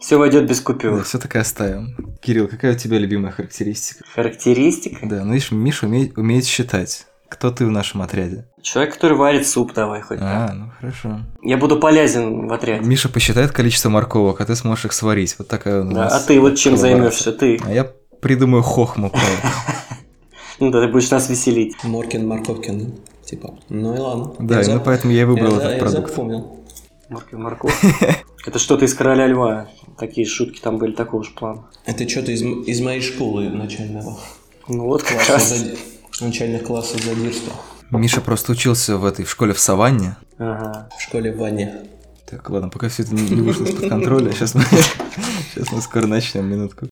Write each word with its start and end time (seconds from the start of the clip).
Все 0.00 0.16
войдет 0.16 0.46
без 0.48 0.60
купюр. 0.60 0.96
Да, 0.96 1.02
все 1.04 1.18
так 1.18 1.34
и 1.36 1.38
оставим. 1.38 1.94
Кирилл, 2.22 2.48
какая 2.48 2.74
у 2.74 2.76
тебя 2.76 2.98
любимая 2.98 3.32
характеристика? 3.32 4.02
Характеристика? 4.14 5.06
Да, 5.06 5.24
ну 5.24 5.34
видишь, 5.34 5.50
Миша 5.52 5.86
умеет, 5.86 6.16
умеет 6.16 6.46
считать. 6.46 7.06
Кто 7.28 7.50
ты 7.52 7.64
в 7.64 7.70
нашем 7.70 8.02
отряде? 8.02 8.46
Человек, 8.60 8.94
который 8.94 9.16
варит 9.16 9.46
суп, 9.46 9.72
давай 9.72 10.00
хоть 10.00 10.18
А, 10.20 10.48
так. 10.48 10.56
ну 10.56 10.70
хорошо. 10.80 11.20
Я 11.42 11.58
буду 11.58 11.78
полезен 11.78 12.48
в 12.48 12.52
отряде. 12.52 12.84
Миша 12.84 13.08
посчитает 13.08 13.52
количество 13.52 13.88
морковок, 13.88 14.40
а 14.40 14.46
ты 14.46 14.56
сможешь 14.56 14.86
их 14.86 14.92
сварить. 14.92 15.36
Вот 15.38 15.46
такая 15.46 15.82
у 15.82 15.84
Да, 15.84 16.04
нас 16.04 16.24
а 16.24 16.26
ты 16.26 16.40
вот 16.40 16.56
чем 16.56 16.76
займешься? 16.76 17.32
Ты. 17.32 17.60
А 17.64 17.70
я 17.72 17.84
придумаю 18.20 18.62
хохму. 18.62 19.12
Ну 20.58 20.70
да, 20.70 20.82
ты 20.84 20.88
будешь 20.92 21.10
нас 21.10 21.30
веселить. 21.30 21.82
Моркин 21.84 22.26
Марковкин, 22.28 22.78
да? 22.80 22.86
типа. 23.24 23.54
Ну 23.70 23.94
и 23.94 23.98
ладно. 23.98 24.34
Да, 24.40 24.56
Я 24.56 24.62
именно 24.66 24.76
зап- 24.78 24.82
поэтому 24.84 25.10
я 25.14 25.22
и 25.22 25.24
выбрал 25.24 25.52
я 25.52 25.56
этот 25.58 25.72
я 25.72 25.78
продукт. 25.78 26.10
запомнил. 26.10 26.59
Морковь, 27.10 27.32
морковь. 27.40 27.84
Это 28.46 28.58
что-то 28.58 28.84
из 28.84 28.94
Короля 28.94 29.26
Льва. 29.26 29.68
Такие 29.98 30.26
шутки 30.26 30.60
там 30.60 30.78
были 30.78 30.92
такого 30.92 31.24
же 31.24 31.30
плана. 31.32 31.66
Это 31.84 32.08
что-то 32.08 32.30
из, 32.32 32.40
из 32.42 32.80
моей 32.80 33.02
школы 33.02 33.48
начального. 33.50 34.18
Ну 34.68 34.84
вот 34.84 35.02
как 35.02 35.16
Класса 35.16 35.32
раз. 35.32 35.48
зади- 35.48 35.78
Начальных 36.20 36.64
классов 36.64 37.02
задирства. 37.02 37.52
Миша 37.90 38.20
просто 38.20 38.52
учился 38.52 38.96
в 38.96 39.04
этой 39.04 39.24
в 39.24 39.30
школе 39.30 39.52
в 39.54 39.58
Саванне. 39.58 40.16
Ага. 40.38 40.88
В 40.96 41.02
школе 41.02 41.32
в 41.32 41.38
ванне. 41.38 41.86
Так, 42.28 42.48
ладно, 42.50 42.68
пока 42.68 42.88
все 42.88 43.02
это 43.02 43.14
не 43.14 43.22
не 43.28 43.40
вышло 43.40 43.64
из-под 43.64 43.88
контроля, 43.88 44.30
сейчас 44.32 44.54
мы, 44.54 44.62
сейчас 45.54 45.72
мы 45.72 45.80
скоро 45.80 46.06
начнем, 46.06 46.46
минутку. 46.46 46.88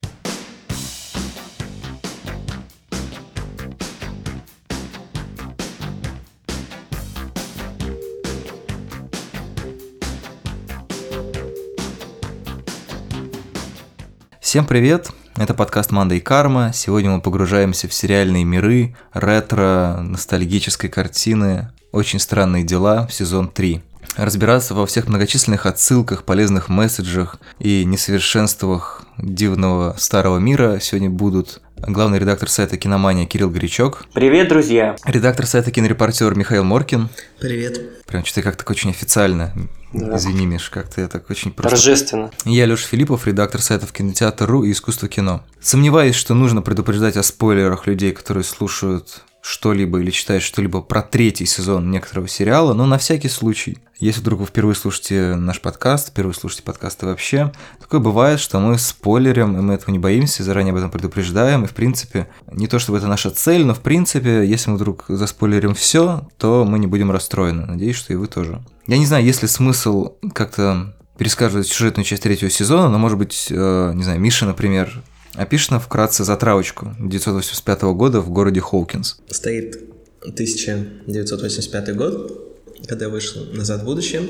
Всем 14.48 14.64
привет! 14.64 15.10
Это 15.36 15.52
подкаст 15.52 15.90
«Манда 15.90 16.14
и 16.14 16.20
Карма». 16.20 16.72
Сегодня 16.72 17.10
мы 17.10 17.20
погружаемся 17.20 17.86
в 17.86 17.92
сериальные 17.92 18.44
миры, 18.44 18.96
ретро, 19.12 19.98
ностальгической 20.00 20.88
картины, 20.88 21.70
очень 21.92 22.18
странные 22.18 22.64
дела 22.64 23.06
в 23.06 23.12
сезон 23.12 23.48
3. 23.48 23.82
Разбираться 24.16 24.74
во 24.74 24.84
всех 24.86 25.06
многочисленных 25.08 25.66
отсылках, 25.66 26.24
полезных 26.24 26.68
месседжах 26.68 27.36
и 27.60 27.84
несовершенствах 27.84 29.02
дивного 29.16 29.94
старого 29.98 30.38
мира 30.38 30.78
сегодня 30.80 31.08
будут 31.10 31.60
главный 31.76 32.18
редактор 32.18 32.48
сайта 32.48 32.76
«Киномания» 32.76 33.26
Кирилл 33.26 33.50
Горячок, 33.50 34.06
Привет, 34.12 34.48
друзья. 34.48 34.96
редактор 35.04 35.46
сайта 35.46 35.70
«Кинорепортер» 35.70 36.34
Михаил 36.36 36.64
Моркин. 36.64 37.08
Привет. 37.40 38.04
Прям 38.06 38.24
что-то 38.24 38.42
как 38.42 38.56
так 38.56 38.68
очень 38.70 38.90
официально. 38.90 39.52
Да. 39.92 40.16
Извини, 40.16 40.46
Миш, 40.46 40.68
как-то 40.70 41.00
я 41.00 41.08
так 41.08 41.30
очень 41.30 41.50
просто 41.52 41.76
Торжественно. 41.76 42.30
я 42.44 42.66
Леша 42.66 42.86
Филиппов, 42.88 43.26
редактор 43.26 43.62
сайтов 43.62 43.92
Кинотеатр.ру 43.92 44.64
и 44.64 44.72
Искусство 44.72 45.08
кино. 45.08 45.42
Сомневаюсь, 45.60 46.14
что 46.16 46.34
нужно 46.34 46.60
предупреждать 46.60 47.16
о 47.16 47.22
спойлерах 47.22 47.86
людей, 47.86 48.12
которые 48.12 48.44
слушают 48.44 49.22
что-либо 49.48 49.98
или 50.00 50.10
читают 50.10 50.42
что-либо 50.42 50.82
про 50.82 51.00
третий 51.00 51.46
сезон 51.46 51.90
некоторого 51.90 52.28
сериала, 52.28 52.74
но 52.74 52.84
на 52.84 52.98
всякий 52.98 53.30
случай. 53.30 53.78
Если 53.98 54.20
вдруг 54.20 54.40
вы 54.40 54.46
впервые 54.46 54.76
слушаете 54.76 55.36
наш 55.36 55.62
подкаст, 55.62 56.10
впервые 56.10 56.34
слушаете 56.34 56.64
подкасты 56.64 57.06
вообще, 57.06 57.50
такое 57.80 57.98
бывает, 57.98 58.40
что 58.40 58.60
мы 58.60 58.76
спойлерим, 58.78 59.56
и 59.56 59.62
мы 59.62 59.72
этого 59.72 59.90
не 59.90 59.98
боимся, 59.98 60.44
заранее 60.44 60.72
об 60.72 60.76
этом 60.76 60.90
предупреждаем, 60.90 61.64
и 61.64 61.66
в 61.66 61.72
принципе, 61.72 62.28
не 62.52 62.66
то 62.66 62.78
чтобы 62.78 62.98
это 62.98 63.06
наша 63.06 63.30
цель, 63.30 63.64
но 63.64 63.72
в 63.72 63.80
принципе, 63.80 64.46
если 64.46 64.68
мы 64.68 64.76
вдруг 64.76 65.06
заспойлерим 65.08 65.74
все, 65.74 66.28
то 66.36 66.66
мы 66.66 66.78
не 66.78 66.86
будем 66.86 67.10
расстроены. 67.10 67.64
Надеюсь, 67.64 67.96
что 67.96 68.12
и 68.12 68.16
вы 68.16 68.26
тоже. 68.26 68.62
Я 68.86 68.98
не 68.98 69.06
знаю, 69.06 69.24
есть 69.24 69.40
ли 69.40 69.48
смысл 69.48 70.12
как-то 70.34 70.94
пересказывать 71.16 71.66
сюжетную 71.66 72.04
часть 72.04 72.22
третьего 72.22 72.50
сезона, 72.50 72.90
но, 72.90 72.98
может 72.98 73.16
быть, 73.16 73.48
э, 73.50 73.92
не 73.94 74.04
знаю, 74.04 74.20
Миша, 74.20 74.44
например, 74.44 75.02
опишет 75.38 75.70
нам 75.70 75.80
вкратце 75.80 76.24
затравочку 76.24 76.86
1985 76.98 77.82
года 77.94 78.20
в 78.20 78.30
городе 78.30 78.60
Хоукинс. 78.60 79.18
Стоит 79.30 79.80
1985 80.22 81.96
год, 81.96 82.58
когда 82.86 83.08
вышел 83.08 83.44
«Назад 83.52 83.82
в 83.82 83.84
будущее». 83.84 84.22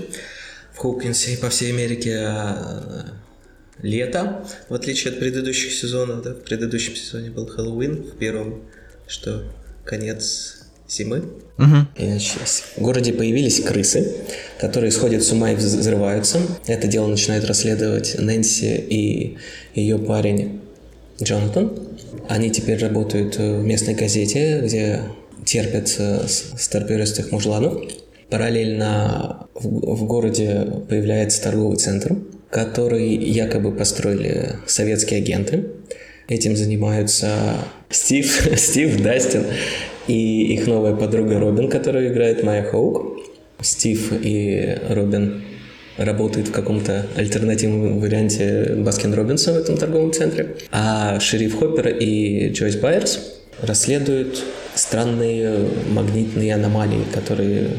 В 0.75 0.79
Хоукинсе 0.79 1.35
и 1.35 1.37
по 1.37 1.49
всей 1.49 1.73
Америке 1.73 2.19
э, 2.21 3.03
лето, 3.83 4.47
в 4.69 4.75
отличие 4.75 5.13
от 5.13 5.19
предыдущих 5.19 5.73
сезонов. 5.73 6.23
Да? 6.23 6.35
В 6.35 6.43
предыдущем 6.43 6.95
сезоне 6.95 7.31
был 7.31 7.47
Хэллоуин, 7.47 8.05
в 8.05 8.17
первом, 8.17 8.63
что 9.09 9.43
конец 9.85 10.59
зимы. 10.89 11.25
Мгм. 11.57 11.89
И, 11.97 12.07
значит, 12.07 12.39
в 12.77 12.81
городе 12.81 13.13
появились 13.13 13.61
крысы, 13.61 14.15
которые 14.61 14.93
сходят 14.93 15.23
с 15.25 15.33
ума 15.33 15.51
и 15.51 15.57
вз- 15.57 15.79
взрываются. 15.79 16.41
Это 16.67 16.87
дело 16.87 17.09
начинает 17.09 17.45
расследовать 17.45 18.17
Нэнси 18.19 18.77
и 18.89 19.39
ее 19.75 19.99
парень 19.99 20.63
Джонатан. 21.23 21.73
Они 22.29 22.51
теперь 22.51 22.79
работают 22.79 23.39
э, 23.39 23.59
в 23.59 23.65
местной 23.65 23.95
газете, 23.95 24.61
где 24.63 25.01
терпят 25.45 25.95
э, 25.99 26.27
старперистых 26.27 27.33
мужланов. 27.33 27.83
Параллельно 28.31 29.49
в, 29.55 29.97
в 29.97 30.07
городе 30.07 30.67
появляется 30.89 31.43
торговый 31.43 31.79
центр, 31.79 32.17
который 32.51 33.15
якобы 33.15 33.73
построили 33.73 34.57
советские 34.67 35.21
агенты. 35.21 35.67
Этим 36.29 36.57
занимаются 36.57 37.31
Стив, 37.89 38.51
Стив, 38.57 39.03
Дастин 39.03 39.45
и 40.07 40.55
их 40.55 40.67
новая 40.67 40.95
подруга 40.95 41.39
Робин, 41.39 41.69
которую 41.69 42.13
играет 42.13 42.43
Майя 42.43 42.63
Хоук. 42.63 43.19
Стив 43.61 44.13
и 44.23 44.79
Робин 44.89 45.43
работают 45.99 46.49
в 46.49 46.53
каком-то 46.53 47.07
альтернативном 47.17 48.01
варианте 48.01 48.75
Баскин 48.79 49.15
Роббинса 49.15 49.53
в 49.53 49.57
этом 49.57 49.77
торговом 49.77 50.13
центре. 50.13 50.57
А 50.71 51.21
шериф 51.21 51.59
Хоппер 51.59 51.89
и 51.89 52.51
Джойс 52.51 52.77
Байерс 52.77 53.21
расследуют 53.61 54.43
странные 54.75 55.69
магнитные 55.91 56.55
аномалии, 56.55 57.05
которые 57.13 57.71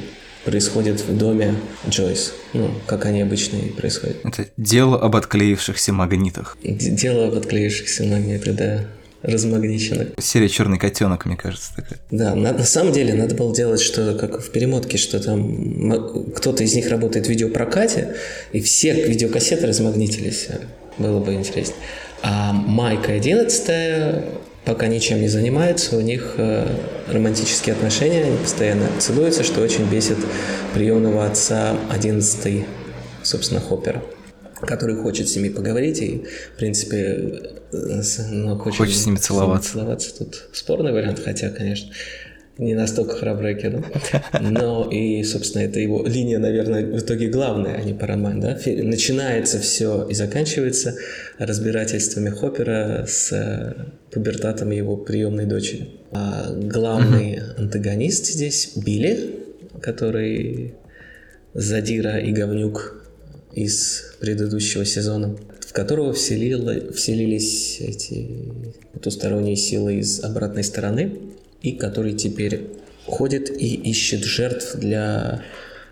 происходят 0.46 1.00
в 1.02 1.18
доме 1.18 1.56
Джойс. 1.88 2.34
Ну, 2.54 2.70
как 2.86 3.06
они 3.06 3.22
обычно 3.22 3.58
и 3.58 3.70
происходят. 3.70 4.18
Это 4.24 4.48
дело 4.58 5.00
об 5.00 5.16
отклеившихся 5.16 5.94
магнитах. 5.94 6.58
Дело 6.64 7.28
об 7.28 7.36
отклеившихся 7.36 8.04
магнитах, 8.04 8.56
да, 8.56 8.86
размагниченных. 9.22 10.10
Серия 10.20 10.50
Черный 10.50 10.78
котенок, 10.78 11.26
мне 11.26 11.36
кажется, 11.36 11.72
такая. 11.76 12.00
Да, 12.12 12.36
на, 12.36 12.54
на 12.54 12.64
самом 12.64 12.94
деле 12.94 13.14
надо 13.14 13.36
было 13.36 13.54
делать 13.54 13.82
что-то, 13.82 14.18
как 14.18 14.42
в 14.42 14.50
перемотке, 14.52 14.98
что 14.98 15.20
там 15.20 16.34
кто-то 16.36 16.64
из 16.64 16.74
них 16.76 16.90
работает 16.90 17.28
в 17.28 17.30
видеопрокате, 17.30 18.16
и 18.52 18.62
все 18.62 18.94
видеокассеты 18.94 19.68
размагнитились. 19.68 20.48
Было 20.98 21.20
бы 21.20 21.34
интересно. 21.34 21.76
А 22.22 22.54
Майка 22.54 23.14
11 23.14 24.26
пока 24.66 24.88
ничем 24.88 25.22
не 25.22 25.30
занимается, 25.30 25.98
у 25.98 26.02
них 26.02 26.36
э, 26.38 26.68
романтические 27.08 27.74
отношения, 27.74 28.26
они 28.26 28.38
постоянно 28.38 28.88
целуются, 29.00 29.44
что 29.44 29.62
очень 29.62 29.90
бесит 29.90 30.18
приемного 30.74 31.26
отца 31.26 31.76
11 31.90 32.66
собственно, 33.24 33.62
Хоппера 33.62 34.02
который 34.62 34.96
хочет 34.96 35.28
с 35.30 35.36
ними 35.36 35.50
поговорить 35.50 36.02
и, 36.02 36.24
в 36.56 36.58
принципе, 36.58 37.52
э, 37.72 38.02
с- 38.02 38.28
ну, 38.32 38.58
хочет, 38.58 38.78
Хочет 38.80 38.96
с 38.98 39.06
ними 39.06 39.18
целоваться. 39.18 39.74
целоваться. 39.74 40.18
Тут 40.18 40.50
спорный 40.54 40.92
вариант, 40.92 41.20
хотя, 41.24 41.50
конечно, 41.50 41.92
не 42.58 42.74
настолько 42.74 43.16
храброе 43.16 43.54
кино. 43.56 43.84
Но 44.42 44.90
и, 44.92 45.24
собственно, 45.24 45.62
это 45.64 45.80
его 45.80 46.06
линия, 46.06 46.40
наверное, 46.40 46.86
в 46.86 46.98
итоге 47.00 47.30
главная, 47.30 47.76
а 47.76 47.82
не 47.82 47.94
по 47.94 48.06
роману. 48.06 48.42
Да? 48.42 48.60
Начинается 48.66 49.60
все 49.60 50.06
и 50.10 50.14
заканчивается 50.14 50.96
разбирательствами 51.38 52.30
Хоппера 52.30 53.06
с 53.08 53.32
э, 53.32 53.86
пубертатом 54.12 54.72
его 54.72 54.98
приемной 54.98 55.46
дочери. 55.46 55.90
А 56.12 56.52
главный 56.54 57.40
антагонист 57.58 58.26
здесь 58.26 58.74
Билли, 58.76 59.36
который 59.82 60.74
задира 61.54 62.20
и 62.20 62.32
говнюк 62.32 62.99
из 63.54 64.04
предыдущего 64.20 64.86
сезона, 64.86 65.36
в 65.62 65.74
которого 65.74 66.14
вселило- 66.14 66.94
вселились 66.94 67.80
эти 67.80 68.52
потусторонние 68.94 69.56
силы 69.56 69.96
из 69.96 70.24
обратной 70.24 70.64
стороны, 70.64 71.20
и 71.62 71.74
который 71.74 72.14
теперь 72.14 72.68
ходит 73.06 73.50
и 73.50 73.76
ищет 73.76 74.24
жертв 74.24 74.76
для 74.76 75.44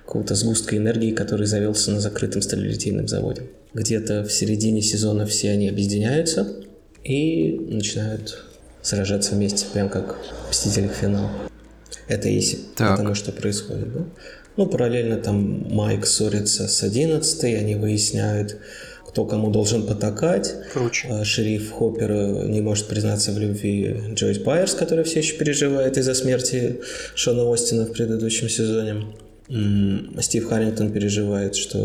какого-то 0.06 0.36
сгустка 0.36 0.78
энергии, 0.78 1.12
который 1.12 1.48
завелся 1.48 1.92
на 1.92 2.00
закрытом 2.00 2.42
сталелитейном 2.42 3.08
заводе. 3.08 3.44
Где-то 3.74 4.24
в 4.24 4.32
середине 4.32 4.82
сезона 4.82 5.26
все 5.26 5.52
они 5.52 5.68
объединяются 5.68 6.56
и 7.04 7.60
начинают 7.70 8.44
сражаться 8.82 9.36
вместе, 9.36 9.66
прям 9.74 9.90
как 9.90 10.18
в 10.46 10.50
«Мстителях. 10.52 10.94
Финал». 10.94 11.30
Это 12.08 12.30
если 12.30 12.60
Так. 12.76 12.98
потому 12.98 13.16
что 13.16 13.34
происходит, 13.34 13.94
да? 13.94 14.06
Ну, 14.58 14.66
параллельно 14.66 15.18
там 15.18 15.68
Майк 15.70 16.06
ссорится 16.08 16.68
с 16.68 16.84
11 16.84 17.44
они 17.44 17.76
выясняют, 17.76 18.58
кто 19.08 19.26
кому 19.26 19.52
должен 19.52 19.86
потакать. 19.86 20.56
Круче. 20.74 21.08
А 21.10 21.24
Шериф 21.24 21.72
Хоппер 21.72 22.12
э, 22.12 22.48
не 22.48 22.62
может 22.62 22.88
признаться 22.88 23.32
в 23.32 23.38
любви 23.38 23.96
Джойс 24.14 24.40
Байерс, 24.40 24.74
который 24.74 25.04
все 25.06 25.20
еще 25.20 25.38
переживает 25.38 25.98
из-за 25.98 26.16
смерти 26.16 26.82
Шона 27.16 27.52
Остина 27.52 27.86
в 27.86 27.92
предыдущем 27.92 28.50
сезоне. 28.50 29.06
Стив 29.50 30.48
Харрингтон 30.48 30.92
переживает, 30.92 31.56
что 31.56 31.80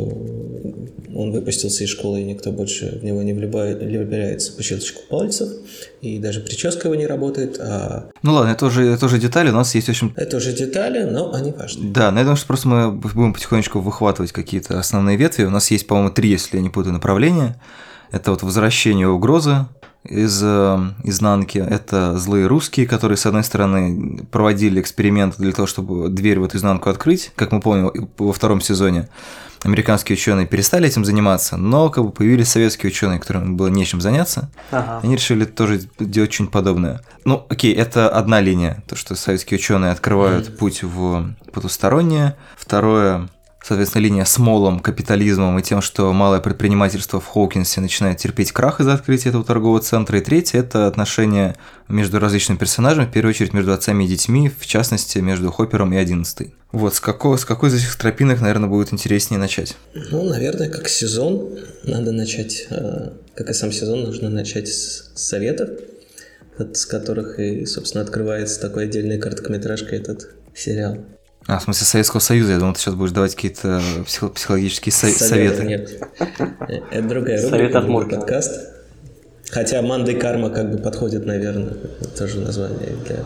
он 1.14 1.30
выпустился 1.30 1.84
из 1.84 1.90
школы, 1.90 2.20
и 2.20 2.24
никто 2.24 2.50
больше 2.50 2.98
в 3.00 3.04
него 3.04 3.22
не 3.22 3.32
влюбляется 3.32 4.52
по 4.52 4.62
щелчку 4.62 5.02
пальцев, 5.08 5.48
и 6.00 6.18
даже 6.18 6.40
прическа 6.40 6.88
его 6.88 6.96
не 6.96 7.06
работает, 7.06 7.60
а 7.60 8.10
Ну 8.22 8.32
ладно, 8.32 8.50
это 8.50 8.66
уже, 8.66 8.84
это 8.86 9.06
уже 9.06 9.18
детали, 9.18 9.50
у 9.50 9.54
нас 9.54 9.74
есть, 9.74 9.88
общем, 9.88 10.12
это 10.16 10.38
уже 10.38 10.52
детали, 10.52 11.04
но 11.04 11.32
они 11.32 11.52
важны. 11.52 11.92
Да, 11.92 12.10
но 12.10 12.18
я 12.18 12.24
думаю, 12.24 12.36
что 12.36 12.46
просто 12.46 12.68
мы 12.68 12.92
будем 12.92 13.32
потихонечку 13.32 13.80
выхватывать 13.80 14.32
какие-то 14.32 14.78
основные 14.78 15.16
ветви. 15.16 15.44
У 15.44 15.50
нас 15.50 15.70
есть, 15.70 15.86
по-моему, 15.86 16.10
три, 16.10 16.30
если 16.30 16.56
я 16.56 16.62
не 16.62 16.70
путаю, 16.70 16.92
направления. 16.92 17.60
Это 18.10 18.30
вот 18.30 18.42
возвращение 18.42 19.08
угрозы 19.08 19.66
из 20.04 20.42
э, 20.42 20.78
изнанки. 21.04 21.58
Это 21.58 22.18
злые 22.18 22.46
русские, 22.46 22.86
которые, 22.86 23.16
с 23.16 23.26
одной 23.26 23.44
стороны, 23.44 24.24
проводили 24.30 24.80
эксперименты 24.80 25.36
для 25.38 25.52
того, 25.52 25.66
чтобы 25.66 26.08
дверь 26.08 26.40
в 26.40 26.44
эту 26.44 26.56
изнанку 26.56 26.90
открыть, 26.90 27.32
как 27.36 27.52
мы 27.52 27.60
помним 27.60 28.10
во 28.18 28.32
втором 28.32 28.60
сезоне. 28.60 29.08
Американские 29.64 30.16
ученые 30.16 30.46
перестали 30.46 30.88
этим 30.88 31.04
заниматься, 31.04 31.56
но 31.56 31.88
как 31.88 32.04
бы 32.04 32.10
появились 32.10 32.48
советские 32.48 32.90
ученые, 32.90 33.20
которым 33.20 33.56
было 33.56 33.68
нечем 33.68 34.00
заняться. 34.00 34.50
Ага. 34.72 35.00
Они 35.04 35.14
решили 35.14 35.44
тоже 35.44 35.82
делать 36.00 36.32
что-нибудь 36.32 36.52
подобное. 36.52 37.00
Ну, 37.24 37.46
окей, 37.48 37.72
это 37.72 38.08
одна 38.08 38.40
линия, 38.40 38.82
то, 38.88 38.96
что 38.96 39.14
советские 39.14 39.58
ученые 39.58 39.92
открывают 39.92 40.58
путь 40.58 40.82
в 40.82 41.34
потустороннее. 41.52 42.36
Второе, 42.56 43.28
соответственно, 43.62 44.02
линия 44.02 44.24
с 44.24 44.38
молом, 44.38 44.80
капитализмом 44.80 45.58
и 45.58 45.62
тем, 45.62 45.80
что 45.80 46.12
малое 46.12 46.40
предпринимательство 46.40 47.20
в 47.20 47.26
Хоукинсе 47.26 47.80
начинает 47.80 48.18
терпеть 48.18 48.52
крах 48.52 48.80
из-за 48.80 48.94
открытия 48.94 49.30
этого 49.30 49.44
торгового 49.44 49.80
центра. 49.80 50.18
И 50.18 50.22
третье– 50.22 50.58
это 50.60 50.86
отношения 50.86 51.56
между 51.88 52.18
различными 52.18 52.58
персонажами, 52.58 53.06
в 53.06 53.12
первую 53.12 53.30
очередь 53.30 53.52
между 53.52 53.72
отцами 53.72 54.04
и 54.04 54.08
детьми, 54.08 54.50
в 54.50 54.66
частности, 54.66 55.18
между 55.18 55.50
Хоппером 55.50 55.92
и 55.92 55.96
Одиннадцатой. 55.96 56.54
Вот, 56.72 56.94
с 56.94 57.00
какой, 57.00 57.38
с 57.38 57.44
какой 57.44 57.68
из 57.68 57.74
этих 57.74 57.94
тропинок, 57.96 58.40
наверное, 58.40 58.68
будет 58.68 58.92
интереснее 58.92 59.38
начать? 59.38 59.76
Ну, 59.94 60.24
наверное, 60.24 60.70
как 60.70 60.88
сезон, 60.88 61.58
надо 61.84 62.12
начать, 62.12 62.66
э, 62.70 63.10
как 63.34 63.50
и 63.50 63.52
сам 63.52 63.72
сезон, 63.72 64.04
нужно 64.04 64.30
начать 64.30 64.68
с 64.68 65.12
советов, 65.14 65.68
с 66.72 66.86
которых 66.86 67.38
и, 67.38 67.66
собственно, 67.66 68.02
открывается 68.02 68.60
такой 68.60 68.84
отдельной 68.84 69.18
короткометражкой 69.18 69.98
этот 69.98 70.30
сериал. 70.54 70.98
А, 71.46 71.58
в 71.58 71.62
смысле 71.64 71.86
Советского 71.86 72.20
Союза, 72.20 72.52
я 72.52 72.58
думал, 72.58 72.74
ты 72.74 72.80
сейчас 72.80 72.94
будешь 72.94 73.10
давать 73.12 73.34
какие-то 73.34 73.80
психо- 74.06 74.28
психологические 74.28 74.92
со- 74.92 75.08
советы. 75.10 75.64
Нет. 75.64 75.90
Э, 76.68 76.80
Это 76.90 77.08
другая 77.08 77.38
Совет 77.38 77.52
рубрика, 77.52 77.78
от 77.78 77.84
другой 77.84 78.02
Муркина. 78.02 78.20
подкаст. 78.20 78.60
Хотя 79.50 79.82
Манда 79.82 80.12
и 80.12 80.18
Карма 80.18 80.50
как 80.50 80.70
бы 80.70 80.78
подходит, 80.78 81.26
наверное, 81.26 81.74
тоже 82.16 82.40
название 82.40 82.90
для 83.06 83.18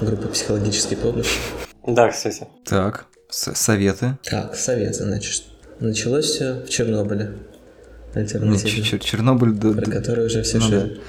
группы 0.00 0.28
психологической 0.28 0.96
помощи. 0.96 1.38
Да, 1.86 2.08
кстати. 2.08 2.46
Так, 2.64 3.06
советы. 3.30 4.16
Так, 4.24 4.56
советы, 4.56 4.94
значит. 5.04 5.44
Началось 5.78 6.24
все 6.26 6.54
в 6.66 6.68
Чернобыле. 6.68 7.32
Чернобыль, 9.00 9.52
да, 9.52 9.72
про 9.72 9.86
да. 9.86 9.92
который 9.92 10.26
уже 10.26 10.42
все 10.42 10.58
Ну 10.58 10.66
шли. 10.66 11.00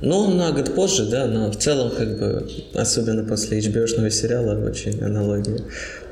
Ну, 0.00 0.34
на 0.34 0.52
год 0.52 0.74
позже, 0.74 1.06
да, 1.08 1.26
но 1.26 1.50
в 1.50 1.56
целом, 1.56 1.90
как 1.90 2.18
бы, 2.18 2.48
особенно 2.74 3.24
после 3.24 3.58
HBO-шного 3.60 4.10
сериала, 4.10 4.54
очень 4.68 5.02
аналогия 5.02 5.60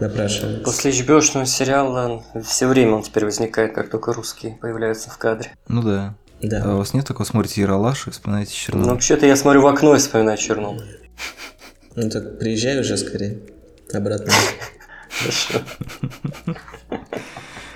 напрашивается. 0.00 0.62
После 0.64 0.92
HBO-шного 0.92 1.44
сериала 1.46 2.24
все 2.44 2.66
время 2.68 2.92
он 2.94 3.02
теперь 3.02 3.24
возникает, 3.24 3.74
как 3.74 3.90
только 3.90 4.12
русские 4.12 4.56
появляются 4.60 5.10
в 5.10 5.18
кадре. 5.18 5.50
Ну 5.68 5.82
да. 5.82 6.14
А 6.42 6.46
Да. 6.46 6.74
у 6.74 6.78
вас 6.78 6.94
нет 6.94 7.06
такого, 7.06 7.26
смотрите 7.26 7.60
Ералаш 7.60 8.06
и 8.06 8.10
вспоминаете 8.10 8.52
Ну, 8.52 8.56
Чернобыль? 8.56 8.90
вообще-то 8.92 9.26
я 9.26 9.36
смотрю 9.36 9.62
в 9.62 9.66
окно 9.66 9.94
и 9.94 9.98
вспоминаю 9.98 10.38
Чернобыль. 10.38 10.98
Ну, 11.94 12.08
так 12.08 12.38
приезжай 12.38 12.80
уже 12.80 12.96
скорее. 12.96 13.40
Обратно. 13.92 14.32
Хорошо. 15.18 15.58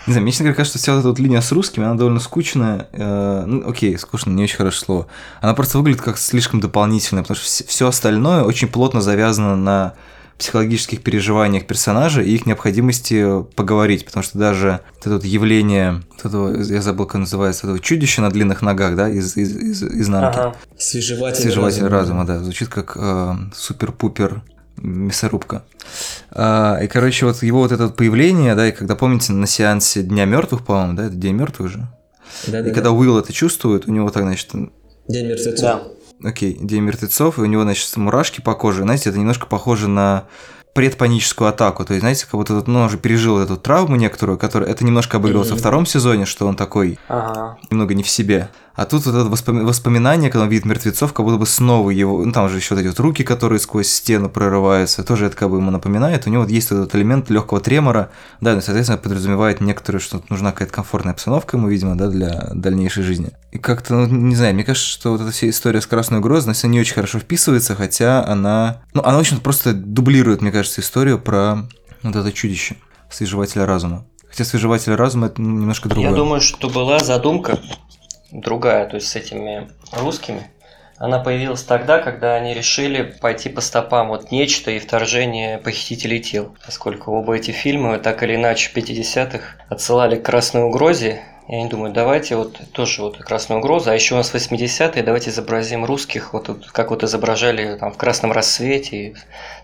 Не 0.06 0.12
знаю, 0.12 0.23
мне, 0.23 0.32
честно 0.32 0.44
говоря, 0.44 0.56
кажется, 0.56 0.79
что 0.79 0.82
вся 0.82 0.93
вот 0.93 1.00
эта 1.00 1.08
вот 1.08 1.19
линия 1.19 1.41
с 1.41 1.53
русскими, 1.53 1.85
она 1.85 1.94
довольно 1.94 2.20
скучная. 2.20 2.88
Э, 2.93 3.44
ну, 3.47 3.69
окей, 3.69 3.99
скучно, 3.99 4.31
не 4.31 4.44
очень 4.44 4.56
хорошее 4.56 4.85
слово. 4.85 5.06
Она 5.41 5.55
просто 5.55 5.79
выглядит 5.79 6.03
как 6.03 6.19
слишком 6.19 6.61
дополнительная, 6.61 7.23
потому 7.23 7.37
что 7.37 7.64
все 7.64 7.88
остальное 7.88 8.43
очень 8.43 8.69
плотно 8.69 9.00
завязано 9.00 9.56
на 9.56 9.94
психологических 10.38 11.03
переживаниях 11.03 11.67
персонажа 11.67 12.20
и 12.20 12.35
их 12.35 12.44
необходимости 12.44 13.43
поговорить, 13.55 14.05
потому 14.05 14.23
что 14.23 14.38
даже 14.38 14.81
это 15.00 15.14
вот 15.14 15.25
явление, 15.25 16.03
вот 16.11 16.26
этого, 16.26 16.62
я 16.62 16.82
забыл, 16.82 17.06
как 17.06 17.20
называется, 17.20 17.67
этого 17.67 17.79
чудища 17.81 18.20
на 18.20 18.31
длинных 18.31 18.61
ногах, 18.61 18.97
да, 18.97 19.09
из, 19.09 19.37
из, 19.37 19.56
из 19.56 19.82
изнанки. 19.82 20.38
Ага. 20.38 20.56
Свежеватель, 20.79 21.41
Свежеватель 21.41 21.87
разума, 21.87 22.26
да, 22.26 22.41
звучит 22.41 22.69
как 22.69 22.97
э, 22.97 23.35
супер-пупер 23.55 24.43
мясорубка. 24.76 25.64
А, 26.31 26.78
и, 26.82 26.87
короче, 26.87 27.26
вот 27.26 27.43
его 27.43 27.61
вот 27.61 27.73
это 27.73 27.88
появление, 27.88 28.55
да, 28.55 28.69
и 28.69 28.73
когда, 28.73 28.96
помните, 28.96 29.32
на 29.32 29.46
сеансе 29.46 30.02
Дня 30.02 30.25
мертвых, 30.25 30.64
по-моему, 30.64 30.94
да, 30.94 31.06
это 31.06 31.14
День 31.14 31.34
мертвых 31.34 31.70
же. 31.70 31.87
Да, 32.46 32.61
и 32.61 32.62
да, 32.62 32.70
когда 32.70 32.90
Уилл 32.93 33.19
это 33.19 33.32
чувствует, 33.32 33.88
у 33.88 33.93
него 33.93 34.11
так, 34.11 34.23
значит, 34.25 34.50
День 35.08 35.26
мертвецов. 35.26 35.61
Да. 35.61 35.82
окей, 36.28 36.58
День 36.61 36.82
мертвецов, 36.82 37.38
и 37.38 37.43
у 37.43 37.46
него, 37.46 37.62
значит, 37.62 37.96
мурашки 37.96 38.40
по 38.40 38.55
коже. 38.55 38.82
Знаете, 38.82 39.11
это 39.11 39.19
немножко 39.19 39.46
похоже 39.46 39.88
на 39.88 40.25
предпаническую 40.75 41.49
атаку. 41.49 41.87
То 41.87 41.94
есть, 41.94 42.02
знаете, 42.02 42.26
как 42.26 42.34
будто 42.34 42.55
вот, 42.55 42.69
ну, 42.69 42.81
он 42.81 42.87
уже 42.87 42.99
пережил 42.99 43.38
эту 43.38 43.56
травму 43.56 43.96
некоторую, 43.96 44.37
которая... 44.37 44.69
Это 44.69 44.84
немножко 44.84 45.17
обыгрывалось 45.17 45.50
во 45.50 45.56
втором 45.56 45.87
сезоне, 45.87 46.26
что 46.26 46.46
он 46.46 46.55
такой 46.55 46.99
Ага. 47.08 47.56
немного 47.70 47.94
не 47.94 48.02
в 48.02 48.08
себе. 48.11 48.50
А 48.76 48.84
тут 48.84 49.06
вот 49.06 49.14
это 49.14 49.28
воспоми- 49.28 49.64
воспоминание, 49.64 50.31
когда 50.31 50.44
он 50.44 50.50
видит 50.50 50.67
мертвецов, 50.67 51.12
как 51.12 51.25
будто 51.25 51.38
бы 51.38 51.46
снова 51.46 51.90
его... 51.90 52.25
Ну, 52.25 52.31
там 52.32 52.49
же 52.49 52.56
еще 52.58 52.75
вот 52.75 52.81
эти 52.81 52.88
вот 52.88 53.00
руки, 53.00 53.25
которые 53.25 53.58
сквозь 53.58 53.88
стену 53.88 54.28
прорываются, 54.28 55.02
тоже 55.02 55.26
это 55.26 55.37
как 55.37 55.50
бы 55.50 55.56
ему 55.56 55.70
напоминает. 55.70 56.26
У 56.26 56.31
него 56.31 56.43
вот 56.43 56.50
есть 56.50 56.70
этот 56.70 56.94
элемент 56.94 57.31
легкого 57.31 57.61
тремора, 57.61 58.11
да, 58.40 58.55
ну, 58.55 58.61
соответственно, 58.61 58.99
подразумевает 58.99 59.61
некоторую, 59.61 60.00
что 60.00 60.23
нужна 60.28 60.52
какая-то 60.52 60.75
комфортная 60.75 61.14
обстановка 61.14 61.56
ему, 61.56 61.69
видимо, 61.69 61.96
да, 61.96 62.08
для 62.08 62.50
дальнейшей 62.55 63.02
жизни. 63.02 63.31
И 63.50 63.58
как-то, 63.58 63.94
ну, 63.94 64.06
не 64.06 64.37
знаю, 64.37 64.55
мне 64.55 64.64
кажется, 64.64 64.88
что 64.88 65.12
вот 65.12 65.23
эта 65.23 65.31
вся 65.31 65.49
история 65.49 65.81
с 65.81 65.87
красной 65.87 66.19
угрозой, 66.19 66.52
она 66.52 66.73
не 66.73 66.81
очень 66.81 66.94
хорошо 66.94 67.19
вписывается, 67.19 67.75
хотя 67.75 68.25
она... 68.26 68.82
Ну, 68.93 69.02
она, 69.02 69.17
в 69.17 69.20
общем 69.20 69.40
просто 69.40 69.73
дублирует, 69.73 70.43
мне 70.43 70.52
кажется, 70.52 70.82
историю 70.82 71.19
про 71.19 71.67
вот 72.02 72.14
это 72.14 72.31
чудище, 72.31 72.76
свежевателя 73.11 73.64
разума. 73.64 74.05
Хотя 74.28 74.44
свежеватель 74.44 74.94
разума 74.94 75.28
это 75.28 75.40
немножко 75.40 75.88
другое. 75.88 76.11
Я 76.11 76.14
думаю, 76.14 76.43
что 76.43 76.69
была 76.69 76.99
задумка 76.99 77.58
другая, 78.31 78.87
то 78.87 78.96
есть 78.96 79.08
с 79.08 79.17
этими 79.17 79.69
русскими. 79.93 80.50
Она 80.99 81.19
появилась 81.19 81.62
тогда, 81.62 81.99
когда 81.99 82.37
они 82.37 82.55
решили 82.55 83.02
пойти 83.02 83.50
по 83.50 83.61
стопам 83.61 84.08
вот 84.08 84.31
нечто 84.31 84.70
и 84.70 84.78
вторжение 84.78 85.58
похитителей 85.58 86.20
тел. 86.20 86.56
Поскольку 86.64 87.12
оба 87.12 87.37
эти 87.37 87.50
фильма 87.50 87.99
так 87.99 88.23
или 88.23 88.37
иначе 88.37 88.70
в 88.70 88.76
50-х 88.76 89.40
отсылали 89.69 90.17
к 90.17 90.25
красной 90.25 90.62
угрозе. 90.64 91.20
И 91.49 91.55
они 91.55 91.69
думают, 91.69 91.94
давайте 91.94 92.34
вот 92.34 92.58
тоже 92.73 93.02
вот 93.02 93.19
красную 93.19 93.61
угрозу, 93.61 93.90
а 93.90 93.94
еще 93.94 94.14
у 94.14 94.17
нас 94.17 94.34
80-е, 94.34 95.02
давайте 95.05 95.31
изобразим 95.31 95.85
русских, 95.85 96.33
вот 96.33 96.47
тут, 96.47 96.66
как 96.73 96.90
вот 96.90 97.04
изображали 97.04 97.76
там 97.78 97.92
в 97.92 97.97
«Красном 97.97 98.33
рассвете», 98.33 99.14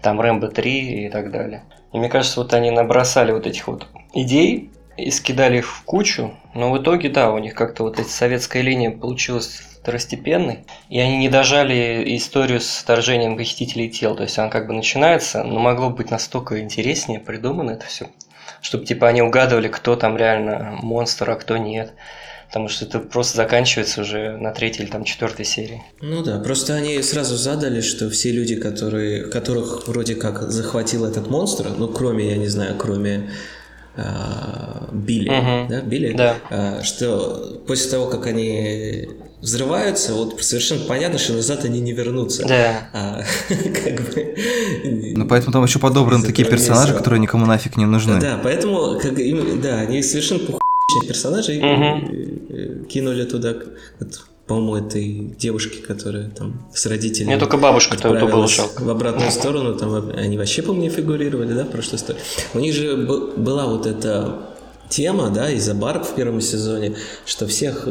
там 0.00 0.20
«Рэмбо 0.20 0.46
3» 0.46 0.62
и 0.68 1.08
так 1.08 1.32
далее. 1.32 1.64
И 1.92 1.98
мне 1.98 2.08
кажется, 2.08 2.38
вот 2.38 2.54
они 2.54 2.70
набросали 2.70 3.32
вот 3.32 3.48
этих 3.48 3.66
вот 3.66 3.88
идей, 4.14 4.70
и 4.96 5.10
скидали 5.10 5.58
их 5.58 5.66
в 5.66 5.82
кучу, 5.84 6.34
но 6.54 6.70
в 6.70 6.82
итоге, 6.82 7.08
да, 7.08 7.32
у 7.32 7.38
них 7.38 7.54
как-то 7.54 7.84
вот 7.84 7.98
эта 7.98 8.08
советская 8.08 8.62
линия 8.62 8.90
получилась 8.90 9.62
второстепенной, 9.82 10.60
и 10.90 11.00
они 11.00 11.18
не 11.18 11.28
дожали 11.28 12.04
историю 12.16 12.60
с 12.60 12.78
вторжением 12.78 13.36
похитителей 13.36 13.88
тел, 13.88 14.14
то 14.14 14.22
есть 14.22 14.38
она 14.38 14.48
как 14.48 14.66
бы 14.66 14.74
начинается, 14.74 15.42
но 15.42 15.58
могло 15.58 15.90
быть 15.90 16.10
настолько 16.10 16.60
интереснее 16.60 17.18
придумано 17.18 17.72
это 17.72 17.86
все, 17.86 18.08
чтобы 18.60 18.84
типа 18.84 19.08
они 19.08 19.22
угадывали, 19.22 19.68
кто 19.68 19.96
там 19.96 20.16
реально 20.16 20.78
монстр, 20.82 21.30
а 21.30 21.36
кто 21.36 21.56
нет, 21.56 21.94
потому 22.46 22.68
что 22.68 22.84
это 22.84 23.00
просто 23.00 23.38
заканчивается 23.38 24.02
уже 24.02 24.36
на 24.36 24.52
третьей 24.52 24.84
или 24.84 24.90
там 24.90 25.04
четвертой 25.04 25.46
серии. 25.46 25.82
Ну 26.00 26.22
да, 26.22 26.38
просто 26.38 26.74
они 26.74 27.02
сразу 27.02 27.36
задали, 27.36 27.80
что 27.80 28.08
все 28.10 28.30
люди, 28.30 28.56
которые, 28.56 29.24
которых 29.24 29.88
вроде 29.88 30.14
как 30.14 30.42
захватил 30.42 31.06
этот 31.06 31.28
монстр, 31.28 31.70
ну 31.76 31.88
кроме, 31.88 32.30
я 32.30 32.36
не 32.36 32.48
знаю, 32.48 32.76
кроме 32.78 33.30
Билли, 33.94 35.28
Мгм. 35.28 35.68
да, 35.68 35.80
Билли, 35.82 36.12
Да. 36.16 36.36
а, 36.50 36.82
что 36.82 37.60
после 37.66 37.90
того, 37.90 38.06
как 38.06 38.26
они 38.26 39.08
взрываются, 39.40 40.14
вот 40.14 40.40
совершенно 40.42 40.84
понятно, 40.86 41.18
что 41.18 41.32
назад 41.34 41.64
они 41.64 41.80
не 41.80 41.92
вернутся. 41.92 42.46
Да. 42.46 42.88
А, 42.92 43.22
как 43.48 44.14
бы... 44.14 44.34
Ну, 45.16 45.26
поэтому 45.26 45.52
там 45.52 45.64
еще 45.64 45.78
подобраны 45.78 46.24
такие 46.24 46.48
персонажи, 46.48 46.94
которые 46.94 47.20
никому 47.20 47.44
нафиг 47.46 47.76
не 47.76 47.86
нужны. 47.86 48.20
Да, 48.20 48.40
поэтому, 48.42 48.98
как, 49.00 49.18
им, 49.18 49.60
да, 49.60 49.80
они 49.80 50.02
совершенно 50.02 50.40
похуйные 50.40 51.08
персонажи 51.08 51.54
и, 51.56 51.60
Мгм. 51.60 52.08
э, 52.10 52.84
кинули 52.88 53.24
туда, 53.24 53.54
по-моему, 54.52 54.76
этой 54.76 55.34
девушки, 55.38 55.78
которая 55.78 56.28
там 56.28 56.68
с 56.74 56.84
родителями... 56.84 57.30
Мне 57.30 57.38
только 57.38 57.56
бабушка 57.56 57.96
то, 57.96 58.46
жалко. 58.46 58.82
в 58.82 58.90
обратную 58.90 59.30
сторону, 59.40 59.74
там 59.74 60.10
они 60.14 60.36
вообще, 60.36 60.60
по-моему, 60.60 60.84
не 60.84 60.90
фигурировали, 60.90 61.54
да, 61.54 61.64
в 61.64 61.70
прошлой 61.70 61.96
истории. 61.96 62.20
У 62.52 62.58
них 62.58 62.74
же 62.74 62.96
была 62.96 63.66
вот 63.66 63.86
эта 63.86 64.40
тема, 64.90 65.30
да, 65.30 65.50
из-за 65.50 65.74
барб 65.74 66.04
в 66.04 66.14
первом 66.14 66.42
сезоне, 66.42 66.96
что 67.24 67.46
всех 67.46 67.88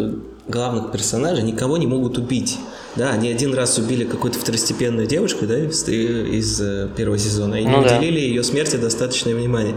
главных 0.48 0.92
персонажей 0.92 1.44
никого 1.44 1.78
не 1.78 1.88
могут 1.88 2.20
убить. 2.20 2.60
Да, 2.96 3.12
они 3.12 3.30
один 3.30 3.54
раз 3.54 3.78
убили 3.78 4.04
какую-то 4.04 4.38
второстепенную 4.38 5.08
девушку, 5.08 5.48
да, 5.48 5.58
из, 5.58 5.88
из, 5.88 6.62
э, 6.62 6.90
первого 6.96 7.18
сезона, 7.18 7.56
и 7.56 7.64
не 7.64 7.72
Ну 7.72 7.84
да. 7.84 7.98
уделили 7.98 8.20
ее 8.20 8.44
смерти 8.44 8.76
достаточное 8.76 9.34
внимание. 9.34 9.76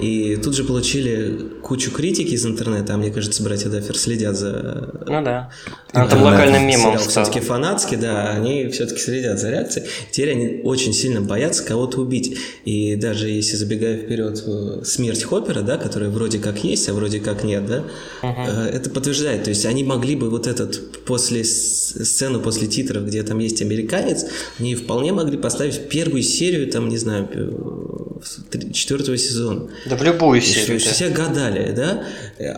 И 0.00 0.36
тут 0.36 0.54
же 0.54 0.64
получили 0.64 1.50
кучу 1.62 1.90
критики 1.90 2.34
из 2.34 2.46
интернета, 2.46 2.94
а 2.94 2.96
мне 2.96 3.10
кажется, 3.10 3.42
братья 3.42 3.68
Даффер 3.68 3.96
следят 3.96 4.36
за... 4.36 4.90
Ну 5.06 5.22
да. 5.22 5.50
А 5.92 6.06
там 6.06 6.22
локальным 6.22 6.66
мемом 6.66 6.98
все-таки 6.98 7.40
фанатский, 7.40 7.96
да, 7.96 8.30
они 8.30 8.68
все-таки 8.68 9.00
следят 9.00 9.38
за 9.38 9.50
реакцией. 9.50 9.86
Теперь 10.10 10.30
они 10.30 10.60
очень 10.64 10.92
сильно 10.92 11.20
боятся 11.20 11.64
кого-то 11.64 12.00
убить. 12.00 12.38
И 12.64 12.96
даже 12.96 13.28
если 13.28 13.56
забегая 13.56 13.98
вперед, 13.98 14.42
э, 14.46 14.82
смерть 14.84 15.22
Хоппера, 15.22 15.62
да, 15.62 15.76
которая 15.76 16.10
вроде 16.10 16.38
как 16.38 16.64
есть, 16.64 16.88
а 16.88 16.94
вроде 16.94 17.20
как 17.20 17.44
нет, 17.44 17.66
да, 17.66 17.84
э, 18.22 18.70
это 18.72 18.90
подтверждает. 18.90 19.44
То 19.44 19.50
есть 19.50 19.66
они 19.66 19.84
могли 19.84 20.16
бы 20.16 20.30
вот 20.30 20.46
этот 20.46 21.04
после 21.04 21.44
сцену 21.44 22.40
после 22.40 22.68
титров, 22.68 23.04
где 23.04 23.22
там 23.22 23.38
есть 23.38 23.60
американец, 23.62 24.26
они 24.58 24.74
вполне 24.74 25.12
могли 25.12 25.36
поставить 25.36 25.88
первую 25.88 26.22
серию, 26.22 26.70
там, 26.70 26.88
не 26.88 26.98
знаю, 26.98 27.28
э, 27.32 28.72
четвертого 28.72 29.16
сезона. 29.16 29.68
Да 29.90 29.96
в 29.96 30.02
любую 30.02 30.40
серию. 30.40 30.78
что 30.78 30.88
да. 30.88 30.94
все 30.94 31.08
гадали, 31.08 31.72
да? 31.72 32.04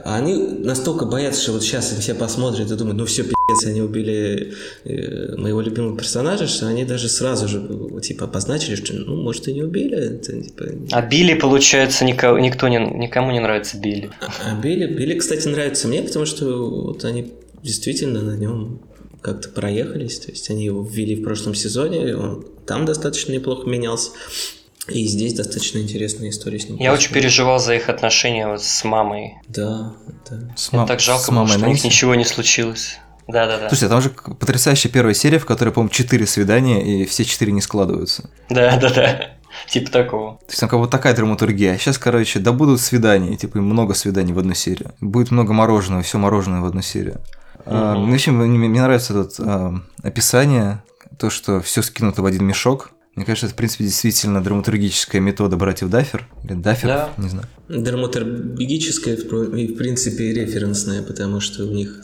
А 0.04 0.16
они 0.16 0.36
настолько 0.36 1.06
боятся, 1.06 1.42
что 1.42 1.52
вот 1.52 1.62
сейчас 1.62 1.92
они 1.92 2.00
все 2.00 2.14
посмотрят 2.14 2.70
и 2.70 2.76
думают, 2.76 2.98
ну 2.98 3.06
все, 3.06 3.24
пи***ц, 3.24 3.68
они 3.68 3.80
убили 3.80 4.52
э, 4.84 5.34
моего 5.36 5.60
любимого 5.62 5.96
персонажа, 5.96 6.46
что 6.46 6.68
они 6.68 6.84
даже 6.84 7.08
сразу 7.08 7.48
же, 7.48 7.66
э, 7.96 8.00
типа, 8.00 8.24
обозначили, 8.26 8.74
что, 8.74 8.92
ну, 8.92 9.16
может, 9.16 9.48
и 9.48 9.54
не 9.54 9.62
убили. 9.62 9.96
Это, 9.96 10.40
типа, 10.40 10.64
А 10.92 11.02
Билли, 11.02 11.34
получается, 11.34 12.04
никого, 12.04 12.38
никто 12.38 12.68
не, 12.68 12.76
никому 12.76 13.32
не 13.32 13.40
нравится 13.40 13.78
Билли. 13.78 14.10
А 14.20 14.54
Билли, 14.60 14.86
Билли, 14.86 15.18
кстати, 15.18 15.48
нравится 15.48 15.88
мне, 15.88 16.02
потому 16.02 16.26
что 16.26 16.68
вот 16.68 17.04
они 17.04 17.32
действительно 17.62 18.20
на 18.20 18.36
нем 18.36 18.80
как-то 19.22 19.48
проехались. 19.48 20.18
То 20.18 20.30
есть 20.30 20.50
они 20.50 20.64
его 20.66 20.82
ввели 20.82 21.16
в 21.16 21.22
прошлом 21.22 21.54
сезоне, 21.54 22.14
он 22.16 22.46
там 22.66 22.84
достаточно 22.84 23.32
неплохо 23.32 23.68
менялся. 23.68 24.10
И 24.88 25.06
здесь 25.06 25.34
достаточно 25.34 25.78
интересная 25.78 26.30
история 26.30 26.58
с 26.58 26.68
ним. 26.68 26.76
Я 26.78 26.92
очень 26.92 27.12
переживал 27.12 27.58
за 27.60 27.74
их 27.74 27.88
отношения 27.88 28.48
вот 28.48 28.62
с 28.62 28.84
мамой. 28.84 29.34
Да, 29.48 29.92
да. 30.28 30.52
С, 30.56 30.72
мам- 30.72 30.86
так 30.86 31.00
жалко 31.00 31.24
с 31.24 31.30
мамой 31.30 31.48
что 31.56 31.64
у 31.64 31.68
них 31.68 31.84
ничего 31.84 32.14
не 32.14 32.24
случилось. 32.24 32.98
Да-да-да. 33.28 33.68
Слушайте, 33.68 33.86
а 33.86 33.88
там 33.90 34.00
же 34.02 34.10
потрясающая 34.10 34.90
первая 34.90 35.14
серия, 35.14 35.38
в 35.38 35.46
которой, 35.46 35.70
по-моему, 35.70 35.90
четыре 35.90 36.26
свидания, 36.26 36.82
и 36.84 37.04
все 37.06 37.24
четыре 37.24 37.52
не 37.52 37.60
складываются. 37.60 38.28
Да-да-да. 38.50 39.30
Типа 39.68 39.90
такого. 39.92 40.38
То 40.38 40.46
есть 40.48 40.60
там 40.60 40.68
как 40.68 40.80
бы 40.80 40.88
такая 40.88 41.14
драматургия. 41.14 41.74
А 41.74 41.78
сейчас, 41.78 41.98
короче, 41.98 42.40
да 42.40 42.52
будут 42.52 42.80
свидания, 42.80 43.36
типа 43.36 43.58
и 43.58 43.60
много 43.60 43.94
свиданий 43.94 44.32
в 44.32 44.38
одну 44.38 44.54
серию. 44.54 44.92
Будет 45.00 45.30
много 45.30 45.52
мороженого, 45.52 46.02
все 46.02 46.18
мороженое 46.18 46.60
в 46.60 46.64
одну 46.66 46.82
серию. 46.82 47.20
А, 47.64 47.94
Мгм. 47.94 48.06
ну, 48.06 48.10
в 48.10 48.14
общем, 48.14 48.36
мне, 48.38 48.58
мне 48.58 48.82
нравится 48.82 49.20
это 49.20 49.80
описание, 50.02 50.82
то, 51.18 51.30
что 51.30 51.60
все 51.60 51.82
скинуто 51.82 52.22
в 52.22 52.26
один 52.26 52.44
мешок. 52.44 52.90
Мне 53.14 53.26
кажется, 53.26 53.46
это, 53.46 53.54
в 53.54 53.58
принципе, 53.58 53.84
действительно 53.84 54.42
драматургическая 54.42 55.20
метода 55.20 55.56
братьев 55.56 55.90
Даффер. 55.90 56.26
Или 56.44 56.54
Даффер, 56.54 56.88
Да. 56.88 57.10
не 57.18 57.28
знаю. 57.28 57.46
Драматургическая 57.68 59.16
и, 59.16 59.66
в 59.68 59.76
принципе, 59.76 60.32
референсная, 60.32 61.02
потому 61.02 61.40
что 61.40 61.64
у 61.64 61.70
них 61.72 61.94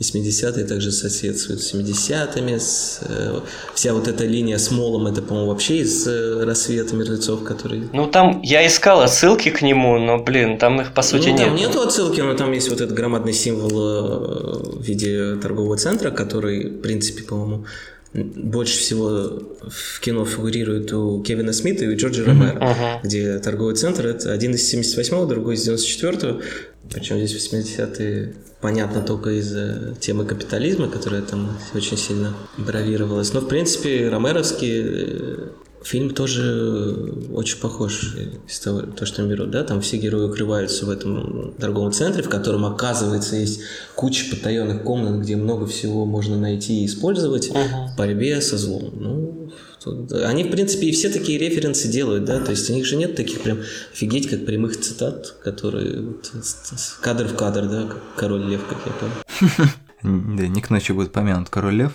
80-е 0.00 0.64
также 0.64 0.90
соседствуют 0.92 1.60
с 1.60 1.72
70-ми. 1.74 2.58
С, 2.58 3.00
э, 3.02 3.40
вся 3.74 3.94
вот 3.94 4.08
эта 4.08 4.24
линия 4.24 4.58
с 4.58 4.70
Молом, 4.70 5.06
это, 5.06 5.22
по-моему, 5.22 5.50
вообще 5.50 5.78
из 5.78 6.06
э, 6.06 6.44
«Рассвета 6.44 6.94
мертвецов», 6.94 7.42
который... 7.44 7.88
Ну 7.92 8.06
там 8.06 8.40
я 8.42 8.66
искал 8.66 9.00
отсылки 9.00 9.50
к 9.50 9.62
нему, 9.62 9.98
но, 9.98 10.18
блин, 10.18 10.58
там 10.58 10.80
их 10.80 10.92
по 10.92 11.02
сути 11.02 11.28
ну, 11.30 11.36
там 11.36 11.54
нет. 11.54 11.68
нету 11.68 11.80
отсылки, 11.80 12.20
но 12.20 12.34
там 12.34 12.52
есть 12.52 12.68
вот 12.68 12.80
этот 12.80 12.94
громадный 12.96 13.32
символ 13.32 13.70
э, 13.70 14.78
в 14.78 14.82
виде 14.82 15.36
торгового 15.36 15.76
центра, 15.76 16.10
который, 16.10 16.68
в 16.68 16.80
принципе, 16.80 17.24
по-моему, 17.24 17.64
больше 18.14 18.78
всего 18.78 19.42
в 19.68 20.00
кино 20.00 20.24
фигурирует 20.24 20.92
у 20.92 21.22
Кевина 21.22 21.52
Смита 21.52 21.84
и 21.84 21.88
у 21.88 21.96
Джорджа 21.96 22.24
Ромеро, 22.24 22.54
Мгм. 22.54 23.00
где 23.04 23.38
торговый 23.38 23.74
центр 23.74 24.06
это 24.06 24.32
один 24.32 24.54
из 24.54 24.72
78-го, 24.72 25.26
другой 25.26 25.54
из 25.56 25.68
94-го. 25.68 26.40
Причем 26.90 27.18
здесь 27.18 27.34
80-е 27.52 28.34
понятно 28.62 29.02
только 29.02 29.30
из-за 29.38 29.94
темы 30.00 30.24
капитализма, 30.24 30.88
которая 30.88 31.20
там 31.22 31.58
очень 31.74 31.98
сильно 31.98 32.34
бравировалась. 32.56 33.32
Но, 33.34 33.40
в 33.40 33.48
принципе, 33.48 34.08
ромеровский 34.08 34.82
э, 34.84 35.38
фильм 35.82 36.10
тоже 36.10 37.12
очень 37.32 37.58
похож 37.58 38.14
из 38.48 38.58
того, 38.60 38.80
то, 38.82 39.06
что 39.06 39.22
я 39.22 39.28
беру, 39.28 39.46
да, 39.46 39.64
там 39.64 39.80
все 39.80 39.96
герои 39.96 40.24
укрываются 40.28 40.86
в 40.86 40.90
этом 40.90 41.54
торговом 41.58 41.92
центре, 41.92 42.22
в 42.22 42.28
котором, 42.28 42.64
оказывается, 42.64 43.36
есть 43.36 43.60
куча 43.94 44.26
потаенных 44.30 44.82
комнат, 44.82 45.20
где 45.20 45.36
много 45.36 45.66
всего 45.66 46.04
можно 46.04 46.38
найти 46.38 46.82
и 46.82 46.86
использовать 46.86 47.50
Мгм. 47.50 47.88
в 47.92 47.96
борьбе 47.96 48.40
со 48.40 48.58
злом. 48.58 48.92
Ну, 48.94 49.52
тут- 49.82 50.12
они, 50.12 50.44
в 50.44 50.50
принципе, 50.50 50.88
и 50.88 50.92
все 50.92 51.08
такие 51.08 51.38
референсы 51.38 51.88
делают, 51.88 52.24
да, 52.24 52.40
то 52.40 52.50
есть 52.50 52.68
у 52.70 52.72
них 52.74 52.84
же 52.84 52.96
нет 52.96 53.14
таких 53.16 53.40
прям 53.42 53.58
офигеть, 53.92 54.28
как 54.28 54.44
прямых 54.44 54.78
цитат, 54.80 55.36
которые 55.42 56.02
вот 56.02 56.30
кадр 57.00 57.26
в 57.28 57.34
кадр, 57.36 57.68
да, 57.68 57.82
как 57.84 57.98
король 58.16 58.44
лев, 58.50 58.60
как 58.68 58.78
я 58.86 58.92
понял. 58.92 59.68
Не 60.02 60.60
к 60.60 60.70
ночи 60.70 60.92
будет 60.92 61.12
помянут 61.12 61.50
король 61.50 61.74
лев. 61.74 61.92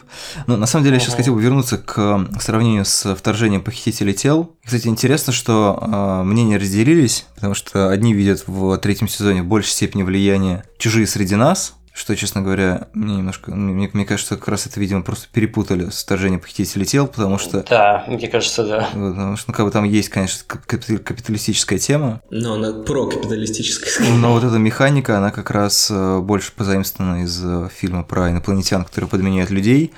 Но 0.48 0.58
на 0.58 0.66
самом 0.66 0.84
деле 0.84 0.98
я 0.98 1.00
сейчас 1.00 1.16
хотел 1.16 1.36
бы 1.36 1.42
вернуться 1.42 1.78
к 1.78 1.98
э, 1.98 2.40
сравнению 2.40 2.86
с 2.86 3.16
вторжением 3.16 3.62
похитителей 3.62 4.14
тел. 4.14 4.56
Кстати, 4.64 4.88
интересно, 4.88 5.32
что 5.32 5.80
э, 5.82 6.24
мнения 6.24 6.58
разделились, 6.58 7.26
потому 7.36 7.54
что 7.54 7.90
одни 7.90 8.14
видят 8.14 8.44
в 8.48 8.78
третьем 8.78 9.08
сезоне 9.08 9.44
в 9.44 9.46
большей 9.46 9.72
степени 9.72 10.04
влияние 10.04 10.64
чужие 10.78 11.08
среди 11.08 11.36
нас, 11.36 11.76
что, 11.94 12.16
честно 12.16 12.42
говоря, 12.42 12.88
мне 12.94 13.18
немножко, 13.18 13.54
мне, 13.54 13.88
мне 13.94 14.06
кажется, 14.06 14.36
как 14.36 14.48
раз 14.48 14.66
это, 14.66 14.80
видимо, 14.80 15.04
просто 15.04 15.28
перепутали 15.32 15.90
с 15.92 16.02
вторжением 16.04 16.40
похитителей 16.40 16.86
тел, 16.88 17.06
потому 17.08 17.38
что 17.38 17.64
Да, 17.70 18.04
мне 18.08 18.28
кажется, 18.28 18.66
да. 18.66 18.90
Потому 18.92 19.38
что, 19.38 19.52
ну, 19.52 19.54
как 19.56 19.66
бы 19.66 19.72
там 19.72 19.84
есть, 19.84 20.10
конечно, 20.10 20.44
кап- 20.48 20.66
капи- 20.66 20.98
капиталистическая 20.98 21.78
тема, 21.78 22.22
Но 22.32 22.56
она 22.56 22.74
про-капиталистическая. 22.84 24.10
но 24.10 24.34
вот 24.34 24.44
эта 24.44 24.58
механика, 24.58 25.18
она 25.18 25.32
как 25.32 25.52
раз 25.52 25.90
э, 25.92 26.20
больше 26.20 26.52
позаимствована 26.54 27.24
из 27.24 27.40
э, 27.44 27.70
фильма 27.74 28.04
про 28.04 28.32
инопланетян, 28.32 28.84
которые 28.86 29.10
подменяют 29.10 29.50
людей. 29.52 29.94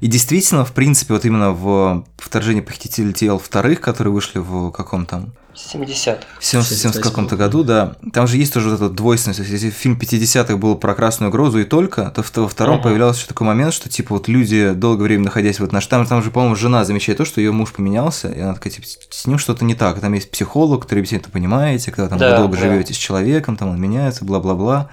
И 0.00 0.08
действительно, 0.08 0.64
в 0.64 0.72
принципе, 0.72 1.14
вот 1.14 1.24
именно 1.24 1.52
в 1.52 2.04
«Вторжении 2.18 2.60
похитителей 2.60 3.12
тел» 3.12 3.38
вторых, 3.38 3.80
которые 3.80 4.12
вышли 4.12 4.38
в 4.40 4.70
каком 4.72 5.06
там 5.06 5.32
70 5.54 6.26
в 6.40 6.44
70 6.44 6.68
68. 6.68 7.02
каком-то 7.02 7.36
году, 7.36 7.62
да, 7.62 7.94
там 8.12 8.26
же 8.26 8.36
есть 8.38 8.54
тоже 8.54 8.70
вот 8.70 8.76
эта 8.76 8.88
двойственность. 8.88 9.40
Если 9.40 9.70
фильм 9.70 9.96
50-х 10.00 10.56
был 10.56 10.76
про 10.76 10.94
красную 10.94 11.28
угрозу 11.30 11.58
и 11.60 11.64
только, 11.64 12.10
то 12.14 12.22
в- 12.22 12.36
во 12.36 12.48
втором 12.48 12.76
Ага. 12.76 12.84
появлялся 12.84 13.18
еще 13.20 13.28
такой 13.28 13.46
момент, 13.46 13.74
что 13.74 13.88
типа 13.88 14.14
вот 14.14 14.28
люди, 14.28 14.72
долгое 14.72 15.04
время 15.04 15.24
находясь 15.24 15.60
вот 15.60 15.72
на 15.72 15.80
там, 15.80 16.06
там 16.06 16.22
же, 16.22 16.30
по-моему, 16.30 16.56
жена 16.56 16.84
замечает 16.84 17.18
то, 17.18 17.24
что 17.24 17.40
ее 17.40 17.52
муж 17.52 17.72
поменялся, 17.72 18.30
и 18.30 18.40
она 18.40 18.54
такая, 18.54 18.72
типа, 18.72 18.86
с 19.10 19.26
ним 19.26 19.38
что-то 19.38 19.64
не 19.64 19.74
так. 19.74 20.00
Там 20.00 20.12
есть 20.14 20.30
психолог, 20.30 20.82
который 20.82 21.00
объясняет, 21.00 21.24
это 21.24 21.32
понимаете, 21.32 21.90
когда 21.92 22.08
там 22.08 22.18
Да, 22.18 22.30
вы 22.30 22.36
долго 22.38 22.56
да. 22.56 22.62
живете 22.62 22.94
с 22.94 22.96
человеком, 22.96 23.56
там 23.56 23.68
он 23.70 23.80
меняется, 23.80 24.24
бла-бла-бла. 24.24 24.88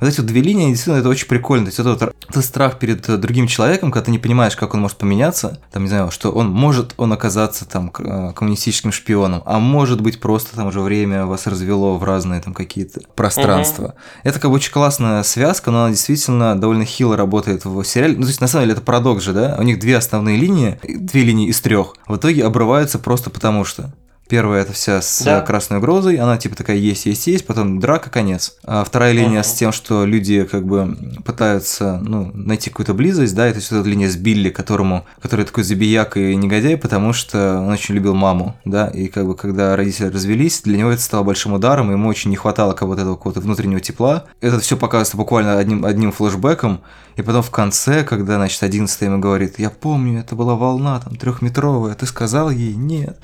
Вот 0.00 0.08
эти 0.08 0.18
вот 0.18 0.26
две 0.26 0.40
линии, 0.40 0.70
действительно, 0.70 1.00
это 1.00 1.08
очень 1.08 1.26
прикольно. 1.26 1.66
То 1.66 1.68
есть, 1.68 1.78
это 1.78 1.90
вот 1.90 2.14
этот 2.28 2.44
страх 2.44 2.78
перед 2.78 3.08
э, 3.08 3.16
другим 3.16 3.46
человеком, 3.46 3.90
когда 3.90 4.06
ты 4.06 4.10
не 4.10 4.18
понимаешь, 4.18 4.56
как 4.56 4.74
он 4.74 4.80
может 4.80 4.98
поменяться, 4.98 5.60
там, 5.72 5.84
не 5.84 5.88
знаю, 5.88 6.10
что 6.10 6.30
он 6.30 6.48
может 6.50 6.94
он 6.96 7.12
оказаться 7.12 7.64
там 7.64 7.92
э, 7.98 8.32
коммунистическим 8.34 8.92
шпионом, 8.92 9.42
а 9.46 9.58
может 9.58 10.00
быть 10.00 10.20
просто 10.20 10.56
там 10.56 10.68
уже 10.68 10.80
время 10.80 11.26
вас 11.26 11.46
развело 11.46 11.96
в 11.98 12.04
разные 12.04 12.40
там 12.40 12.54
какие-то 12.54 13.00
пространства. 13.14 13.94
Это 14.22 14.40
как 14.40 14.50
бы 14.50 14.56
очень 14.56 14.72
классная 14.72 15.22
связка, 15.22 15.70
но 15.70 15.84
она 15.84 15.90
действительно 15.90 16.58
довольно 16.58 16.84
хило 16.84 17.16
работает 17.16 17.64
в 17.64 17.82
сериале. 17.84 18.16
Ну, 18.16 18.22
то 18.22 18.28
есть, 18.28 18.40
на 18.40 18.46
самом 18.46 18.64
деле, 18.64 18.72
это 18.74 18.82
парадокс 18.82 19.22
же, 19.22 19.32
да? 19.32 19.56
У 19.58 19.62
них 19.62 19.78
две 19.78 19.96
основные 19.96 20.36
линии, 20.36 20.78
две 20.82 21.22
линии 21.22 21.48
из 21.48 21.60
трех, 21.60 21.94
в 22.06 22.16
итоге 22.16 22.44
обрываются 22.44 22.98
просто 22.98 23.30
потому 23.30 23.64
что. 23.64 23.92
Первая 24.28 24.62
это 24.62 24.72
вся 24.72 25.02
с 25.02 25.22
Да. 25.22 25.40
красной 25.42 25.78
угрозой, 25.78 26.16
она 26.16 26.38
типа 26.38 26.56
такая 26.56 26.76
есть, 26.76 27.06
есть, 27.06 27.26
есть, 27.26 27.46
потом 27.46 27.78
драка, 27.78 28.08
конец. 28.10 28.56
А 28.64 28.82
вторая 28.84 29.12
линия 29.12 29.42
с 29.42 29.52
тем, 29.52 29.70
что 29.70 30.04
люди 30.06 30.44
как 30.44 30.64
бы 30.66 30.96
пытаются 31.24 32.00
ну, 32.02 32.30
найти 32.34 32.70
какую-то 32.70 32.94
близость, 32.94 33.34
да, 33.34 33.46
это 33.46 33.60
вот 33.70 33.80
эта 33.80 33.88
линия 33.88 34.08
с 34.08 34.16
Билли, 34.16 34.50
которому, 34.50 35.04
который 35.20 35.44
такой 35.44 35.64
забияк 35.64 36.16
и 36.16 36.34
негодяй, 36.36 36.76
потому 36.76 37.12
что 37.12 37.58
он 37.60 37.70
очень 37.70 37.94
любил 37.94 38.14
маму, 38.14 38.56
да, 38.64 38.88
и 38.88 39.08
как 39.08 39.26
бы 39.26 39.36
когда 39.36 39.76
родители 39.76 40.06
развелись, 40.06 40.62
для 40.62 40.78
него 40.78 40.90
это 40.90 41.02
стало 41.02 41.22
большим 41.22 41.52
ударом, 41.52 41.90
ему 41.90 42.08
очень 42.08 42.30
не 42.30 42.36
хватало 42.36 42.72
кого-то 42.72 43.02
этого 43.02 43.16
какого-то 43.16 43.40
внутреннего 43.40 43.80
тепла. 43.80 44.24
Это 44.40 44.58
все 44.58 44.76
показывается 44.76 45.16
буквально 45.16 45.58
одним, 45.58 45.84
одним 45.84 46.12
флешбеком, 46.12 46.80
и 47.16 47.22
потом 47.22 47.42
в 47.42 47.50
конце, 47.50 48.02
когда, 48.04 48.36
значит, 48.36 48.62
одиннадцатый 48.62 49.06
ему 49.08 49.18
говорит, 49.18 49.58
я 49.58 49.70
помню, 49.70 50.20
это 50.20 50.34
была 50.34 50.56
волна 50.56 51.00
там 51.00 51.16
трехметровая, 51.16 51.94
ты 51.94 52.06
сказал 52.06 52.50
ей 52.50 52.74
нет. 52.74 53.18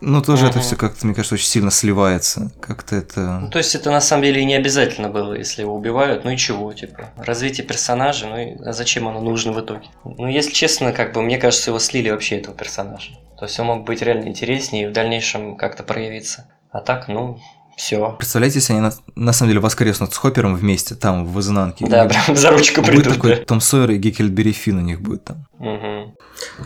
Ну, 0.00 0.20
тоже 0.22 0.46
это 0.46 0.58
Мгм. 0.58 0.66
все 0.66 0.76
как-то, 0.76 1.06
мне 1.06 1.14
кажется, 1.14 1.34
очень 1.34 1.46
сильно 1.46 1.70
сливается. 1.70 2.50
Как-то 2.60 2.96
Ну, 2.96 3.00
это... 3.00 3.48
то 3.50 3.58
есть 3.58 3.74
это 3.74 3.90
на 3.90 4.00
самом 4.00 4.24
деле 4.24 4.42
и 4.42 4.44
не 4.44 4.54
обязательно 4.54 5.08
было, 5.08 5.32
если 5.34 5.62
его 5.62 5.74
убивают, 5.74 6.24
ну 6.24 6.30
и 6.30 6.36
чего, 6.36 6.72
типа, 6.72 7.10
развитие 7.16 7.66
персонажа, 7.66 8.26
ну 8.26 8.36
и 8.38 8.62
а 8.64 8.72
зачем 8.72 9.08
оно 9.08 9.20
нужно 9.20 9.52
в 9.52 9.60
итоге? 9.60 9.86
Ну, 10.04 10.28
если 10.28 10.52
честно, 10.52 10.92
как 10.92 11.12
бы, 11.14 11.22
мне 11.22 11.38
кажется, 11.38 11.70
его 11.70 11.78
слили 11.78 12.10
вообще, 12.10 12.36
этого 12.38 12.54
персонажа. 12.54 13.12
То 13.38 13.44
есть 13.46 13.58
он 13.58 13.66
мог 13.66 13.84
быть 13.84 14.02
реально 14.02 14.28
интереснее 14.28 14.84
и 14.84 14.86
в 14.88 14.92
дальнейшем 14.92 15.56
как-то 15.56 15.82
проявиться. 15.82 16.46
А 16.70 16.80
так, 16.80 17.08
ну, 17.08 17.38
все. 17.76 18.14
Представляете, 18.18 18.58
если 18.58 18.72
они 18.74 18.82
на, 18.82 18.92
на 19.14 19.32
самом 19.32 19.50
деле 19.50 19.60
воскреснут 19.60 20.12
с 20.14 20.16
Хоппером 20.16 20.56
вместе, 20.56 20.94
там, 20.94 21.26
в 21.26 21.38
изнанке. 21.40 21.86
Да, 21.86 22.04
И 22.04 22.08
прям 22.08 22.36
за 22.36 22.50
ручку 22.50 22.80
Будет 22.80 22.90
придут, 22.92 23.14
такой 23.14 23.36
да. 23.36 23.44
Том 23.44 23.60
Сойер 23.60 23.90
и 23.90 23.96
Геккельбери 23.98 24.52
Финн 24.52 24.78
у 24.78 24.80
них 24.80 25.00
будет 25.02 25.24
там. 25.24 25.46
Мгм. 25.58 26.14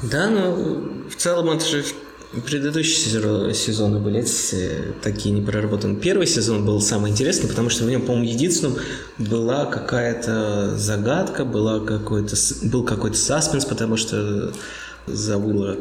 Да, 0.04 0.28
ну, 0.28 1.08
в 1.08 1.14
целом 1.16 1.50
это 1.50 1.64
же 1.64 1.84
Предыдущие 2.46 3.54
сезоны 3.54 3.98
были 3.98 4.24
такие 5.02 5.34
непроработанные. 5.34 5.98
Первый 5.98 6.28
сезон 6.28 6.64
был 6.64 6.80
самый 6.80 7.10
интересный, 7.10 7.48
потому 7.48 7.70
что 7.70 7.84
в 7.84 7.90
нем, 7.90 8.02
по-моему, 8.02 8.28
единственным 8.28 8.76
была 9.18 9.66
какая-то 9.66 10.76
загадка, 10.76 11.44
была 11.44 11.80
какой-то, 11.80 12.36
был 12.62 12.84
какой-то 12.84 13.16
саспенс, 13.16 13.64
потому 13.64 13.96
что 13.96 14.52
за 15.08 15.38
Уилла, 15.38 15.76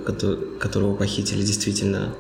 которого 0.60 0.96
похитили, 0.96 1.44
действительно 1.44 2.16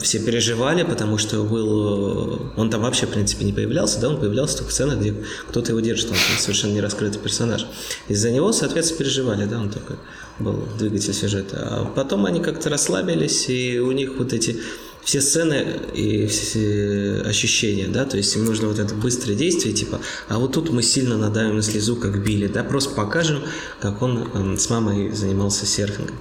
все 0.00 0.18
переживали, 0.18 0.82
потому 0.82 1.18
что 1.18 1.40
Уилл, 1.42 2.52
он 2.56 2.70
там 2.70 2.80
вообще, 2.80 3.04
в 3.04 3.10
принципе, 3.10 3.44
не 3.44 3.52
появлялся, 3.52 4.00
да, 4.00 4.08
он 4.08 4.18
появлялся 4.18 4.56
только 4.56 4.70
в 4.70 4.72
сценах, 4.72 4.98
где 4.98 5.14
кто-то 5.48 5.72
его 5.72 5.80
держит, 5.80 6.10
он 6.10 6.16
совершенно 6.38 6.72
не 6.72 6.80
раскрытый 6.80 7.20
персонаж. 7.20 7.66
Из-за 8.08 8.30
него, 8.30 8.50
соответственно, 8.52 9.00
переживали, 9.00 9.44
да, 9.44 9.58
он 9.58 9.68
такой 9.68 9.96
был 10.38 10.64
двигатель 10.78 11.14
сюжета. 11.14 11.68
А 11.70 11.84
потом 11.84 12.26
они 12.26 12.40
как-то 12.40 12.70
расслабились, 12.70 13.48
и 13.48 13.78
у 13.78 13.92
них 13.92 14.16
вот 14.18 14.32
эти 14.32 14.60
все 15.04 15.20
сцены 15.20 15.64
и 15.94 16.26
все 16.26 17.22
ощущения, 17.26 17.88
да, 17.88 18.04
то 18.04 18.16
есть 18.16 18.36
им 18.36 18.44
нужно 18.44 18.68
вот 18.68 18.78
это 18.78 18.94
быстрое 18.94 19.36
действие, 19.36 19.74
типа, 19.74 20.00
а 20.28 20.38
вот 20.38 20.52
тут 20.52 20.70
мы 20.70 20.82
сильно 20.82 21.16
надавим 21.16 21.56
на 21.56 21.62
слезу, 21.62 21.96
как 21.96 22.22
Билли, 22.22 22.46
да, 22.46 22.62
просто 22.62 22.94
покажем, 22.94 23.42
как 23.80 24.00
он, 24.02 24.28
он 24.34 24.58
с 24.58 24.70
мамой 24.70 25.10
занимался 25.10 25.66
серфингом. 25.66 26.16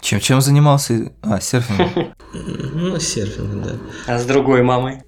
Чем, 0.00 0.20
чем 0.20 0.40
занимался? 0.40 1.12
А, 1.22 1.40
серфингом. 1.40 2.14
Ну, 2.32 3.00
серфингом, 3.00 3.62
да. 3.62 3.72
А 4.06 4.18
с 4.18 4.24
другой 4.26 4.62
мамой? 4.62 5.02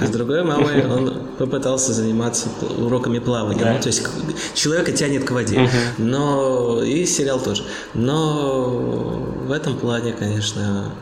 С 0.00 0.10
другой 0.10 0.42
мамой 0.42 0.84
он 0.86 1.14
попытался 1.38 1.92
заниматься 1.92 2.48
уроками 2.78 3.18
плавания. 3.18 3.60
Да. 3.60 3.72
Ну, 3.74 3.80
то 3.80 3.88
есть 3.88 4.02
человека 4.54 4.92
тянет 4.92 5.24
к 5.24 5.30
воде. 5.30 5.68
Но 5.98 6.82
и 6.82 7.06
сериал 7.06 7.40
тоже. 7.40 7.64
Но 7.94 9.22
в 9.46 9.52
этом 9.52 9.76
плане, 9.76 10.12
конечно, 10.12 10.92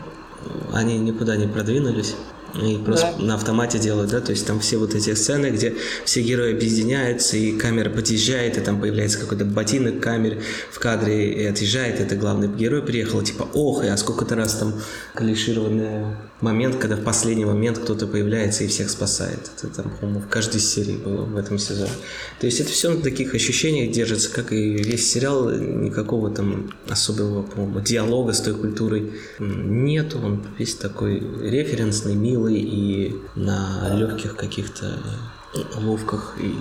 они 0.73 0.99
никуда 0.99 1.37
не 1.37 1.47
продвинулись. 1.47 2.17
И 2.55 2.79
просто 2.79 3.15
да. 3.19 3.25
на 3.25 3.35
автомате 3.35 3.79
делают, 3.79 4.11
да, 4.11 4.21
то 4.21 4.31
есть 4.33 4.47
там 4.47 4.61
все 4.61 4.77
вот 4.79 4.95
эти 4.95 5.15
сцены, 5.15 5.51
где 5.51 5.75
все 6.05 6.23
герои 6.23 6.53
объединяются, 6.53 7.37
и 7.37 7.53
камера 7.53 7.91
подъезжает, 7.91 8.59
и 8.59 8.61
там 8.61 8.81
появляется 8.81 9.19
какой-то 9.19 9.45
ботинок 9.45 10.01
камер 10.01 10.43
в 10.71 10.79
кадре, 10.79 11.33
и 11.33 11.45
отъезжает, 11.45 12.01
это 12.01 12.17
главный 12.17 12.49
герой 12.49 12.83
приехал, 12.83 13.23
типа, 13.23 13.49
ох, 13.55 13.85
и 13.85 13.89
а 13.89 13.97
сколько-то 13.97 14.35
раз 14.35 14.55
там 14.55 14.75
клишированный 15.15 16.07
момент, 16.41 16.77
когда 16.77 16.97
в 16.97 17.05
последний 17.05 17.45
момент 17.45 17.79
кто-то 17.79 18.07
появляется 18.07 18.65
и 18.65 18.67
всех 18.67 18.91
спасает. 18.91 19.51
Это 19.57 19.69
там, 19.69 19.91
по-моему, 20.01 20.21
в 20.21 20.29
каждой 20.29 20.61
серии 20.61 20.97
было 20.97 21.25
в 21.25 21.37
этом 21.37 21.59
сезоне. 21.59 21.91
То 22.41 22.47
есть 22.47 22.61
это 22.61 22.71
все 22.71 22.91
на 22.91 23.03
таких 23.03 23.35
ощущениях 23.35 23.93
держится, 23.93 24.31
как 24.31 24.53
и 24.53 24.77
весь 24.77 25.11
сериал, 25.11 25.51
никакого 25.51 26.31
там 26.31 26.71
особого, 26.89 27.43
по-моему, 27.43 27.81
диалога 27.81 28.33
с 28.33 28.41
той 28.41 28.55
культурой 28.55 29.13
нету, 29.39 30.19
он 30.19 30.45
весь 30.59 30.75
такой 30.75 31.21
референсный, 31.43 32.15
милый, 32.15 32.40
милый 32.41 32.61
и 32.61 33.15
на 33.35 33.89
легких 33.95 34.37
каких-то 34.37 34.99
ловках 35.77 36.37
и 36.39 36.55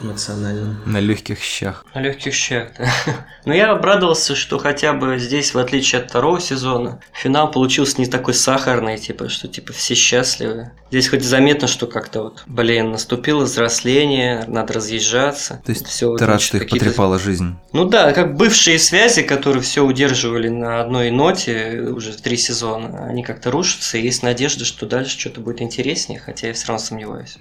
эмоциональном. 0.00 0.76
На 0.86 1.00
легких 1.00 1.38
щах. 1.40 1.84
На 1.94 2.00
легких 2.00 2.34
щах, 2.34 2.68
да. 2.78 2.88
Но 3.44 3.54
я 3.54 3.70
обрадовался, 3.70 4.34
что 4.34 4.58
хотя 4.58 4.92
бы 4.92 5.18
здесь, 5.18 5.54
в 5.54 5.58
отличие 5.58 6.02
от 6.02 6.10
второго 6.10 6.40
сезона, 6.40 7.00
финал 7.12 7.50
получился 7.50 8.00
не 8.00 8.06
такой 8.06 8.34
сахарный, 8.34 8.98
типа, 8.98 9.28
что 9.28 9.48
типа 9.48 9.72
все 9.72 9.94
счастливы. 9.94 10.72
Здесь 10.94 11.08
хоть 11.08 11.24
заметно, 11.24 11.66
что 11.66 11.88
как-то 11.88 12.22
вот, 12.22 12.44
блин, 12.46 12.92
наступило 12.92 13.42
взросление, 13.42 14.44
надо 14.46 14.74
разъезжаться. 14.74 15.60
То 15.66 15.72
есть 15.72 15.88
все 15.88 16.14
ты 16.16 16.24
рад, 16.24 16.40
что 16.40 16.56
их 16.58 16.68
потрепала 16.68 17.18
жизнь? 17.18 17.56
Ну 17.72 17.86
да, 17.86 18.12
как 18.12 18.36
бывшие 18.36 18.78
связи, 18.78 19.22
которые 19.22 19.60
все 19.60 19.84
удерживали 19.84 20.46
на 20.46 20.82
одной 20.82 21.10
ноте 21.10 21.88
уже 21.92 22.12
три 22.12 22.36
сезона, 22.36 23.06
они 23.08 23.24
как-то 23.24 23.50
рушатся, 23.50 23.98
и 23.98 24.02
есть 24.02 24.22
надежда, 24.22 24.64
что 24.64 24.86
дальше 24.86 25.18
что-то 25.18 25.40
будет 25.40 25.62
интереснее, 25.62 26.20
хотя 26.20 26.46
я 26.46 26.52
все 26.52 26.68
равно 26.68 26.84
сомневаюсь. 26.84 27.38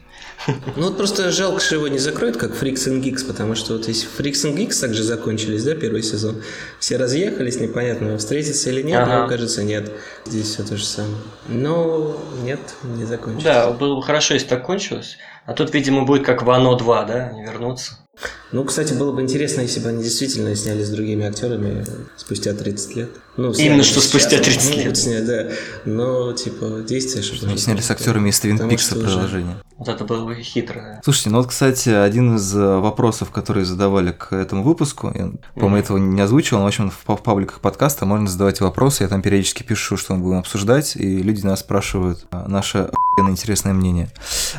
Ну 0.75 0.88
вот 0.88 0.98
просто 0.98 1.31
жалко, 1.31 1.60
что 1.60 1.75
его 1.75 1.88
не 1.88 2.00
закроют, 2.00 2.38
как 2.38 2.51
Freaks 2.51 2.88
and 2.88 3.03
Geeks, 3.03 3.25
потому 3.25 3.53
что 3.53 3.74
вот 3.74 3.88
если 3.88 4.07
Freaks 4.07 4.45
and 4.45 4.55
Geeks 4.55 4.79
также 4.81 5.03
закончились, 5.03 5.63
да, 5.63 5.75
первый 5.75 6.01
сезон, 6.01 6.41
все 6.79 6.98
разъехались, 6.98 7.60
непонятно, 7.60 8.17
встретиться 8.17 8.71
или 8.71 8.82
нет, 8.82 9.04
ага. 9.04 9.21
но 9.21 9.27
кажется, 9.27 9.63
нет. 9.63 9.91
Здесь 10.25 10.47
все 10.47 10.63
то 10.63 10.75
же 10.75 10.86
самое. 10.86 11.17
Но 11.47 12.19
нет, 12.43 12.60
не 12.84 13.06
закончилось. 13.06 13.42
Да, 13.43 13.71
было 13.71 13.95
бы 13.95 14.03
хорошо, 14.03 14.36
если 14.36 14.47
так 14.47 14.65
кончилось. 14.65 15.17
А 15.45 15.53
тут, 15.53 15.73
видимо, 15.73 16.06
будет 16.06 16.25
как 16.25 16.43
в 16.43 16.49
Оно 16.49 16.75
2, 16.75 17.03
да, 17.03 17.27
они 17.27 17.43
вернутся. 17.43 18.02
Ну, 18.52 18.63
кстати, 18.65 18.93
было 18.93 19.12
бы 19.12 19.21
интересно, 19.21 19.62
если 19.62 19.80
бы 19.80 19.89
они 19.89 20.04
действительно 20.04 20.56
сняли 20.56 20.84
с 20.84 20.89
другими 20.89 21.26
актерами 21.26 21.84
спустя 22.15 22.54
30 22.54 22.95
лет. 22.95 23.10
Ну, 23.36 23.52
Именно 23.52 23.84
что 23.84 23.99
спустя 23.99 24.38
30 24.39 24.78
лет. 24.78 24.95
Снять, 24.95 25.26
да. 25.26 25.49
Но, 25.86 26.34
типа, 26.34 26.84
действия, 26.88 27.23
чтобы... 27.23 27.47
Они 27.47 27.58
сняли 27.58 27.82
с 27.82 27.89
актерами 27.89 28.30
из 28.30 28.39
Твин 28.39 28.69
Пикса 28.69 28.95
продолжение. 28.95 29.58
Вот 29.76 29.89
это 29.89 30.06
было 30.06 30.26
бы 30.26 30.36
хитро. 30.36 31.02
Слушайте, 31.04 31.32
ну 31.32 31.39
вот, 31.39 31.47
кстати, 31.47 31.89
один 31.89 32.36
из 32.36 32.56
э, 32.56 32.78
вопросов, 32.78 33.32
которые 33.32 33.65
задавали 33.65 34.12
к 34.12 34.32
этому 34.32 34.63
выпуску, 34.63 35.08
я, 35.08 35.32
по-моему, 35.56 35.78
mm-hmm. 35.78 35.80
этого 35.80 35.97
не 35.97 36.21
озвучивал, 36.21 36.60
но, 36.60 36.65
в 36.65 36.67
общем, 36.67 36.91
в, 36.91 37.04
в 37.06 37.21
пабликах 37.21 37.60
подкаста 37.60 38.06
можно 38.06 38.28
задавать 38.28 38.62
вопросы, 38.62 39.04
я 39.04 39.10
там 39.10 39.21
периодически 39.21 39.63
пишу, 39.63 39.97
что 39.97 40.13
мы 40.13 40.23
будем 40.23 40.38
обсуждать, 40.38 40.95
и 40.95 41.17
люди 41.17 41.43
нас 41.43 41.62
спрашивают 41.62 42.26
а, 42.30 42.47
наше 42.47 42.91
интересное 43.28 43.73
мнение. 43.73 44.10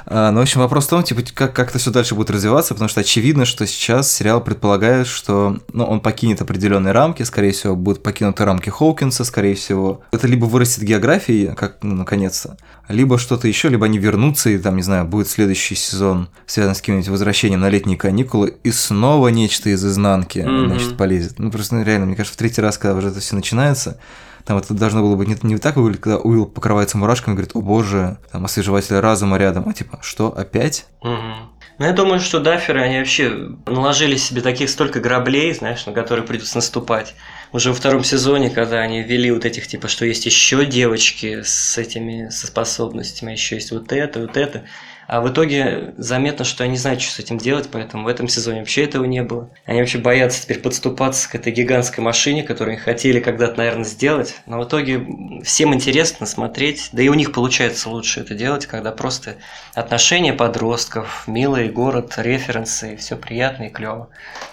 А, 0.06 0.30
ну, 0.30 0.40
в 0.40 0.42
общем, 0.42 0.60
вопрос 0.60 0.86
в 0.86 0.90
том, 0.90 1.02
типа, 1.02 1.22
как, 1.32 1.54
как 1.54 1.70
это 1.70 1.78
все 1.78 1.90
дальше 1.90 2.14
будет 2.14 2.30
развиваться, 2.30 2.74
потому 2.74 2.88
что 2.88 3.00
очевидно, 3.00 3.43
что 3.44 3.66
сейчас 3.66 4.10
сериал 4.12 4.42
предполагает, 4.42 5.06
что 5.06 5.58
ну, 5.72 5.84
он 5.84 6.00
покинет 6.00 6.40
определенные 6.40 6.92
рамки, 6.92 7.22
скорее 7.22 7.52
всего, 7.52 7.76
будут 7.76 8.02
покинуты 8.02 8.44
рамки 8.44 8.70
Хоукинса, 8.70 9.24
скорее 9.24 9.54
всего. 9.54 10.02
Это 10.12 10.26
либо 10.26 10.46
вырастет 10.46 10.84
географией, 10.84 11.54
как, 11.54 11.78
ну, 11.82 11.94
наконец-то, 11.94 12.56
либо 12.88 13.18
что-то 13.18 13.48
еще, 13.48 13.68
либо 13.68 13.86
они 13.86 13.98
вернутся, 13.98 14.50
и 14.50 14.58
там, 14.58 14.76
не 14.76 14.82
знаю, 14.82 15.04
будет 15.04 15.28
следующий 15.28 15.74
сезон, 15.74 16.28
связан 16.46 16.74
с 16.74 16.80
каким-нибудь 16.80 17.08
возвращением 17.08 17.60
на 17.60 17.70
летние 17.70 17.96
каникулы, 17.96 18.56
и 18.62 18.70
снова 18.70 19.28
нечто 19.28 19.70
из 19.70 19.84
изнанки, 19.84 20.38
mm-hmm. 20.38 20.66
значит, 20.66 20.96
полезет. 20.96 21.38
Ну, 21.38 21.50
просто, 21.50 21.76
ну, 21.76 21.84
реально, 21.84 22.06
мне 22.06 22.16
кажется, 22.16 22.34
в 22.34 22.38
третий 22.38 22.60
раз, 22.60 22.78
когда 22.78 22.96
уже 22.96 23.08
это 23.08 23.20
все 23.20 23.34
начинается, 23.34 23.98
там 24.44 24.58
это 24.58 24.74
должно 24.74 25.02
было 25.02 25.16
быть 25.16 25.28
не, 25.28 25.36
не 25.42 25.58
так 25.58 25.76
выглядеть, 25.76 26.02
когда 26.02 26.18
Уилл 26.18 26.46
покрывается 26.46 26.98
мурашками 26.98 27.32
и 27.32 27.36
говорит, 27.36 27.56
о 27.56 27.62
боже, 27.62 28.18
там 28.30 28.44
освежеватель 28.44 28.98
разума 28.98 29.38
рядом, 29.38 29.68
а 29.68 29.72
типа, 29.72 29.98
что, 30.02 30.36
опять? 30.36 30.86
Угу. 31.00 31.63
Ну, 31.78 31.86
я 31.86 31.92
думаю, 31.92 32.20
что 32.20 32.38
даферы, 32.38 32.82
они 32.82 32.98
вообще 32.98 33.30
наложили 33.66 34.16
себе 34.16 34.42
таких 34.42 34.70
столько 34.70 35.00
граблей, 35.00 35.52
знаешь, 35.54 35.84
на 35.86 35.92
которые 35.92 36.24
придется 36.24 36.56
наступать. 36.56 37.14
Уже 37.52 37.70
во 37.70 37.74
втором 37.74 38.04
сезоне, 38.04 38.50
когда 38.50 38.78
они 38.78 39.02
ввели 39.02 39.32
вот 39.32 39.44
этих, 39.44 39.66
типа, 39.66 39.88
что 39.88 40.06
есть 40.06 40.24
еще 40.24 40.64
девочки 40.66 41.42
с 41.42 41.76
этими 41.76 42.28
со 42.28 42.46
способностями, 42.46 43.32
еще 43.32 43.56
есть 43.56 43.72
вот 43.72 43.92
это, 43.92 44.20
вот 44.20 44.36
это. 44.36 44.64
А 45.06 45.20
в 45.20 45.30
итоге 45.30 45.94
заметно, 45.96 46.44
что 46.44 46.64
они 46.64 46.72
не 46.72 46.78
знают, 46.78 47.00
что 47.00 47.12
с 47.12 47.18
этим 47.18 47.38
делать, 47.38 47.68
поэтому 47.70 48.04
в 48.04 48.08
этом 48.08 48.28
сезоне 48.28 48.60
вообще 48.60 48.84
этого 48.84 49.04
не 49.04 49.22
было. 49.22 49.50
Они 49.66 49.80
вообще 49.80 49.98
боятся 49.98 50.42
теперь 50.42 50.60
подступаться 50.60 51.28
к 51.28 51.34
этой 51.34 51.52
гигантской 51.52 52.02
машине, 52.02 52.42
которую 52.42 52.74
они 52.74 52.80
хотели 52.80 53.20
когда-то, 53.20 53.58
наверное, 53.58 53.84
сделать. 53.84 54.36
Но 54.46 54.60
в 54.60 54.64
итоге 54.64 55.06
всем 55.42 55.74
интересно 55.74 56.26
смотреть, 56.26 56.90
да 56.92 57.02
и 57.02 57.08
у 57.08 57.14
них 57.14 57.32
получается 57.32 57.90
лучше 57.90 58.20
это 58.20 58.34
делать, 58.34 58.66
когда 58.66 58.92
просто 58.92 59.36
отношения 59.74 60.32
подростков, 60.32 61.24
милый 61.26 61.68
город, 61.68 62.14
референсы, 62.16 62.96
все 62.96 63.16
приятно 63.16 63.64
и 63.64 63.70
клево. 63.70 64.08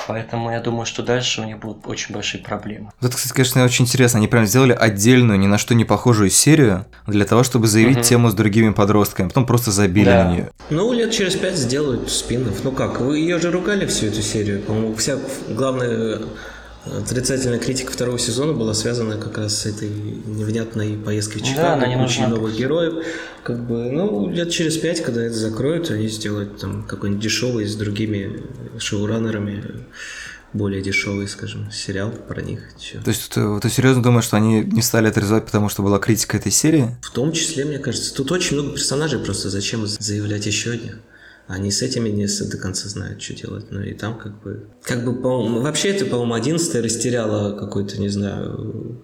Поэтому 0.08 0.52
я 0.52 0.60
думаю, 0.60 0.86
что 0.86 1.04
дальше 1.04 1.42
у 1.42 1.46
них 1.46 1.60
будут 1.60 1.88
очень 1.88 2.14
большие 2.14 2.44
проблемы. 2.44 2.92
Вот, 3.00 3.16
кстати, 3.16 3.34
конечно, 3.34 3.64
очень 3.64 3.86
интересно. 3.86 4.20
Они 4.20 4.28
прям 4.28 4.46
сделали 4.46 4.74
отдельную, 4.74 5.40
ни 5.40 5.48
на 5.48 5.58
что 5.58 5.76
не 5.76 5.86
похожую 5.86 6.30
серию 6.30 6.86
для 7.08 7.26
того, 7.26 7.44
чтобы 7.44 7.68
заявить 7.68 7.98
угу. 7.98 8.04
тему 8.04 8.30
с 8.30 8.34
другими 8.34 8.72
подростками. 8.72 9.28
Потом 9.28 9.46
просто 9.46 9.72
забили 9.72 10.06
да. 10.06 10.24
на 10.26 10.32
нее 10.32 10.41
нее. 10.42 10.52
Ну, 10.70 10.94
лет 10.94 11.12
через 11.12 11.36
пять 11.36 11.56
сделают 11.56 12.10
спинов. 12.10 12.64
Ну 12.64 12.72
как, 12.72 13.00
вы 13.02 13.20
ее 13.20 13.40
же 13.40 13.52
ругали 13.52 13.86
всю 13.86 14.08
эту 14.08 14.22
серию. 14.22 14.62
По-моему, 14.62 14.96
вся 14.96 15.18
главная 15.50 16.22
отрицательная 16.86 17.60
критика 17.60 17.92
второго 17.92 18.18
сезона 18.18 18.54
была 18.54 18.74
связана 18.74 19.18
как 19.18 19.38
раз 19.38 19.60
с 19.60 19.66
этой 19.68 19.90
невнятной 19.90 20.98
поездкой 20.98 21.42
в 21.42 21.46
Чикаго, 21.46 21.86
да, 21.86 22.04
кучей 22.04 22.26
новых 22.26 22.56
героев. 22.56 23.06
Как 23.44 23.60
бы, 23.66 23.92
ну, 23.92 24.30
лет 24.30 24.50
через 24.50 24.78
пять, 24.78 25.02
когда 25.02 25.24
это 25.24 25.36
закроют, 25.36 25.92
они 25.92 26.08
сделают 26.08 26.60
там 26.60 26.84
какой-нибудь 26.84 27.22
дешевый 27.22 27.66
с 27.66 27.76
другими 27.76 28.44
шоураннерами 28.80 29.86
более 30.54 30.82
дешевый, 30.82 31.28
скажем, 31.28 31.72
сериал 31.72 32.12
про 32.12 32.42
них. 32.42 32.62
Чё. 32.80 33.02
То 33.02 33.10
есть 33.10 33.30
ты, 33.30 33.60
ты 33.60 33.70
серьезно 33.70 34.04
думаешь, 34.04 34.26
что 34.26 34.38
они 34.38 34.62
не 34.62 34.82
стали 34.82 35.08
отрезать, 35.08 35.46
потому 35.46 35.70
что 35.70 35.82
была 35.82 36.00
критика 36.00 36.38
этой 36.38 36.52
серии? 36.52 36.98
В 37.02 37.12
том 37.12 37.32
числе, 37.32 37.66
мне 37.66 37.80
кажется. 37.80 38.14
Тут 38.14 38.32
очень 38.32 38.58
много 38.58 38.74
персонажей, 38.74 39.20
просто 39.20 39.50
зачем 39.50 39.86
заявлять 39.88 40.46
еще 40.46 40.72
одних? 40.72 41.00
Они 41.48 41.72
с 41.72 41.82
этими 41.82 42.10
не 42.10 42.28
до 42.28 42.58
конца 42.58 42.88
знают, 42.88 43.22
что 43.22 43.34
делать. 43.34 43.72
Ну 43.72 43.82
и 43.82 43.94
там 43.94 44.18
как 44.18 44.42
бы... 44.42 44.68
Как 44.84 45.04
бы, 45.04 45.14
по 45.14 45.44
вообще 45.44 45.90
это, 45.90 46.06
по-моему, 46.06 46.34
11 46.34 46.76
растеряла 46.76 47.58
какой-то, 47.58 48.00
не 48.00 48.10
знаю, 48.10 49.02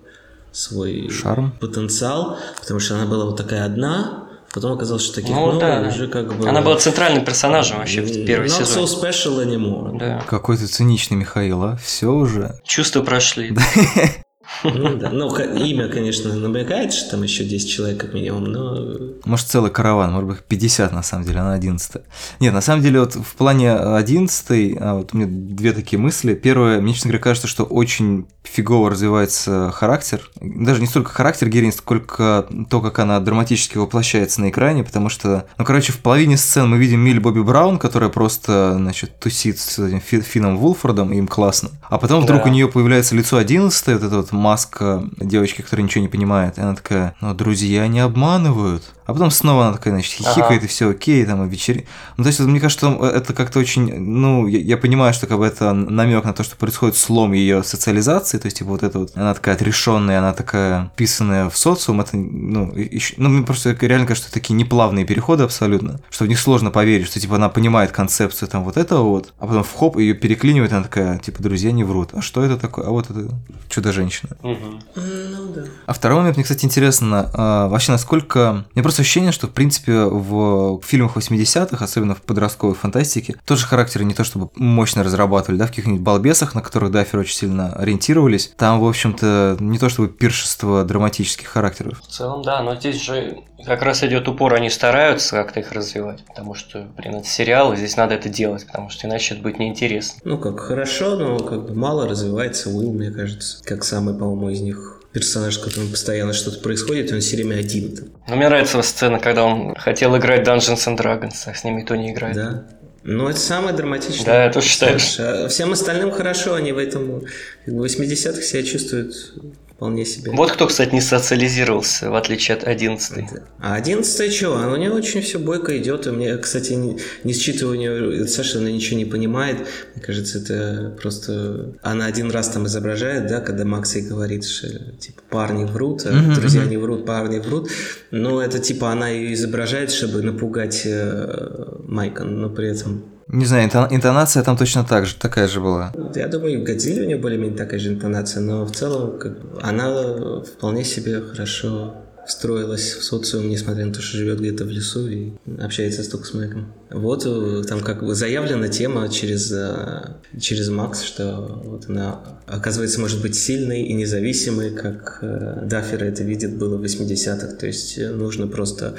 свой 0.52 1.10
Шарм? 1.10 1.52
потенциал, 1.60 2.40
потому 2.60 2.80
что 2.80 2.96
она 2.96 3.06
была 3.06 3.26
вот 3.26 3.38
такая 3.38 3.66
одна, 3.66 4.27
Потом 4.58 4.72
оказалось, 4.72 5.04
что 5.04 5.14
таких 5.14 5.36
ну, 5.36 5.52
много, 5.52 5.60
да. 5.60 5.88
уже 5.88 6.08
как 6.08 6.36
бы... 6.36 6.50
Она 6.50 6.64
была 6.64 6.78
центральным 6.78 7.24
персонажем 7.24 7.78
вообще 7.78 8.02
в 8.02 8.26
первый 8.26 8.50
Not 8.50 8.66
сезон. 8.66 8.86
so 8.86 9.04
special 9.04 9.46
anymore. 9.46 9.96
Да. 10.00 10.24
Какой 10.26 10.58
ты 10.58 10.66
циничный, 10.66 11.16
Михаил, 11.16 11.64
а? 11.64 11.76
Все 11.76 12.08
уже. 12.12 12.60
Чувства 12.64 13.04
прошли. 13.04 13.56
Ну 14.64 14.96
да, 14.98 15.10
ну 15.10 15.36
имя, 15.38 15.88
конечно, 15.90 16.34
намекает, 16.34 16.94
что 16.94 17.12
там 17.12 17.24
еще 17.24 17.44
10 17.44 17.70
человек 17.70 18.00
как 18.00 18.14
минимум, 18.14 18.46
но... 18.46 18.98
Может, 19.26 19.48
целый 19.48 19.72
караван, 19.72 20.12
может 20.14 20.30
быть, 20.30 20.40
50 20.44 20.92
на 20.94 21.04
самом 21.04 21.26
деле, 21.26 21.40
она 21.40 21.54
11 21.54 21.98
Нет, 22.40 22.54
на 22.54 22.62
самом 22.62 22.82
деле, 22.82 23.00
вот 23.02 23.16
в 23.16 23.36
плане 23.36 23.74
11 23.74 24.78
а 24.80 24.94
вот 24.96 25.14
у 25.14 25.18
меня 25.18 25.28
две 25.30 25.74
такие 25.74 26.00
мысли. 26.00 26.34
Первое, 26.34 26.80
мне, 26.80 26.94
честно 26.94 27.10
говоря, 27.10 27.24
кажется, 27.24 27.48
что 27.48 27.64
очень 27.64 28.28
фигово 28.44 28.90
развивается 28.90 29.72
характер. 29.74 30.30
Даже 30.40 30.80
не 30.80 30.88
столько 30.88 31.12
характер 31.12 31.50
героини, 31.50 31.72
сколько 31.72 32.48
то, 32.70 32.80
как 32.82 33.00
она 33.00 33.20
драматически 33.20 33.78
воплощается 33.78 34.40
на 34.42 34.50
экране, 34.50 34.84
потому 34.86 35.10
что, 35.10 35.46
ну, 35.58 35.66
короче, 35.66 35.92
в 35.92 35.98
половине 36.00 36.38
сцен 36.38 36.70
мы 36.70 36.78
видим 36.78 37.02
Милли 37.02 37.20
Бобби 37.20 37.42
Браун, 37.42 37.78
которая 37.78 38.10
просто, 38.10 38.76
значит, 38.78 39.20
тусит 39.20 39.60
с 39.60 39.80
этим 39.80 40.00
Фи- 40.00 40.22
Финном 40.22 40.58
Вулфордом, 40.58 41.12
и 41.12 41.18
им 41.18 41.28
классно. 41.28 41.72
А 41.90 41.98
потом 41.98 42.24
вдруг 42.24 42.44
Да. 42.44 42.50
у 42.50 42.54
нее 42.54 42.68
появляется 42.70 43.16
лицо 43.16 43.38
11 43.38 43.88
вот 43.88 44.04
эта 44.04 44.16
вот 44.18 44.32
маска 44.38 45.04
девочки, 45.20 45.62
которая 45.62 45.84
ничего 45.84 46.02
не 46.02 46.08
понимает, 46.08 46.58
и 46.58 46.62
она 46.62 46.76
такая, 46.76 47.16
ну, 47.22 47.34
друзья 47.34 47.88
не 47.88 48.00
обманывают. 48.00 48.94
А 49.08 49.14
потом 49.14 49.32
снова 49.32 49.68
она 49.68 49.74
такая, 49.78 49.94
значит, 49.94 50.14
хихикает, 50.14 50.58
Ага. 50.60 50.66
и 50.66 50.68
все 50.68 50.90
окей, 50.90 51.26
там, 51.26 51.46
и 51.46 51.50
вечери... 51.50 51.88
Ну, 52.18 52.24
то 52.24 52.28
есть, 52.28 52.40
вот 52.40 52.50
мне 52.50 52.60
кажется, 52.60 52.88
что 52.88 53.08
это 53.08 53.34
как-то 53.34 53.58
очень, 53.60 54.00
ну, 54.00 54.48
я, 54.48 54.60
я 54.60 54.78
понимаю, 54.78 55.14
что 55.14 55.28
как 55.28 55.38
бы 55.38 55.46
это 55.46 55.72
намек 55.74 56.26
на 56.26 56.34
то, 56.34 56.44
что 56.44 56.58
происходит 56.58 56.98
слом 56.98 57.32
ее 57.32 57.64
социализации, 57.64 58.38
то 58.38 58.48
есть, 58.48 58.58
типа, 58.58 58.70
вот 58.72 58.84
это 58.84 59.00
вот, 59.00 59.12
она 59.16 59.34
такая 59.34 59.56
отрешенная, 59.56 60.20
она 60.20 60.34
такая 60.34 60.92
вписанная 60.94 61.50
в 61.50 61.58
социум, 61.58 62.02
это, 62.02 62.18
ну, 62.18 62.74
еще, 62.76 63.14
ну, 63.18 63.30
мне 63.30 63.46
просто 63.46 63.72
реально 63.80 64.06
кажется, 64.08 64.28
что 64.30 64.38
это 64.38 64.46
такие 64.46 64.56
неплавные 64.56 65.06
переходы 65.06 65.44
абсолютно, 65.44 66.02
что 66.10 66.26
в 66.26 66.28
них 66.28 66.40
сложно 66.40 66.70
поверить, 66.70 67.08
что, 67.08 67.20
типа, 67.20 67.36
она 67.38 67.48
понимает 67.48 67.92
концепцию 67.92 68.50
там 68.50 68.64
вот 68.66 68.76
этого 68.76 69.04
вот, 69.04 69.34
а 69.40 69.48
потом 69.48 69.64
в 69.64 69.74
хоп, 69.74 69.98
ее 69.98 70.14
переклинивает, 70.16 70.74
она 70.74 70.84
такая, 70.84 71.18
типа, 71.20 71.42
друзья 71.42 71.72
не 71.72 71.86
врут, 71.86 72.10
а 72.14 72.22
что 72.22 72.44
это 72.44 72.58
такое? 72.58 72.86
А 72.86 72.90
вот 72.90 73.10
это 73.10 73.30
чудо-женщина. 73.70 74.36
Мгм. 74.44 74.82
Ну 74.96 75.54
да. 75.56 75.64
А 75.86 75.94
второй 75.94 76.18
момент, 76.18 76.36
мне, 76.36 76.44
кстати, 76.44 76.66
интересно, 76.66 77.30
а, 77.34 77.68
вообще 77.70 77.94
насколько... 77.94 78.66
Мне 78.74 78.84
просто 78.84 78.97
ощущение, 79.00 79.32
что, 79.32 79.48
в 79.48 79.52
принципе, 79.52 79.94
в 80.06 80.82
фильмах 80.84 81.18
80-х, 81.18 81.84
особенно 81.84 82.16
в 82.16 82.22
подростковой 82.22 82.76
фантастике, 82.76 83.36
тоже 83.46 83.66
характеры 83.66 84.06
не 84.06 84.14
то 84.14 84.24
чтобы 84.24 84.50
мощно 84.56 85.04
разрабатывали, 85.04 85.60
да, 85.60 85.66
в 85.66 85.70
каких-нибудь 85.70 86.02
балбесах, 86.02 86.56
на 86.56 86.62
которых 86.62 86.92
Даффер 86.92 87.20
очень 87.20 87.36
сильно 87.36 87.74
ориентировались, 87.74 88.52
там, 88.58 88.80
в 88.80 88.88
общем-то, 88.88 89.58
не 89.60 89.80
то 89.80 89.90
чтобы 89.90 90.10
пиршество 90.10 90.84
драматических 90.84 91.48
характеров. 91.48 92.02
В 92.02 92.12
целом, 92.12 92.42
да, 92.44 92.62
но 92.62 92.76
здесь 92.76 93.02
же 93.02 93.40
как 93.66 93.82
раз 93.82 94.04
идет 94.04 94.28
упор, 94.28 94.54
они 94.54 94.70
стараются 94.70 95.36
как-то 95.36 95.60
их 95.60 95.72
развивать, 95.72 96.24
потому 96.26 96.54
что, 96.54 96.88
блин, 96.98 97.16
это 97.16 97.28
сериал, 97.28 97.74
и 97.74 97.78
здесь 97.78 97.98
надо 97.98 98.16
это 98.16 98.30
делать, 98.30 98.66
потому 98.66 98.90
что 98.90 99.08
иначе 99.08 99.34
это 99.34 99.44
будет 99.44 99.60
неинтересно. 99.60 100.22
Ну 100.24 100.38
как, 100.38 100.60
хорошо, 100.60 101.16
но 101.16 101.40
как 101.40 101.66
бы 101.68 101.76
мало 101.76 102.08
развивается 102.08 102.70
Уилл, 102.70 102.94
мне 102.94 103.12
кажется. 103.12 103.64
Как 103.64 103.84
самый, 103.84 104.14
по-моему, 104.14 104.50
из 104.50 104.62
них 104.62 104.97
персонаж, 105.18 105.56
с 105.56 105.58
которым 105.58 105.90
постоянно 105.90 106.34
что-то 106.34 106.60
происходит, 106.60 107.12
он 107.12 107.20
все 107.20 107.36
время 107.36 107.56
один 107.58 107.96
там, 107.96 108.06
Но 108.28 108.36
мне 108.36 108.48
нравится 108.48 108.82
сцена, 108.82 109.20
когда 109.20 109.44
он 109.44 109.76
хотел 109.76 110.16
играть 110.18 110.48
Dungeons 110.48 110.88
and 110.88 110.98
Dragons, 110.98 111.36
а 111.46 111.54
с 111.54 111.64
ним 111.64 111.78
никто 111.78 111.96
не 111.96 112.12
играет. 112.12 112.36
да? 112.36 112.68
Но 113.04 113.30
это 113.30 113.40
самое 113.40 113.76
драматичное. 113.76 114.52
Да, 114.54 114.62
считаю. 114.62 114.94
персонаж. 114.94 115.46
А 115.46 115.48
всем 115.48 115.72
остальным 115.72 116.12
хорошо, 116.12 116.56
они 116.56 116.74
в 116.74 116.78
этом 116.78 117.24
как 117.66 117.74
бы, 117.74 117.86
80-х 117.86 118.42
себя 118.42 118.64
чувствуют 118.64 119.34
вполне 119.78 120.06
себе. 120.06 120.32
Вот 120.32 120.52
кто, 120.52 120.66
кстати, 120.66 120.94
не 120.94 121.02
социализировался, 121.02 122.10
в 122.10 122.16
отличие 122.16 122.58
от 122.58 122.64
11 122.64 123.26
А 123.60 123.76
одиннадцатое 123.76 124.32
что? 124.32 124.56
У 124.74 124.76
нее 124.76 124.92
очень 124.92 125.22
все 125.22 125.38
бойко 125.38 125.78
идет. 125.78 126.08
И 126.08 126.10
мне, 126.10 126.36
кстати, 126.38 126.74
не, 126.74 126.98
не 127.24 127.34
нее 127.76 128.28
Саша, 128.28 128.58
она 128.58 128.72
ничего 128.72 128.98
не 128.98 129.06
понимает. 129.06 129.58
Мне 129.94 130.04
кажется, 130.04 130.40
это 130.40 130.96
просто... 131.00 131.76
Она 131.84 132.08
один 132.08 132.32
раз 132.32 132.50
там 132.50 132.66
изображает, 132.66 133.28
да, 133.28 133.40
когда 133.40 133.66
Макс 133.66 133.96
ей 133.96 134.08
говорит, 134.08 134.46
что 134.46 134.68
типа 134.94 135.22
парни 135.30 135.64
врут, 135.64 136.06
а 136.06 136.12
Мгм, 136.12 136.34
друзья 136.34 136.66
не 136.66 136.78
врут, 136.78 137.06
парни 137.06 137.38
врут. 137.38 137.70
Но 138.10 138.42
это 138.42 138.58
типа 138.58 138.92
она 138.92 139.10
ее 139.10 139.34
изображает, 139.34 139.92
чтобы 139.92 140.24
напугать 140.24 140.82
э, 140.86 141.66
Майка, 141.84 142.24
но 142.24 142.50
при 142.50 142.70
этом... 142.70 143.17
Не 143.30 143.46
знаю, 143.46 143.68
интона- 143.68 143.88
интонация 143.92 144.44
там 144.44 144.58
точно 144.58 144.86
так 144.86 145.06
же, 145.06 145.16
такая 145.16 145.48
же 145.48 145.60
была. 145.60 145.94
Я 146.16 146.28
думаю, 146.28 146.62
в 146.62 146.64
Годзилле 146.64 147.04
у 147.04 147.06
нее 147.06 147.18
более-менее 147.18 147.58
такая 147.58 147.80
же 147.80 147.90
интонация, 147.90 148.42
но 148.42 148.66
в 148.66 148.72
целом 148.72 149.20
как 149.20 149.38
она 149.62 150.42
вполне 150.42 150.84
себе 150.86 151.22
хорошо 151.22 151.96
встроилась 152.28 152.94
в 152.94 153.04
социум, 153.04 153.50
несмотря 153.50 153.86
на 153.86 153.94
то, 153.94 154.02
что 154.02 154.18
живет 154.18 154.40
где-то 154.40 154.66
в 154.66 154.70
лесу 154.70 155.08
и 155.08 155.32
общается 155.60 156.10
только 156.10 156.26
с 156.26 156.34
Майком. 156.34 156.74
Вот 156.92 157.26
э, 157.26 157.64
там 157.68 157.80
как 157.80 158.04
бы 158.04 158.14
заявлена 158.16 158.68
тема 158.68 159.08
через, 159.08 159.50
э, 159.52 160.16
через 160.40 160.68
Макс, 160.70 161.04
что 161.04 161.62
вот 161.64 161.86
она, 161.88 162.20
оказывается, 162.46 163.00
может 163.00 163.22
быть 163.22 163.36
сильной 163.36 163.84
и 163.84 163.94
независимой, 163.94 164.72
как 164.72 165.20
э, 165.22 165.62
Даффер 165.66 166.04
это 166.04 166.24
видит 166.24 166.58
было 166.58 166.78
в 166.78 166.84
80-х. 166.84 167.56
То 167.56 167.66
есть 167.66 167.98
нужно 167.98 168.48
просто 168.48 168.96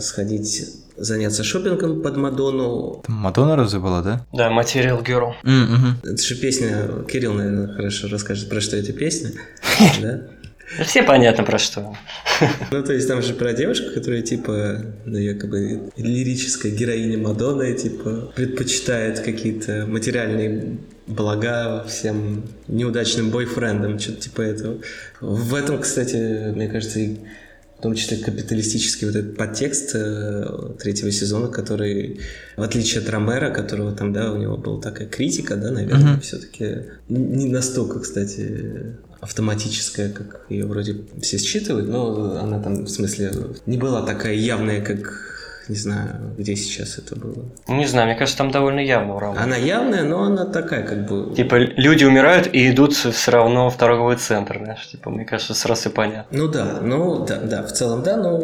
сходить 0.00 0.66
заняться 0.98 1.44
шопингом 1.44 2.02
под 2.02 2.16
Мадонну, 2.16 3.02
Там 3.06 3.16
Мадонна 3.16 3.56
разве 3.56 3.78
была, 3.80 4.02
да? 4.02 4.26
Да, 4.32 4.50
Material 4.50 5.04
Girl. 5.04 5.32
М, 5.44 5.72
мгм. 5.72 5.96
это 6.02 6.22
же 6.22 6.34
песня, 6.36 6.88
Кирилл, 7.10 7.34
наверное, 7.34 7.74
хорошо 7.74 8.08
расскажет, 8.08 8.48
про 8.48 8.60
что 8.60 8.76
эта 8.76 8.92
песня, 8.92 9.30
да? 10.02 10.20
Все 10.84 11.02
понятно 11.02 11.44
про 11.44 11.58
что. 11.58 11.94
Ну, 12.70 12.84
то 12.84 12.92
есть 12.92 13.08
там 13.08 13.22
же 13.22 13.34
про 13.34 13.52
девушку, 13.52 13.86
которая, 13.94 14.22
типа, 14.22 14.82
ну, 15.06 15.18
якобы 15.18 15.90
лирическая 15.96 16.70
героиня 16.70 17.18
Мадонны, 17.18 17.74
типа, 17.74 18.32
предпочитает 18.36 19.20
какие-то 19.20 19.86
материальные 19.88 20.78
блага 21.06 21.84
всем 21.88 22.44
неудачным 22.68 23.30
бойфрендам, 23.30 23.98
что-то 23.98 24.20
типа 24.20 24.42
этого. 24.42 24.78
В 25.20 25.54
этом, 25.54 25.80
кстати, 25.80 26.52
мне 26.54 26.68
кажется, 26.68 27.00
в 27.78 27.82
том 27.82 27.94
числе 27.94 28.16
капиталистический 28.16 29.06
вот 29.06 29.14
этот 29.14 29.36
подтекст 29.36 29.92
э, 29.94 30.44
третьего 30.80 31.12
сезона, 31.12 31.46
который, 31.48 32.18
в 32.56 32.62
отличие 32.62 33.00
от 33.02 33.08
Ромера, 33.08 33.50
которого 33.50 33.92
там, 33.94 34.12
да, 34.12 34.32
у 34.32 34.36
него 34.36 34.56
была 34.56 34.80
такая 34.80 35.06
критика, 35.06 35.54
да, 35.56 35.70
наверное, 35.70 36.14
Мгм. 36.14 36.20
все-таки 36.20 36.86
не 37.08 37.46
настолько, 37.46 38.00
кстати, 38.00 38.96
автоматическая, 39.20 40.10
как 40.10 40.46
ее 40.48 40.66
вроде 40.66 41.02
все 41.22 41.38
считывают, 41.38 41.88
но 41.88 42.38
она 42.40 42.60
там, 42.60 42.84
в 42.84 42.88
смысле, 42.88 43.32
не 43.66 43.78
была 43.78 44.04
такая 44.04 44.34
явная, 44.34 44.84
как, 44.84 45.37
не 45.68 45.76
знаю, 45.76 46.34
где 46.36 46.56
сейчас 46.56 46.98
это 46.98 47.16
было. 47.16 47.44
Не 47.68 47.86
знаю, 47.86 48.06
мне 48.06 48.16
кажется, 48.16 48.38
там 48.38 48.50
довольно 48.50 48.80
явно 48.80 49.14
у 49.14 49.18
Романа. 49.18 49.42
Она 49.42 49.56
явная, 49.56 50.02
но 50.02 50.22
она 50.22 50.44
такая, 50.44 50.82
как 50.82 51.06
бы... 51.06 51.34
Типа, 51.34 51.56
люди 51.56 52.04
умирают 52.04 52.48
и 52.52 52.70
идут 52.70 52.94
все 52.94 53.30
равно 53.30 53.70
в 53.70 53.76
торговый 53.76 54.16
центр, 54.16 54.58
знаешь, 54.58 54.88
типа, 54.88 55.10
мне 55.10 55.24
кажется, 55.24 55.54
сразу 55.54 55.88
и 55.88 55.92
понятно. 55.92 56.36
Ну 56.36 56.48
да, 56.48 56.78
ну 56.82 57.24
да, 57.24 57.36
да, 57.36 57.62
в 57.62 57.72
целом 57.72 58.02
да, 58.02 58.16
но 58.16 58.38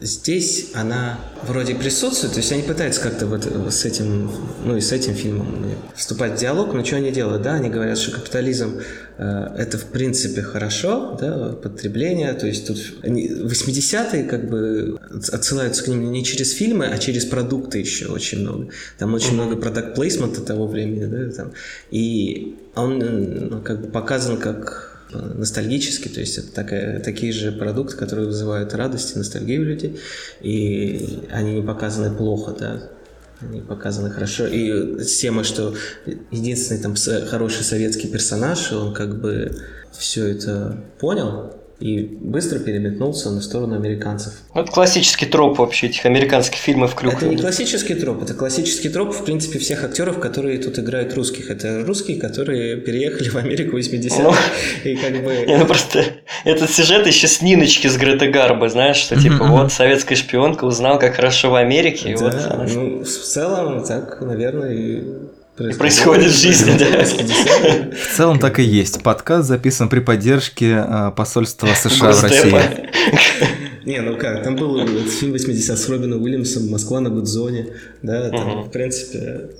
здесь 0.00 0.70
она 0.74 1.18
вроде 1.42 1.74
присутствует, 1.74 2.34
то 2.34 2.40
есть 2.40 2.52
они 2.52 2.62
пытаются 2.62 3.00
как-то 3.00 3.26
вот 3.26 3.44
с 3.44 3.84
этим, 3.84 4.30
ну 4.64 4.76
и 4.76 4.80
с 4.80 4.92
этим 4.92 5.14
фильмом 5.14 5.66
вступать 5.96 6.32
в 6.32 6.36
диалог, 6.36 6.72
но 6.74 6.84
что 6.84 6.96
они 6.96 7.10
делают, 7.10 7.42
да, 7.42 7.54
они 7.54 7.68
говорят, 7.68 7.98
что 7.98 8.12
капитализм 8.12 8.80
э, 9.18 9.46
это 9.56 9.78
в 9.78 9.86
принципе 9.86 10.42
хорошо, 10.42 11.16
да, 11.20 11.52
потребление, 11.52 12.32
то 12.34 12.46
есть 12.46 12.66
тут 12.66 12.78
они, 13.02 13.28
80-е 13.28 14.24
как 14.24 14.48
бы 14.48 14.98
отсылаются 15.32 15.84
к 15.84 15.88
ним 15.88 16.10
не 16.12 16.24
через 16.24 16.52
фильмы, 16.52 16.86
а 16.86 16.98
через 16.98 17.24
продукты 17.24 17.78
еще 17.78 18.06
очень 18.06 18.40
много. 18.40 18.68
Там 18.98 19.14
очень 19.14 19.34
много 19.34 19.56
продукт 19.56 19.94
плейсмента 19.94 20.40
того 20.42 20.66
времени, 20.66 21.06
да, 21.06 21.30
там, 21.32 21.52
и 21.90 22.56
он 22.74 22.98
ну, 22.98 23.60
как 23.60 23.80
бы 23.80 23.88
показан 23.88 24.36
как 24.36 24.97
ностальгический, 25.12 26.10
то 26.10 26.20
есть 26.20 26.38
это 26.38 26.52
такая, 26.52 27.00
такие 27.00 27.32
же 27.32 27.52
продукты, 27.52 27.96
которые 27.96 28.26
вызывают 28.26 28.74
радость 28.74 29.14
и 29.14 29.18
ностальгию 29.18 29.62
у 29.62 29.64
людей, 29.64 29.98
и 30.40 31.20
они 31.30 31.54
не 31.54 31.62
показаны 31.62 32.14
плохо, 32.14 32.54
да, 32.58 32.90
они 33.40 33.60
показаны 33.60 34.10
хорошо. 34.10 34.46
И 34.46 35.02
тема, 35.04 35.44
что 35.44 35.74
единственный 36.30 36.80
там 36.80 36.94
хороший 37.26 37.64
советский 37.64 38.08
персонаж, 38.08 38.72
он 38.72 38.92
как 38.94 39.20
бы 39.20 39.56
все 39.92 40.26
это 40.26 40.82
понял 40.98 41.57
и 41.80 42.00
быстро 42.02 42.58
переметнулся 42.58 43.30
на 43.30 43.40
сторону 43.40 43.76
американцев. 43.76 44.32
Ну, 44.54 44.62
Это 44.62 44.72
классический 44.72 45.26
троп 45.26 45.58
вообще 45.58 45.86
этих 45.86 46.04
американских 46.06 46.58
фильмов 46.58 46.96
Это 47.00 47.26
не 47.26 47.36
классический 47.36 47.94
троп, 47.94 48.22
это 48.22 48.34
классический 48.34 48.88
троп, 48.88 49.14
в 49.14 49.24
принципе, 49.24 49.60
всех 49.60 49.84
актеров, 49.84 50.18
которые 50.18 50.58
тут 50.58 50.78
играют 50.78 51.14
русских. 51.14 51.50
Это 51.50 51.84
русские, 51.84 52.18
которые 52.18 52.76
переехали 52.78 53.28
в 53.28 53.36
Америку 53.36 53.76
в 53.76 53.80
80-х. 53.80 54.22
Ну. 54.22 54.34
И 54.90 54.96
как 54.96 55.12
Не, 55.12 55.18
бы... 55.20 55.44
ну 55.58 55.66
просто 55.66 56.04
этот 56.44 56.70
сюжет 56.70 57.06
еще 57.06 57.28
с 57.28 57.42
Ниночки 57.42 57.86
с 57.86 57.96
Греты 57.96 58.28
Гарбо, 58.30 58.68
знаешь, 58.68 58.96
что 58.96 59.20
типа 59.20 59.44
вот 59.44 59.72
советская 59.72 60.18
шпионка 60.18 60.64
узнал, 60.64 60.98
как 60.98 61.14
хорошо 61.14 61.50
в 61.50 61.54
Америке, 61.54 62.16
вот 62.16 62.32
Да, 62.32 62.50
она- 62.54 62.66
ну, 62.66 63.04
в 63.04 63.08
целом, 63.08 63.84
так, 63.84 64.20
наверное, 64.20 64.72
и 64.74 65.04
происходит 65.58 66.30
в 66.30 66.40
жизни, 66.40 66.78
да. 66.78 67.02
80-е. 67.02 67.90
В 68.12 68.16
целом 68.16 68.38
так 68.38 68.58
и 68.58 68.62
есть. 68.62 69.02
Подкаст 69.02 69.48
записан 69.48 69.88
при 69.88 70.00
поддержке 70.00 70.84
э, 70.86 71.12
посольства 71.16 71.68
США 71.74 72.12
в 72.12 72.22
России. 72.22 72.90
Не, 73.84 74.00
ну 74.00 74.16
как, 74.16 74.44
там 74.44 74.56
был 74.56 74.86
фильм 75.06 75.32
80 75.32 75.78
с 75.78 75.88
Робином 75.88 76.22
Уильямсом 76.22 76.68
«Москва 76.68 77.00
на 77.00 77.10
Гудзоне», 77.10 77.68
да, 78.02 78.28
там, 78.28 78.64
в 78.64 78.70
принципе, 78.70 79.50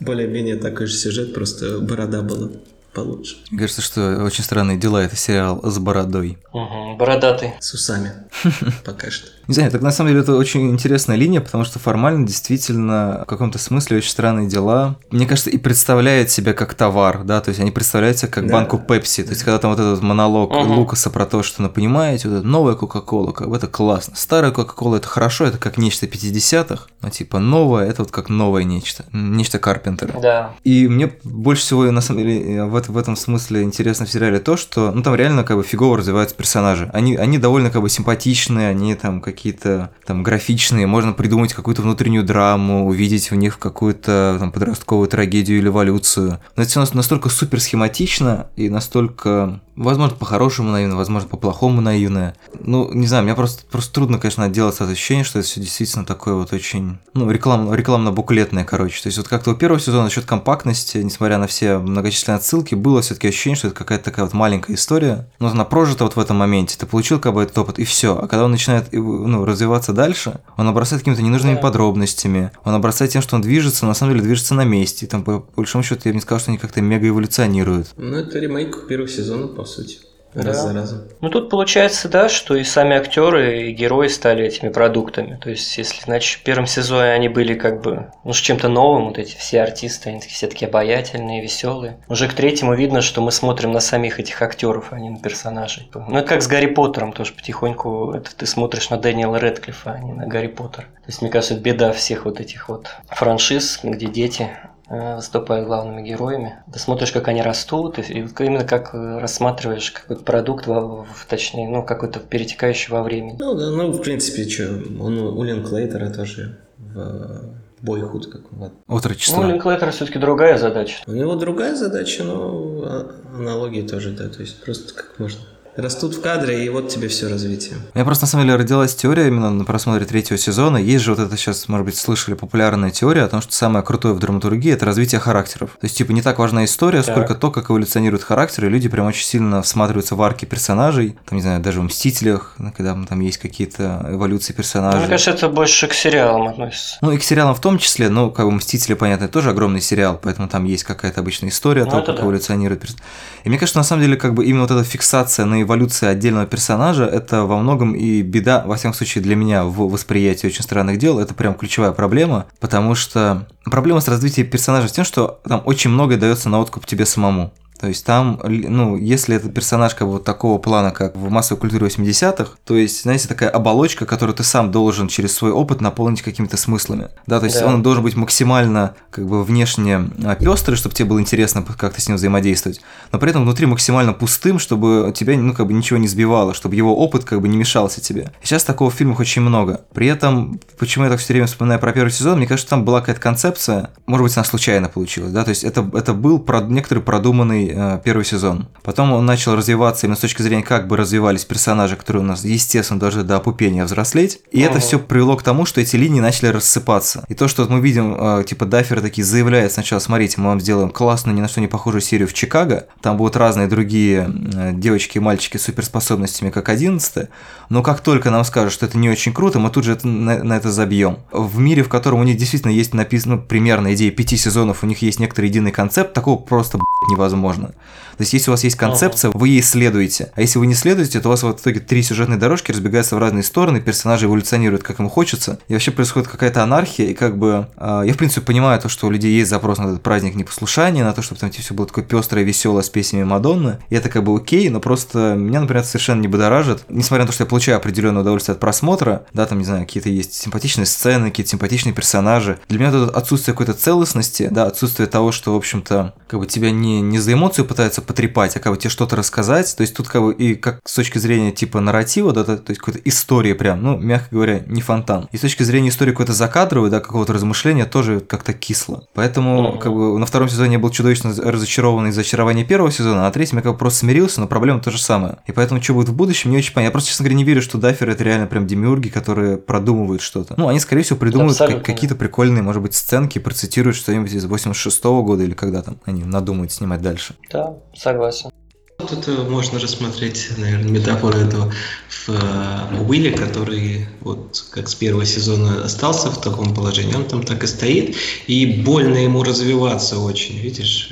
более-менее 0.00 0.56
такой 0.56 0.86
же 0.86 0.94
сюжет, 0.94 1.34
просто 1.34 1.80
борода 1.80 2.22
была. 2.22 2.50
Получше. 2.94 3.36
Кажется, 3.56 3.82
что 3.82 4.22
«Очень 4.24 4.44
странные 4.44 4.76
дела»— 4.76 5.02
это 5.04 5.16
сериал 5.16 5.60
с 5.62 5.78
бородой. 5.78 6.38
Угу, 6.52 6.96
бородатый. 6.98 7.52
С 7.60 7.74
усами. 7.74 8.12
Пока 8.84 9.10
что. 9.10 9.28
Не 9.48 9.54
знаю, 9.54 9.70
так 9.70 9.82
на 9.82 9.90
самом 9.90 10.10
деле 10.10 10.22
это 10.22 10.34
очень 10.36 10.70
интересная 10.70 11.16
линия, 11.16 11.40
потому 11.40 11.64
что 11.64 11.78
формально 11.78 12.26
действительно 12.26 13.22
в 13.24 13.26
каком-то 13.26 13.58
смысле 13.58 13.98
очень 13.98 14.10
странные 14.10 14.48
дела. 14.48 14.96
Мне 15.10 15.26
кажется, 15.26 15.50
и 15.50 15.58
представляет 15.58 16.30
себя 16.30 16.54
как 16.54 16.72
товар, 16.74 17.24
да, 17.24 17.40
то 17.42 17.50
есть 17.50 17.60
они 17.60 17.70
представляют 17.70 18.18
себя 18.18 18.28
как 18.30 18.46
Да. 18.46 18.52
банку 18.54 18.78
Пепси. 18.78 19.22
То 19.22 19.30
есть 19.30 19.42
когда 19.42 19.58
там 19.58 19.70
вот 19.72 19.80
этот 19.80 20.02
монолог 20.02 20.50
Мгм. 20.50 20.78
Лукаса 20.78 21.10
про 21.10 21.26
то, 21.26 21.42
что, 21.42 21.60
ну, 21.62 21.68
понимаете, 21.68 22.28
вот 22.28 22.38
эта 22.38 22.46
новая 22.46 22.74
Кока-Кола, 22.74 23.32
как 23.32 23.50
бы 23.50 23.56
это 23.56 23.66
классно. 23.66 24.14
Старая 24.16 24.50
Кока-Кола 24.50 24.96
это 24.96 25.08
хорошо, 25.08 25.44
это 25.44 25.58
как 25.58 25.76
нечто 25.76 26.06
50-х, 26.06 26.86
но 27.02 27.10
типа 27.10 27.38
новое 27.38 27.86
это 27.86 28.02
вот 28.02 28.10
как 28.12 28.28
новое 28.30 28.64
нечто. 28.64 29.04
Нечто 29.12 29.58
Карпентера. 29.58 30.18
Да. 30.20 30.54
И 30.64 30.88
мне 30.88 31.12
больше 31.24 31.62
всего, 31.62 31.90
на 31.90 32.00
самом 32.00 32.22
деле, 32.22 32.64
в, 32.64 32.76
это- 32.84 32.92
в 32.92 32.96
этом 32.96 33.16
смысле 33.16 33.62
интересно 33.62 34.06
в 34.06 34.10
сериале 34.10 34.38
то, 34.38 34.56
что, 34.56 34.92
ну, 34.92 35.02
там 35.02 35.14
реально 35.14 35.44
как 35.44 35.56
бы 35.56 35.62
фигово 35.62 35.98
развиваются 35.98 36.36
персонажи. 36.36 36.90
Они, 36.92 37.16
они 37.16 37.38
довольно 37.38 37.70
как 37.70 37.82
бы 37.82 37.88
симпатичные, 37.88 38.68
они 38.68 38.94
там 38.94 39.20
какие-то 39.20 39.90
там 40.06 40.22
графичные, 40.22 40.86
можно 40.86 41.12
придумать 41.12 41.54
какую-то 41.54 41.82
внутреннюю 41.82 42.24
драму, 42.24 42.86
увидеть 42.86 43.30
в 43.30 43.34
них 43.34 43.58
какую-то 43.58 44.36
там 44.38 44.52
подростковую 44.52 45.08
трагедию 45.08 45.58
или 45.58 45.68
эволюцию. 45.68 46.40
Но 46.56 46.62
это 46.62 46.70
все 46.70 46.84
настолько 46.94 47.28
супер 47.28 47.60
схематично 47.60 48.48
и 48.56 48.68
настолько, 48.68 49.60
возможно, 49.76 50.16
по-хорошему 50.16 50.70
наивно, 50.70 50.96
возможно, 50.96 51.28
по-плохому 51.28 51.80
наивное. 51.80 52.34
Ну, 52.60 52.90
не 52.92 53.06
знаю, 53.06 53.24
мне 53.24 53.34
просто, 53.34 53.62
просто 53.70 53.92
трудно, 53.92 54.18
конечно, 54.18 54.44
отделаться 54.44 54.84
от 54.84 54.90
ощущения, 54.90 55.24
что 55.24 55.38
это 55.38 55.48
все 55.48 55.60
действительно 55.60 56.04
такое 56.04 56.34
вот 56.34 56.52
очень, 56.52 56.98
ну, 57.14 57.30
реклам, 57.30 57.72
рекламно-буклетное, 57.74 58.64
короче. 58.64 59.02
То 59.02 59.08
есть 59.08 59.18
вот 59.18 59.28
как-то 59.28 59.50
у 59.50 59.54
первого 59.54 59.80
сезона 59.80 60.04
за 60.08 60.14
счет 60.14 60.24
компактности, 60.24 60.98
несмотря 60.98 61.38
на 61.38 61.46
все 61.46 61.78
многочисленные 61.78 62.36
отсылки, 62.36 62.74
было 62.74 63.02
все-таки 63.02 63.28
ощущение, 63.28 63.56
что 63.56 63.68
это 63.68 63.76
какая-то 63.76 64.04
такая 64.04 64.24
вот 64.24 64.34
маленькая 64.34 64.74
история, 64.74 65.28
но 65.38 65.48
она 65.48 65.64
прожита 65.64 66.04
вот 66.04 66.16
в 66.16 66.20
этом 66.20 66.36
моменте, 66.36 66.76
ты 66.78 66.86
получил 66.86 67.18
как 67.20 67.34
бы 67.34 67.42
этот 67.42 67.56
опыт, 67.58 67.78
и 67.78 67.84
все. 67.84 68.18
А 68.18 68.26
когда 68.26 68.44
он 68.44 68.50
начинает 68.50 68.92
ну, 68.92 69.44
развиваться 69.44 69.92
дальше, 69.92 70.40
он 70.56 70.68
обрастает 70.68 71.02
какими-то 71.02 71.22
ненужными 71.22 71.54
Да. 71.56 71.60
подробностями, 71.60 72.50
он 72.64 72.74
обрастает 72.74 73.12
тем, 73.12 73.22
что 73.22 73.36
он 73.36 73.42
движется, 73.42 73.84
но 73.84 73.90
на 73.90 73.94
самом 73.94 74.12
деле 74.14 74.24
движется 74.24 74.54
на 74.54 74.64
месте. 74.64 75.06
И 75.06 75.08
там, 75.08 75.22
по 75.22 75.44
большому 75.56 75.84
счету, 75.84 76.02
я 76.04 76.10
бы 76.12 76.16
не 76.16 76.20
сказал, 76.20 76.40
что 76.40 76.50
они 76.50 76.58
как-то 76.58 76.80
мега 76.80 77.08
эволюционируют. 77.08 77.88
Ну, 77.96 78.16
это 78.16 78.38
ремейк 78.38 78.86
первого 78.86 79.08
сезона, 79.08 79.46
по 79.48 79.63
сути. 79.66 79.98
Да. 80.34 80.42
Раз 80.42 80.62
за 80.62 80.74
разом. 80.74 81.02
Ну 81.20 81.30
тут 81.30 81.48
получается, 81.48 82.08
да, 82.08 82.28
что 82.28 82.56
и 82.56 82.64
сами 82.64 82.96
актеры, 82.96 83.68
и 83.68 83.72
герои 83.72 84.08
стали 84.08 84.44
этими 84.44 84.68
продуктами. 84.68 85.38
То 85.40 85.50
есть, 85.50 85.78
если, 85.78 86.02
значит, 86.02 86.40
в 86.40 86.42
первом 86.42 86.66
сезоне 86.66 87.12
они 87.12 87.28
были 87.28 87.54
как 87.54 87.82
бы, 87.82 88.10
ну, 88.24 88.32
с 88.32 88.38
чем-то 88.38 88.68
новым, 88.68 89.06
вот 89.06 89.18
эти 89.18 89.36
все 89.36 89.62
артисты, 89.62 90.10
они 90.10 90.20
все 90.20 90.48
такие 90.48 90.68
обаятельные, 90.68 91.40
веселые. 91.40 91.98
Уже 92.08 92.28
к 92.28 92.34
третьему 92.34 92.74
видно, 92.74 93.00
что 93.00 93.20
мы 93.20 93.30
смотрим 93.30 93.70
на 93.70 93.80
самих 93.80 94.18
этих 94.18 94.42
актеров, 94.42 94.88
а 94.90 94.98
не 94.98 95.10
на 95.10 95.20
персонажей. 95.20 95.88
Ну, 95.94 96.18
это 96.18 96.26
как 96.26 96.42
с 96.42 96.48
Гарри 96.48 96.66
Поттером 96.66 97.12
тоже 97.12 97.32
потихоньку, 97.32 98.12
это 98.12 98.34
ты 98.34 98.46
смотришь 98.46 98.90
на 98.90 98.96
Дэниела 98.96 99.38
Рэдклиффа, 99.38 99.92
а 99.92 99.98
не 100.00 100.12
на 100.12 100.26
Гарри 100.26 100.48
Поттера. 100.48 100.86
То 100.86 101.08
есть, 101.08 101.22
мне 101.22 101.30
кажется, 101.30 101.54
это 101.54 101.62
беда 101.62 101.92
всех 101.92 102.24
вот 102.24 102.40
этих 102.40 102.68
вот 102.68 102.88
франшиз, 103.08 103.78
где 103.84 104.06
дети 104.06 104.50
э, 104.88 105.16
выступают 105.16 105.66
главными 105.66 106.06
героями. 106.06 106.56
Ты 106.72 106.78
смотришь, 106.78 107.12
как 107.12 107.28
они 107.28 107.42
растут, 107.42 107.98
и, 107.98 108.02
именно 108.38 108.64
как 108.64 108.94
э, 108.94 109.18
рассматриваешь 109.18 109.90
какой-то 109.90 110.22
продукт, 110.24 110.66
во- 110.66 111.04
в- 111.04 111.26
точнее, 111.28 111.68
ну, 111.68 111.82
какой-то 111.82 112.20
перетекающий 112.20 112.92
во 112.92 113.02
времени. 113.02 113.36
Ну, 113.38 113.54
да, 113.54 113.70
ну, 113.70 113.90
в 113.92 114.00
принципе, 114.02 114.48
что, 114.48 114.64
он 115.00 115.18
у 115.18 115.42
Линклейтера 115.42 116.10
тоже 116.10 116.58
в 116.78 117.40
Бойхуд, 117.82 118.26
как 118.30 118.42
вот. 118.52 118.72
Отрочество. 118.86 119.42
Ну, 119.42 119.48
Линклейтера 119.52 119.90
все-таки 119.90 120.18
другая 120.18 120.58
задача. 120.58 121.02
У 121.06 121.12
него 121.12 121.34
другая 121.34 121.74
задача, 121.74 122.24
но 122.24 122.82
а- 122.84 123.10
аналогии 123.36 123.82
тоже, 123.82 124.10
да, 124.12 124.28
то 124.28 124.40
есть 124.40 124.62
просто 124.64 124.94
как 124.94 125.18
можно. 125.18 125.40
Растут 125.76 126.14
в 126.14 126.20
кадре, 126.20 126.64
и 126.64 126.68
вот 126.68 126.88
тебе 126.88 127.08
все 127.08 127.28
развитие. 127.28 127.74
У 127.94 127.98
меня 127.98 128.04
просто 128.04 128.24
на 128.24 128.28
самом 128.28 128.46
деле 128.46 128.56
родилась 128.56 128.94
теория 128.94 129.26
именно 129.26 129.50
на 129.50 129.64
просмотре 129.64 130.06
третьего 130.06 130.38
сезона. 130.38 130.76
Есть 130.76 131.04
же 131.04 131.12
вот 131.12 131.18
это 131.18 131.36
сейчас, 131.36 131.66
может 131.68 131.84
быть, 131.86 131.96
слышали 131.96 132.34
популярная 132.34 132.90
теория 132.92 133.22
о 133.22 133.28
том, 133.28 133.42
что 133.42 133.52
самое 133.52 133.84
крутое 133.84 134.14
в 134.14 134.20
драматургии 134.20 134.72
это 134.72 134.86
развитие 134.86 135.20
характеров. 135.20 135.70
То 135.80 135.86
есть, 135.86 135.96
типа, 135.96 136.12
не 136.12 136.22
так 136.22 136.38
важна 136.38 136.64
история, 136.64 137.02
Так. 137.02 137.12
сколько 137.16 137.34
то, 137.34 137.50
как 137.50 137.70
эволюционируют 137.72 138.22
характеры. 138.22 138.68
Люди 138.68 138.88
прям 138.88 139.06
очень 139.06 139.24
сильно 139.26 139.62
всматриваются 139.62 140.14
в 140.14 140.22
арки 140.22 140.44
персонажей. 140.44 141.16
Там, 141.28 141.36
не 141.38 141.42
знаю, 141.42 141.60
даже 141.60 141.80
в 141.80 141.82
Мстителях, 141.84 142.54
когда 142.76 142.96
там 143.08 143.18
есть 143.18 143.38
какие-то 143.38 144.06
эволюции 144.10 144.52
Ну, 144.52 144.56
персонажей. 144.58 145.00
мне 145.00 145.08
кажется, 145.08 145.32
это 145.32 145.48
больше 145.48 145.88
к 145.88 145.94
сериалам 145.94 146.46
относится. 146.46 146.98
Ну 147.00 147.10
и 147.10 147.18
к 147.18 147.24
сериалам 147.24 147.56
в 147.56 147.60
том 147.60 147.78
числе, 147.78 148.08
ну, 148.10 148.30
как 148.30 148.46
бы 148.46 148.52
«Мстители», 148.52 148.94
понятно, 148.94 149.24
это 149.24 149.32
тоже 149.32 149.50
огромный 149.50 149.80
сериал, 149.80 150.20
поэтому 150.22 150.46
там 150.46 150.66
есть 150.66 150.84
какая-то 150.84 151.20
обычная 151.20 151.48
история, 151.48 151.82
Ну, 151.84 151.88
это 151.98 152.02
как 152.06 152.16
да. 152.16 152.22
эволюционирует 152.22 152.80
перс- 152.80 152.96
И 153.42 153.48
мне 153.48 153.58
кажется, 153.58 153.78
на 153.78 153.84
самом 153.84 154.02
деле, 154.02 154.16
как 154.16 154.34
бы 154.34 154.44
именно 154.44 154.62
вот 154.62 154.70
эта 154.70 154.84
фиксация 154.84 155.44
на 155.46 155.63
эволюции 155.64 156.06
отдельного 156.06 156.46
персонажа, 156.46 157.04
это 157.04 157.44
во 157.44 157.58
многом 157.58 157.94
и 157.94 158.22
беда, 158.22 158.62
во 158.64 158.76
всяком 158.76 158.94
случае, 158.94 159.22
для 159.24 159.36
меня 159.36 159.64
в 159.64 159.88
восприятии 159.90 160.46
«Очень 160.46 160.62
странных 160.62 160.98
дел», 160.98 161.18
это 161.18 161.34
прям 161.34 161.54
ключевая 161.54 161.92
проблема, 161.92 162.46
потому 162.60 162.94
что 162.94 163.46
проблема 163.64 164.00
с 164.00 164.08
развитием 164.08 164.48
персонажа 164.48 164.88
в 164.88 164.92
тем, 164.92 165.04
что 165.04 165.40
там 165.44 165.62
очень 165.64 165.90
многое 165.90 166.18
дается 166.18 166.48
на 166.48 166.60
откуп 166.60 166.86
тебе 166.86 167.06
самому. 167.06 167.52
То 167.80 167.88
есть 167.88 168.06
там, 168.06 168.40
ну, 168.44 168.96
если 168.96 169.36
это 169.36 169.48
персонаж 169.48 169.94
как 169.94 170.06
бы 170.06 170.14
вот 170.14 170.24
такого 170.24 170.58
плана, 170.58 170.90
как 170.90 171.16
в 171.16 171.28
массовой 171.30 171.58
культуре 171.58 171.86
80-х, 171.86 172.52
то 172.64 172.76
есть, 172.76 173.02
знаете, 173.02 173.28
такая 173.28 173.50
оболочка, 173.50 174.06
которую 174.06 174.34
ты 174.34 174.44
сам 174.44 174.70
должен 174.70 175.08
через 175.08 175.34
свой 175.34 175.50
опыт 175.50 175.80
наполнить 175.80 176.22
какими-то 176.22 176.56
смыслами. 176.56 177.08
Да, 177.26 177.40
то 177.40 177.46
есть 177.46 177.58
Да. 177.58 177.66
он 177.66 177.82
должен 177.82 178.02
быть 178.02 178.16
максимально 178.16 178.94
как 179.10 179.26
бы 179.26 179.42
внешне 179.44 180.08
пестрый, 180.40 180.76
чтобы 180.76 180.94
тебе 180.94 181.08
было 181.08 181.20
интересно 181.20 181.62
как-то 181.62 182.00
с 182.00 182.08
ним 182.08 182.16
взаимодействовать, 182.16 182.80
но 183.12 183.18
при 183.18 183.30
этом 183.30 183.42
внутри 183.42 183.66
максимально 183.66 184.12
пустым, 184.12 184.58
чтобы 184.58 185.12
тебя, 185.14 185.36
ну, 185.36 185.52
как 185.52 185.66
бы 185.66 185.72
ничего 185.72 185.98
не 185.98 186.08
сбивало, 186.08 186.54
чтобы 186.54 186.76
его 186.76 186.96
опыт 186.96 187.24
как 187.24 187.40
бы 187.40 187.48
не 187.48 187.56
мешался 187.56 188.00
тебе. 188.00 188.32
Сейчас 188.42 188.64
такого 188.64 188.90
в 188.90 188.94
фильмах 188.94 189.18
очень 189.20 189.42
много. 189.42 189.80
При 189.92 190.06
этом, 190.06 190.60
почему 190.78 191.04
я 191.04 191.10
так 191.10 191.20
все 191.20 191.32
время 191.32 191.46
вспоминаю 191.46 191.80
про 191.80 191.92
первый 191.92 192.10
сезон, 192.10 192.38
мне 192.38 192.46
кажется, 192.46 192.70
там 192.70 192.84
была 192.84 193.00
какая-то 193.00 193.20
концепция, 193.20 193.90
может 194.06 194.24
быть, 194.24 194.36
она 194.36 194.44
случайно 194.44 194.88
получилась, 194.88 195.32
да, 195.32 195.44
то 195.44 195.50
есть 195.50 195.64
это, 195.64 195.88
это 195.92 196.14
был 196.14 196.38
про, 196.38 196.60
некоторый 196.60 197.00
продуманный 197.00 197.63
э, 197.74 198.00
первый 198.04 198.24
сезон. 198.24 198.68
Потом 198.82 199.12
он 199.12 199.24
начал 199.26 199.54
развиваться 199.54 200.06
именно 200.06 200.16
с 200.16 200.20
точки 200.20 200.42
зрения, 200.42 200.62
как 200.62 200.88
бы 200.88 200.96
развивались 200.96 201.44
персонажи, 201.44 201.96
которые 201.96 202.22
у 202.22 202.26
нас, 202.26 202.44
естественно, 202.44 202.98
должны 203.00 203.22
до 203.22 203.36
опупения 203.36 203.84
взрослеть. 203.84 204.40
И 204.50 204.60
это 204.60 204.72
Ага. 204.78 204.80
все 204.80 204.98
привело 204.98 205.36
к 205.36 205.42
тому, 205.42 205.64
что 205.66 205.80
эти 205.80 205.96
линии 205.96 206.20
начали 206.20 206.48
рассыпаться. 206.48 207.24
И 207.28 207.34
то, 207.34 207.48
что 207.48 207.66
мы 207.68 207.80
видим, 207.80 208.14
э, 208.18 208.44
типа, 208.44 208.66
даферы 208.66 209.00
такие 209.00 209.24
заявляют 209.24 209.72
сначала, 209.72 210.00
смотрите, 210.00 210.40
мы 210.40 210.48
вам 210.48 210.60
сделаем 210.60 210.90
классную, 210.90 211.36
ни 211.36 211.40
на 211.40 211.48
что 211.48 211.60
не 211.60 211.68
похожую 211.68 212.00
серию 212.02 212.28
в 212.28 212.34
Чикаго, 212.34 212.86
там 213.00 213.16
будут 213.16 213.36
разные 213.36 213.66
другие 213.68 214.28
э, 214.54 214.72
девочки 214.74 215.18
и 215.18 215.20
мальчики 215.20 215.56
с 215.56 215.62
суперспособностями, 215.62 216.50
как 216.50 216.68
11 216.68 217.28
но 217.70 217.82
как 217.82 218.00
только 218.00 218.30
нам 218.30 218.44
скажут, 218.44 218.72
что 218.72 218.86
это 218.86 218.98
не 218.98 219.08
очень 219.08 219.32
круто, 219.32 219.58
мы 219.58 219.70
тут 219.70 219.84
же 219.84 219.92
это- 219.92 220.06
на, 220.06 220.42
на 220.42 220.56
это 220.56 220.70
забьем. 220.70 221.18
В 221.32 221.58
мире, 221.58 221.82
в 221.82 221.88
котором 221.88 222.20
у 222.20 222.24
них 222.24 222.36
действительно 222.36 222.70
есть 222.70 222.92
написано, 222.94 223.36
ну, 223.36 223.42
примерно 223.42 223.94
идея 223.94 224.10
пяти 224.10 224.36
сезонов, 224.36 224.82
у 224.82 224.86
них 224.86 225.00
есть 225.02 225.18
некоторый 225.18 225.46
единый 225.46 225.70
концепт, 225.72 226.12
такого 226.12 226.36
просто 226.38 226.78
блядь, 226.78 227.12
невозможно. 227.12 227.53
То 227.62 228.22
есть, 228.22 228.32
если 228.32 228.50
у 228.50 228.52
вас 228.52 228.62
есть 228.62 228.76
концепция, 228.76 229.30
вы 229.34 229.48
ей 229.48 229.62
следуете. 229.62 230.30
А 230.36 230.40
если 230.40 230.58
вы 230.58 230.66
не 230.66 230.74
следуете, 230.74 231.20
то 231.20 231.28
у 231.28 231.30
вас 231.32 231.42
в 231.42 231.50
итоге 231.50 231.80
три 231.80 232.02
сюжетные 232.02 232.38
дорожки 232.38 232.70
разбегаются 232.70 233.16
в 233.16 233.18
разные 233.18 233.42
стороны, 233.42 233.80
персонажи 233.80 234.26
эволюционируют, 234.26 234.82
как 234.82 235.00
им 235.00 235.08
хочется, 235.08 235.58
и 235.68 235.72
вообще 235.72 235.90
происходит 235.90 236.28
какая-то 236.28 236.62
анархия, 236.62 237.06
и 237.06 237.14
как 237.14 237.36
бы... 237.36 237.66
а, 237.76 238.02
я, 238.02 238.12
в 238.12 238.16
принципе, 238.16 238.46
понимаю 238.46 238.80
то, 238.80 238.88
что 238.88 239.08
у 239.08 239.10
людей 239.10 239.36
есть 239.36 239.50
запрос 239.50 239.78
на 239.78 239.86
этот 239.86 240.02
праздник 240.02 240.36
непослушания, 240.36 241.04
на 241.04 241.12
то, 241.12 241.22
чтобы 241.22 241.40
там 241.40 241.50
все 241.50 241.74
было 241.74 241.86
такое 241.86 242.04
пестрое, 242.04 242.44
веселое 242.44 242.82
с 242.82 242.88
песнями 242.88 243.24
Мадонны, 243.24 243.78
и 243.90 243.96
это 243.96 244.08
как 244.08 244.22
бы 244.22 244.36
окей, 244.36 244.68
но 244.68 244.80
просто 244.80 245.34
меня, 245.34 245.60
например, 245.60 245.84
совершенно 245.84 246.20
не 246.20 246.28
будоражит. 246.28 246.84
Несмотря 246.88 247.24
на 247.24 247.26
то, 247.26 247.32
что 247.32 247.44
я 247.44 247.48
получаю 247.48 247.78
определенное 247.78 248.22
удовольствие 248.22 248.54
от 248.54 248.60
просмотра, 248.60 249.26
да, 249.32 249.46
там, 249.46 249.58
не 249.58 249.64
знаю, 249.64 249.86
какие-то 249.86 250.08
есть 250.08 250.34
симпатичные 250.34 250.86
сцены, 250.86 251.30
какие-то 251.30 251.50
симпатичные 251.50 251.92
персонажи. 251.92 252.58
Для 252.68 252.78
меня 252.78 252.90
это 252.90 253.10
отсутствие 253.10 253.54
какой-то 253.54 253.74
целостности, 253.74 254.48
да, 254.50 254.66
отсутствие 254.66 255.08
того, 255.08 255.32
что, 255.32 255.52
в 255.52 255.56
общем-то, 255.56 256.14
как 256.28 256.40
бы 256.40 256.46
тебя 256.46 256.70
не, 256.70 257.00
не 257.00 257.18
за 257.18 257.32
эмоцию 257.44 257.66
пытаются 257.66 258.00
потрепать, 258.00 258.56
а 258.56 258.60
как 258.60 258.72
бы 258.72 258.78
тебе 258.78 258.90
что-то 258.90 259.16
рассказать. 259.16 259.74
То 259.76 259.82
есть 259.82 259.94
тут 259.94 260.08
как 260.08 260.22
бы 260.22 260.32
и 260.32 260.54
как 260.54 260.80
с 260.84 260.94
точки 260.94 261.18
зрения 261.18 261.52
типа 261.52 261.80
нарратива, 261.80 262.32
да, 262.32 262.44
то 262.44 262.56
то 262.56 262.70
есть 262.70 262.80
какой-то 262.80 263.00
истории 263.04 263.52
прям, 263.52 263.82
ну, 263.82 263.98
мягко 263.98 264.28
говоря, 264.30 264.62
не 264.66 264.80
фонтан. 264.80 265.28
И 265.32 265.36
с 265.36 265.40
точки 265.40 265.62
зрения 265.62 265.90
истории 265.90 266.12
какой-то 266.12 266.32
закадровой, 266.32 266.90
да, 266.90 267.00
какого-то 267.00 267.32
размышления 267.34 267.84
тоже 267.84 268.20
как-то 268.20 268.52
кисло. 268.54 269.06
Поэтому, 269.12 269.78
как 269.78 269.92
бы, 269.92 270.18
на 270.18 270.26
втором 270.26 270.48
сезоне 270.48 270.74
я 270.74 270.78
был 270.78 270.90
чудовищно 270.90 271.34
разочарован 271.34 272.08
из-за 272.08 272.22
очарования 272.22 272.64
первого 272.64 272.90
сезона, 272.90 273.20
а 273.20 273.24
на 273.24 273.30
третьем 273.30 273.58
я 273.58 273.62
как 273.62 273.72
бы 273.72 273.78
просто 273.78 274.00
смирился, 274.00 274.40
но 274.40 274.46
проблема 274.46 274.80
то 274.80 274.90
же 274.90 274.98
самое. 274.98 275.38
И 275.46 275.52
поэтому, 275.52 275.82
что 275.82 275.94
будет 275.94 276.08
в 276.08 276.14
будущем, 276.14 276.50
не 276.50 276.56
очень 276.56 276.72
понятно. 276.72 276.88
Я 276.88 276.92
просто, 276.92 277.10
честно 277.10 277.24
говоря, 277.24 277.36
не 277.36 277.44
верю, 277.44 277.60
что 277.60 277.78
даферы 277.78 278.12
это 278.12 278.24
реально 278.24 278.46
прям 278.46 278.66
демиурги, 278.66 279.08
которые 279.08 279.58
продумывают 279.58 280.22
что-то. 280.22 280.54
Ну, 280.56 280.68
они, 280.68 280.80
скорее 280.80 281.02
всего, 281.02 281.18
придумывают 281.18 281.60
Абсолютно. 281.60 281.84
какие-то 281.84 282.16
прикольные, 282.16 282.62
может 282.62 282.82
быть, 282.82 282.94
сценки, 282.94 283.38
процитируют 283.38 283.96
что-нибудь 283.96 284.32
из 284.32 284.44
86 284.46 285.04
года 285.04 285.42
или 285.42 285.52
когда 285.52 285.82
там 285.82 285.98
они 286.04 286.24
надумают 286.24 286.72
снимать 286.72 287.02
дальше. 287.02 287.33
Да, 287.50 287.76
согласен. 287.96 288.50
Это 288.98 289.32
можно 289.42 289.78
рассмотреть, 289.78 290.48
наверное, 290.56 290.90
метафору 290.90 291.36
этого 291.36 291.72
в 292.08 292.28
э, 292.28 293.02
Уилле, 293.06 293.32
который 293.32 294.08
вот 294.20 294.64
как 294.70 294.88
с 294.88 294.94
первого 294.94 295.26
сезона 295.26 295.84
остался 295.84 296.30
в 296.30 296.40
таком 296.40 296.74
положении, 296.74 297.14
он 297.14 297.24
там 297.24 297.42
так 297.42 297.64
и 297.64 297.66
стоит, 297.66 298.16
и 298.46 298.82
больно 298.82 299.16
ему 299.16 299.42
развиваться 299.42 300.18
очень, 300.18 300.58
видишь, 300.58 301.10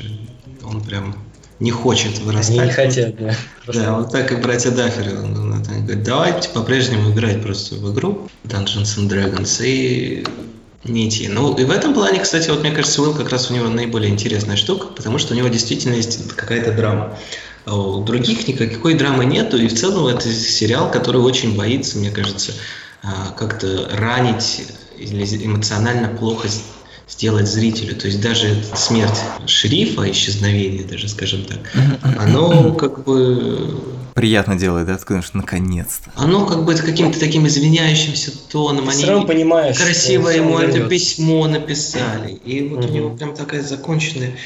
он 0.64 0.80
прям 0.82 1.16
не 1.62 1.70
хочет 1.70 2.18
вырастать. 2.18 2.58
Они 2.58 2.66
не 2.66 2.72
хотят, 2.72 3.16
да. 3.16 3.34
Да, 3.72 3.98
вот 3.98 4.10
так 4.10 4.32
и 4.32 4.36
братья 4.36 4.70
Дафферы. 4.70 5.18
Он, 5.18 5.36
он, 5.36 5.52
он 5.52 5.62
говорит, 5.62 6.02
давайте 6.02 6.48
по-прежнему 6.48 7.12
играть 7.12 7.42
просто 7.42 7.76
в 7.76 7.92
игру 7.92 8.28
Dungeons 8.44 8.98
and 8.98 9.08
Dragons 9.08 9.64
и 9.64 10.24
не 10.84 11.08
идти. 11.08 11.28
Ну, 11.28 11.54
и 11.54 11.64
в 11.64 11.70
этом 11.70 11.94
плане, 11.94 12.20
кстати, 12.20 12.50
вот 12.50 12.60
мне 12.60 12.72
кажется, 12.72 13.02
Уилл 13.02 13.14
как 13.14 13.30
раз 13.30 13.50
у 13.50 13.54
него 13.54 13.68
наиболее 13.68 14.10
интересная 14.10 14.56
штука, 14.56 14.88
потому 14.88 15.18
что 15.18 15.34
у 15.34 15.36
него 15.36 15.48
действительно 15.48 15.94
есть 15.94 16.34
какая-то 16.34 16.72
драма. 16.72 17.18
А 17.64 17.76
у 17.76 18.02
других 18.02 18.48
никакой 18.48 18.94
драмы 18.94 19.24
нету, 19.24 19.56
и 19.56 19.68
в 19.68 19.78
целом 19.78 20.06
это 20.06 20.28
сериал, 20.28 20.90
который 20.90 21.20
очень 21.20 21.56
боится, 21.56 21.98
мне 21.98 22.10
кажется, 22.10 22.52
а, 23.02 23.32
как-то 23.36 23.88
ранить 23.92 24.62
или 24.96 25.24
эмоционально 25.46 26.08
плохо 26.08 26.48
сделать 27.12 27.46
зрителю. 27.46 27.94
То 27.94 28.06
есть 28.06 28.20
даже 28.20 28.62
смерть 28.74 29.20
шерифа, 29.46 30.10
исчезновение 30.10 30.84
даже, 30.84 31.08
скажем 31.08 31.44
так, 31.44 31.58
оно 32.18 32.72
как 32.74 33.04
бы... 33.04 33.80
Приятно 34.14 34.58
делает, 34.58 34.86
да? 34.86 34.98
Ты 34.98 35.22
что 35.22 35.38
наконец-то. 35.38 36.10
Оно 36.16 36.44
как 36.46 36.64
бы 36.64 36.74
каким-то 36.74 37.18
таким 37.18 37.46
извиняющимся 37.46 38.32
тоном. 38.50 38.88
Ты 38.90 39.06
они 39.10 39.26
понимаешь, 39.26 39.78
красиво 39.78 40.28
ему 40.28 40.58
это 40.58 40.86
письмо 40.86 41.46
написали. 41.46 42.32
И 42.32 42.68
вот 42.68 42.84
угу. 42.84 42.92
у 42.92 42.96
него 42.96 43.10
прям 43.10 43.34
такая 43.34 43.62
законченная 43.62 44.36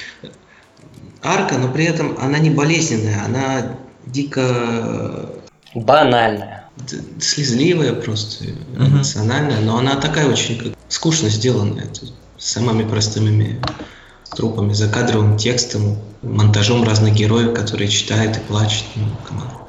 арка, 1.23 1.59
но 1.59 1.69
при 1.69 1.85
этом 1.85 2.17
она 2.21 2.39
не 2.39 2.51
болезненная, 2.51 3.25
она 3.25 3.77
дико... 4.07 5.31
Банальная. 5.75 6.69
Слезливая 7.21 7.95
просто, 7.95 8.45
эмоциональная, 8.79 9.61
но 9.61 9.79
она 9.79 9.97
такая 9.97 10.29
очень 10.29 10.59
как, 10.59 10.75
скучно 10.89 11.29
сделанная 11.29 11.87
самыми 12.39 12.89
простыми 12.89 13.61
трупами, 14.35 14.73
закадровым 14.73 15.37
текстом, 15.37 15.99
монтажом 16.23 16.85
разных 16.85 17.15
героев, 17.15 17.55
которые 17.55 17.89
читают 17.89 18.37
и 18.37 18.41
плачут. 18.41 18.85
Ну, 18.97 19.07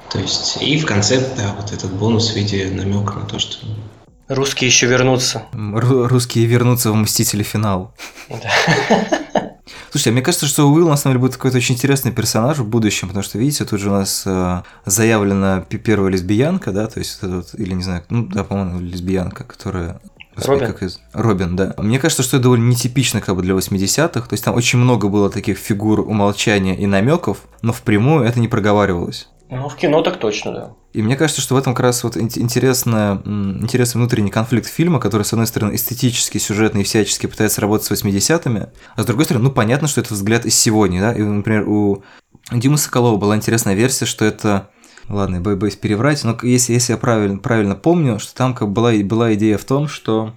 то 0.10 0.20
есть, 0.20 0.58
и 0.62 0.80
в 0.80 0.86
конце, 0.86 1.20
да, 1.38 1.56
вот 1.60 1.72
этот 1.72 1.92
бонус 1.94 2.32
в 2.32 2.36
виде 2.36 2.70
намека 2.72 3.14
на 3.14 3.26
то, 3.26 3.40
что 3.40 3.66
Русские 4.28 4.68
еще 4.68 4.88
вернутся. 4.88 5.44
Ру- 5.54 6.08
русские 6.08 6.46
вернутся 6.48 6.92
в 6.92 6.96
«Мстители. 6.96 7.44
Финал». 7.44 7.94
Слушайте, 9.90 10.10
а 10.10 10.14
мне 10.14 10.22
кажется, 10.22 10.48
что 10.48 10.70
Уилл 10.70 10.90
на 10.90 10.98
самом 10.98 11.14
деле 11.14 11.22
будет 11.22 11.38
какой-то 11.38 11.58
очень 11.58 11.76
интересный 11.76 12.12
персонаж 12.12 12.58
в 12.58 12.68
будущем, 12.68 13.08
потому 13.08 13.24
что, 13.24 13.38
видите, 13.38 13.64
тут 13.64 13.80
же 13.80 13.90
у 13.90 13.94
нас 13.94 14.24
э, 14.26 14.64
заявлена 14.86 15.62
первая 15.62 16.12
лесбиянка, 16.12 16.74
да, 16.74 16.88
то 16.88 17.00
есть, 17.00 17.20
вот, 17.22 17.56
или 17.58 17.74
не 17.74 17.84
знаю, 17.84 18.04
ну 18.10 18.26
да, 18.26 18.44
по-моему, 18.44 18.82
лесбиянка, 18.82 19.46
которая 19.46 20.02
Господи, 20.38 20.60
Робин? 20.60 20.74
Как 20.74 20.84
из... 20.84 21.00
Робин, 21.14 21.56
да. 21.56 21.74
Мне 21.78 22.00
кажется, 22.00 22.24
что 22.24 22.38
это 22.38 22.44
довольно 22.44 22.70
нетипично 22.70 23.22
как 23.22 23.36
бы 23.36 23.42
для 23.42 23.54
80-х. 23.54 24.22
То 24.28 24.34
есть 24.34 24.44
там 24.44 24.56
очень 24.56 24.80
много 24.80 25.10
было 25.10 25.30
таких 25.30 25.58
фигур 25.58 26.00
умолчания 26.00 26.76
и 26.76 26.86
намеков, 26.86 27.40
но 27.62 27.74
впрямую 27.74 28.26
это 28.26 28.40
не 28.40 28.48
проговаривалось. 28.48 29.28
Ну, 29.50 29.70
в 29.70 29.76
кино 29.76 30.02
так 30.02 30.18
точно, 30.18 30.52
да. 30.52 30.72
И 30.94 31.02
мне 31.02 31.16
кажется, 31.16 31.42
что 31.42 31.56
в 31.56 31.58
этом 31.58 31.74
как 31.74 31.84
раз 31.84 32.04
вот 32.04 32.18
интересно, 32.18 33.22
интересный 33.26 34.00
внутренний 34.00 34.32
конфликт 34.32 34.68
фильма, 34.68 35.00
который, 35.00 35.24
с 35.24 35.32
одной 35.32 35.48
стороны, 35.48 35.76
эстетически, 35.76 36.38
сюжетно 36.38 36.80
и 36.80 36.84
всячески 36.84 37.28
пытается 37.28 37.62
работать 37.62 37.88
с 37.88 37.92
80-ми, 37.92 38.66
а 38.96 39.02
с 39.02 39.06
другой 39.06 39.26
стороны, 39.26 39.46
ну, 39.46 39.52
понятно, 39.52 39.88
что 39.88 40.02
это 40.02 40.14
взгляд 40.14 40.46
из 40.46 40.56
сегодня, 40.56 41.00
да, 41.00 41.14
и, 41.14 41.22
например, 41.22 41.68
у 41.70 42.04
Димы 42.52 42.78
Соколова 42.78 43.18
была 43.18 43.36
интересная 43.36 43.76
версия, 43.76 44.06
что 44.06 44.26
это 44.26 44.70
Ладно, 45.10 45.36
я 45.36 45.42
боюсь 45.42 45.76
переврать, 45.76 46.24
но 46.24 46.38
если, 46.42 46.74
если 46.74 46.94
я 46.94 46.98
правильно, 46.98 47.38
правильно 47.38 47.76
помню, 47.76 48.20
что 48.20 48.36
там 48.36 48.54
как 48.54 48.70
была, 48.70 48.92
была 49.04 49.34
идея 49.36 49.58
в 49.58 49.64
том, 49.64 49.88
что 49.88 50.34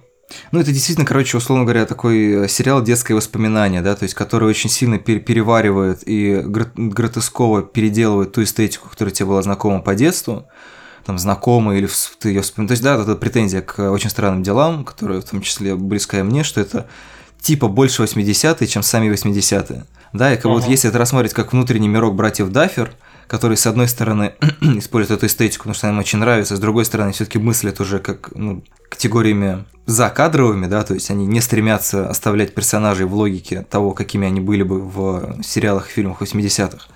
ну, 0.51 0.61
это 0.61 0.71
действительно, 0.71 1.05
короче, 1.05 1.35
условно 1.35 1.65
говоря, 1.65 1.85
такой 1.85 2.45
э, 2.45 2.47
сериал 2.47 2.81
«Детское 2.81 3.13
воспоминание», 3.15 3.81
да, 3.81 3.95
то 3.95 4.03
есть, 4.03 4.15
который 4.15 4.47
очень 4.47 4.69
сильно 4.69 4.97
переваривает 4.97 6.03
и 6.05 6.41
гротесково 6.45 7.63
переделывает 7.63 8.31
ту 8.31 8.43
эстетику, 8.43 8.89
которая 8.89 9.13
тебе 9.13 9.25
была 9.25 9.41
знакома 9.41 9.81
по 9.81 9.93
детству, 9.93 10.47
там, 11.05 11.17
знакомая 11.17 11.79
или 11.79 11.89
ты 12.19 12.29
ее 12.29 12.41
вспоминаешь. 12.43 12.69
То 12.69 12.71
есть, 12.73 12.83
да, 12.83 13.11
это 13.11 13.15
претензия 13.15 13.61
к 13.61 13.91
очень 13.91 14.09
странным 14.09 14.41
делам, 14.41 14.85
которая 14.85 15.19
в 15.19 15.25
том 15.25 15.41
числе 15.41 15.75
близкая 15.75 16.23
мне, 16.23 16.43
что 16.43 16.61
это 16.61 16.87
типа 17.41 17.67
больше 17.67 18.03
80-е, 18.03 18.67
чем 18.67 18.83
сами 18.83 19.11
80-е. 19.11 19.85
Да, 20.13 20.33
и 20.33 20.35
как 20.35 20.45
uh-huh. 20.45 20.49
вот 20.49 20.67
если 20.67 20.89
это 20.89 20.99
рассматривать 20.99 21.33
как 21.33 21.53
внутренний 21.53 21.87
мирок 21.87 22.15
братьев 22.15 22.51
Даффер– 22.51 22.93
который, 23.31 23.55
с 23.55 23.65
одной 23.65 23.87
стороны, 23.87 24.33
использует 24.61 25.19
эту 25.19 25.27
эстетику, 25.27 25.63
потому 25.63 25.75
что 25.75 25.87
она 25.87 25.95
им 25.95 25.99
очень 25.99 26.19
нравится, 26.19 26.57
с 26.57 26.59
другой 26.59 26.83
стороны, 26.83 27.13
все-таки 27.13 27.39
мыслят 27.39 27.79
уже 27.79 27.99
как 27.99 28.35
ну, 28.35 28.61
категориями 28.89 29.63
закадровыми, 29.85 30.65
да, 30.67 30.83
то 30.83 30.95
есть 30.95 31.09
они 31.11 31.25
не 31.25 31.39
стремятся 31.39 32.09
оставлять 32.09 32.53
персонажей 32.53 33.05
в 33.05 33.15
логике 33.15 33.61
того, 33.61 33.91
какими 33.91 34.27
они 34.27 34.41
были 34.41 34.63
бы 34.63 34.81
в 34.81 35.41
сериалах 35.43 35.87
и 35.87 35.93
фильмах 35.93 36.21
80-х. 36.21 36.87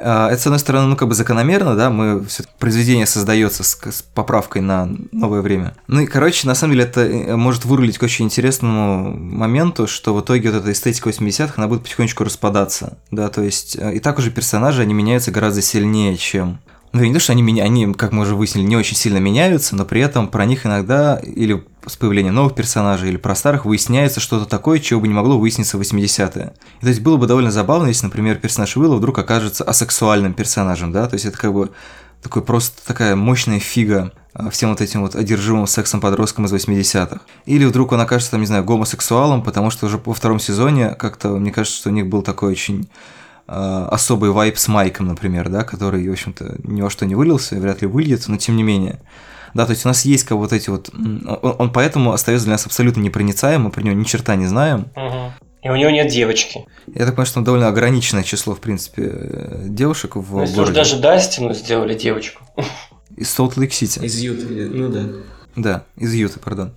А, 0.00 0.28
это, 0.30 0.40
с 0.40 0.46
одной 0.46 0.58
стороны, 0.58 0.86
ну, 0.88 0.96
как 0.96 1.08
бы 1.08 1.14
закономерно, 1.14 1.74
да, 1.74 1.90
мы 1.90 2.24
все 2.24 2.44
произведение 2.58 3.06
создается 3.06 3.64
с, 3.64 3.78
с 3.82 4.02
поправкой 4.02 4.62
на 4.62 4.88
новое 5.12 5.40
время. 5.40 5.74
Ну 5.86 6.00
и, 6.00 6.06
короче, 6.06 6.46
на 6.46 6.54
самом 6.54 6.74
деле 6.74 6.84
это 6.84 7.00
э, 7.00 7.36
может 7.36 7.64
вырулить 7.64 7.98
к 7.98 8.02
очень 8.02 8.26
интересному 8.26 9.16
моменту, 9.16 9.86
что 9.86 10.14
в 10.14 10.20
итоге 10.20 10.50
вот 10.50 10.58
эта 10.58 10.72
эстетика 10.72 11.10
80-х, 11.10 11.54
она 11.56 11.68
будет 11.68 11.82
потихонечку 11.82 12.24
распадаться, 12.24 12.98
да, 13.10 13.28
то 13.28 13.42
есть 13.42 13.76
э, 13.78 13.94
и 13.94 13.98
так 13.98 14.18
уже 14.18 14.30
персонажи, 14.30 14.82
они 14.82 14.94
меняются 14.94 15.30
гораздо 15.30 15.62
сильнее, 15.62 16.16
чем 16.16 16.60
ну, 16.92 17.04
не 17.04 17.12
то, 17.12 17.20
что 17.20 17.32
они, 17.32 17.42
меня, 17.42 17.64
они, 17.64 17.92
как 17.94 18.12
мы 18.12 18.22
уже 18.22 18.34
выяснили, 18.34 18.66
не 18.66 18.76
очень 18.76 18.96
сильно 18.96 19.18
меняются, 19.18 19.76
но 19.76 19.84
при 19.84 20.00
этом 20.00 20.28
про 20.28 20.44
них 20.46 20.64
иногда 20.64 21.16
или 21.18 21.64
с 21.86 21.96
появлением 21.96 22.34
новых 22.34 22.54
персонажей 22.54 23.10
или 23.10 23.16
про 23.16 23.34
старых 23.34 23.64
выясняется 23.64 24.20
что-то 24.20 24.46
такое, 24.46 24.78
чего 24.78 25.00
бы 25.00 25.08
не 25.08 25.14
могло 25.14 25.38
выясниться 25.38 25.78
в 25.78 25.80
80-е. 25.80 26.52
И, 26.78 26.80
то 26.80 26.88
есть 26.88 27.00
было 27.00 27.16
бы 27.16 27.26
довольно 27.26 27.50
забавно, 27.50 27.88
если, 27.88 28.06
например, 28.06 28.36
персонаж 28.36 28.76
Уилла 28.76 28.96
вдруг 28.96 29.18
окажется 29.18 29.64
асексуальным 29.64 30.34
персонажем, 30.34 30.92
да, 30.92 31.06
то 31.06 31.14
есть 31.14 31.26
это 31.26 31.36
как 31.36 31.52
бы 31.52 31.70
такой 32.22 32.42
просто 32.42 32.84
такая 32.86 33.14
мощная 33.16 33.60
фига 33.60 34.12
а, 34.34 34.50
всем 34.50 34.70
вот 34.70 34.80
этим 34.80 35.02
вот 35.02 35.14
одержимым 35.14 35.66
сексом 35.66 36.00
подросткам 36.00 36.46
из 36.46 36.52
80-х. 36.52 37.20
Или 37.46 37.64
вдруг 37.64 37.92
он 37.92 38.00
окажется, 38.00 38.32
там, 38.32 38.40
не 38.40 38.46
знаю, 38.46 38.64
гомосексуалом, 38.64 39.42
потому 39.42 39.70
что 39.70 39.86
уже 39.86 40.00
во 40.04 40.14
втором 40.14 40.40
сезоне 40.40 40.90
как-то, 40.90 41.28
мне 41.30 41.52
кажется, 41.52 41.78
что 41.78 41.90
у 41.90 41.92
них 41.92 42.06
был 42.06 42.22
такой 42.22 42.52
очень 42.52 42.88
особый 43.48 44.30
вайп 44.30 44.58
с 44.58 44.68
Майком, 44.68 45.08
например, 45.08 45.48
да, 45.48 45.64
который, 45.64 46.06
в 46.06 46.12
общем-то, 46.12 46.56
ни 46.64 46.82
во 46.82 46.90
что 46.90 47.06
не 47.06 47.14
вылился, 47.14 47.56
вряд 47.56 47.80
ли 47.80 47.88
выльется, 47.88 48.30
но 48.30 48.36
тем 48.36 48.56
не 48.56 48.62
менее. 48.62 49.00
Да, 49.54 49.64
то 49.64 49.72
есть 49.72 49.86
у 49.86 49.88
нас 49.88 50.04
есть 50.04 50.24
как 50.24 50.36
вот 50.36 50.52
эти 50.52 50.68
вот... 50.68 50.90
Он, 50.92 51.56
он 51.58 51.72
поэтому 51.72 52.12
остается 52.12 52.44
для 52.44 52.52
нас 52.52 52.66
абсолютно 52.66 53.00
непроницаемым, 53.00 53.64
мы 53.64 53.70
про 53.70 53.82
него 53.82 53.94
ни 53.94 54.04
черта 54.04 54.36
не 54.36 54.46
знаем. 54.46 54.88
Угу. 54.94 55.32
И 55.62 55.68
у 55.70 55.76
него 55.76 55.90
нет 55.90 56.08
девочки. 56.08 56.66
Я 56.86 57.06
так 57.06 57.14
понимаю, 57.14 57.26
что 57.26 57.40
довольно 57.40 57.68
ограниченное 57.68 58.22
число, 58.22 58.54
в 58.54 58.60
принципе, 58.60 59.62
девушек 59.64 60.16
в 60.16 60.30
ну, 60.30 60.46
городе. 60.46 60.74
даже 60.74 60.98
Дастину 60.98 61.54
сделали 61.54 61.94
девочку. 61.94 62.42
Из 63.16 63.30
Солт-Лейк-Сити. 63.30 64.00
Из 64.00 64.20
Юты, 64.20 64.68
ну 64.68 64.88
да. 64.88 65.04
Да, 65.56 65.84
из 65.96 66.14
Юты, 66.14 66.38
пардон. 66.38 66.72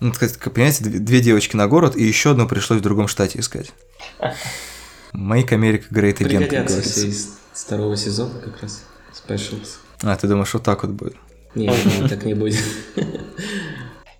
Ну, 0.00 0.14
сказать, 0.14 0.38
понимаете, 0.38 0.84
две 0.84 1.20
девочки 1.20 1.56
на 1.56 1.66
город, 1.66 1.96
и 1.96 2.04
еще 2.04 2.30
одну 2.30 2.48
пришлось 2.48 2.78
в 2.78 2.82
другом 2.82 3.08
штате 3.08 3.40
искать. 3.40 3.72
Make 5.16 5.48
America 5.52 5.84
Great 5.90 6.18
Again, 6.18 6.46
как 6.46 6.66
говорится. 6.66 7.06
из 7.06 7.38
второго 7.52 7.96
сезона 7.96 8.38
как 8.38 8.60
раз, 8.60 8.84
Specials. 9.14 9.78
А, 10.02 10.14
ты 10.14 10.28
думаешь, 10.28 10.52
вот 10.52 10.62
так 10.62 10.82
вот 10.82 10.92
будет? 10.92 11.16
Нет, 11.54 11.74
так 12.10 12.24
не 12.24 12.34
будет. 12.34 12.62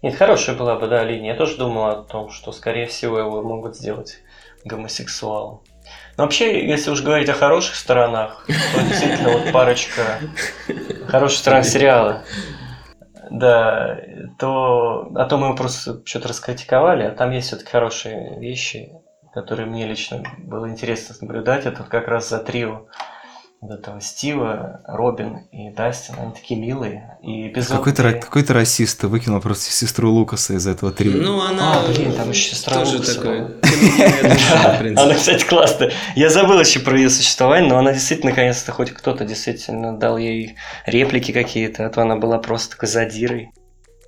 Нет, 0.03 0.17
хорошая 0.17 0.57
была 0.57 0.77
бы, 0.77 0.89
да, 0.89 1.05
линия. 1.05 1.33
Я 1.33 1.39
тоже 1.39 1.59
думал 1.59 1.87
о 1.87 2.03
том, 2.03 2.31
что, 2.31 2.51
скорее 2.53 2.87
всего, 2.87 3.19
его 3.19 3.43
могут 3.43 3.77
сделать 3.77 4.21
гомосексуалом. 4.65 5.61
Но 6.17 6.25
вообще, 6.25 6.67
если 6.67 6.91
уж 6.91 7.03
говорить 7.03 7.29
о 7.29 7.35
хороших 7.35 7.75
сторонах, 7.75 8.47
то 8.47 8.83
действительно 8.83 9.33
вот 9.33 9.53
парочка 9.53 10.21
хороших 11.09 11.39
сторон 11.39 11.63
сериала. 11.63 12.23
Да, 13.31 14.01
то 14.39 15.11
а 15.15 15.25
то 15.27 15.37
мы 15.37 15.55
просто 15.55 16.01
что-то 16.05 16.29
раскритиковали, 16.29 17.03
а 17.03 17.11
там 17.11 17.33
есть 17.33 17.49
все-таки 17.49 17.71
хорошие 17.71 18.39
вещи, 18.41 18.93
которые 19.37 19.67
мне 19.67 19.87
лично 19.87 20.23
было 20.39 20.67
интересно 20.71 21.15
наблюдать. 21.21 21.67
Это 21.67 21.83
как 21.83 22.09
раз 22.09 22.31
за 22.31 22.39
трио 22.39 22.87
вот 23.61 23.71
этого 23.71 24.01
Стива, 24.01 24.81
Робин 24.87 25.41
и 25.53 25.69
Дастин, 25.69 26.15
они 26.19 26.33
такие 26.33 26.59
милые 26.59 27.19
и 27.23 27.49
безумные. 27.49 27.85
Какой-то, 27.85 28.13
какой-то 28.19 28.55
расист 28.55 29.03
выкинул 29.03 29.43
просто 29.43 29.71
сестру 29.71 30.11
Лукаса 30.11 30.55
из 30.55 30.67
этого 30.67 30.91
трио. 30.91 31.21
Ну, 31.21 31.41
она... 31.43 31.81
А, 31.81 31.87
блин, 31.87 32.15
там 32.15 32.31
еще 32.31 32.55
сестра 32.55 32.77
тоже 32.77 32.97
Лукаса. 32.97 33.15
такой. 33.15 34.95
Она, 34.97 35.15
кстати, 35.15 35.45
классная. 35.45 35.93
Я 36.15 36.31
забыл 36.31 36.59
еще 36.59 36.81
про 36.81 36.97
ее 36.97 37.11
существование, 37.11 37.69
но 37.69 37.79
она 37.79 37.93
действительно, 37.93 38.31
наконец-то, 38.31 38.73
хоть 38.73 38.91
кто-то 38.91 39.27
действительно 39.27 39.99
дал 39.99 40.17
ей 40.17 40.57
реплики 40.87 41.33
какие-то, 41.33 41.85
а 41.85 41.91
то 41.91 42.01
она 42.01 42.17
была 42.17 42.39
просто 42.39 42.71
такой 42.71 42.89
задирой. 42.89 43.51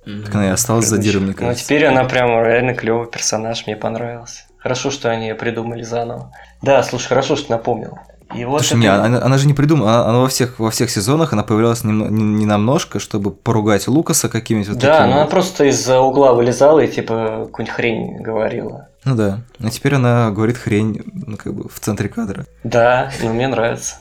Так 0.05 0.33
она 0.33 0.47
и 0.47 0.49
осталась 0.49 0.87
задирой, 0.87 1.21
мне 1.21 1.33
кажется. 1.35 1.61
Ну, 1.61 1.65
теперь 1.65 1.85
она 1.85 2.03
прям 2.05 2.29
реально 2.43 2.73
клевый 2.73 3.07
персонаж, 3.07 3.67
мне 3.67 3.75
понравился. 3.75 4.48
Хорошо, 4.59 4.91
что 4.91 5.09
они 5.09 5.27
ее 5.27 5.35
придумали 5.35 5.83
заново. 5.83 6.31
Да, 6.61 6.83
слушай, 6.83 7.07
хорошо, 7.07 7.35
что 7.35 7.51
напомнил. 7.51 7.97
И 8.35 8.45
вот 8.45 8.61
Слушай, 8.61 8.73
это... 8.73 8.79
не, 8.81 8.87
она, 8.87 9.23
она 9.23 9.37
же 9.39 9.47
не 9.47 9.55
придумала, 9.55 9.91
она, 9.91 10.09
она 10.09 10.19
во, 10.19 10.27
всех, 10.27 10.59
во 10.59 10.69
всех 10.69 10.91
сезонах 10.91 11.33
она 11.33 11.41
появлялась 11.41 11.83
не, 11.83 11.91
не, 11.91 12.23
не 12.23 12.45
намножко, 12.45 12.99
чтобы 12.99 13.31
поругать 13.31 13.87
Лукаса 13.87 14.29
какими-то 14.29 14.71
вот 14.71 14.79
Да, 14.79 14.99
такими 14.99 15.13
она 15.13 15.25
просто 15.25 15.65
из-за 15.65 15.99
угла 15.99 16.33
вылезала 16.33 16.79
и 16.79 16.87
типа 16.87 17.45
какую-нибудь 17.47 17.75
хрень 17.75 18.17
говорила. 18.21 18.87
Ну 19.05 19.15
да. 19.15 19.39
А 19.63 19.69
теперь 19.69 19.95
она 19.95 20.29
говорит 20.29 20.57
хрень, 20.57 21.01
ну, 21.13 21.37
как 21.37 21.53
бы 21.53 21.69
в 21.69 21.79
центре 21.79 22.09
кадра. 22.09 22.45
Да, 22.63 23.11
но 23.23 23.33
мне 23.33 23.47
нравится. 23.47 23.95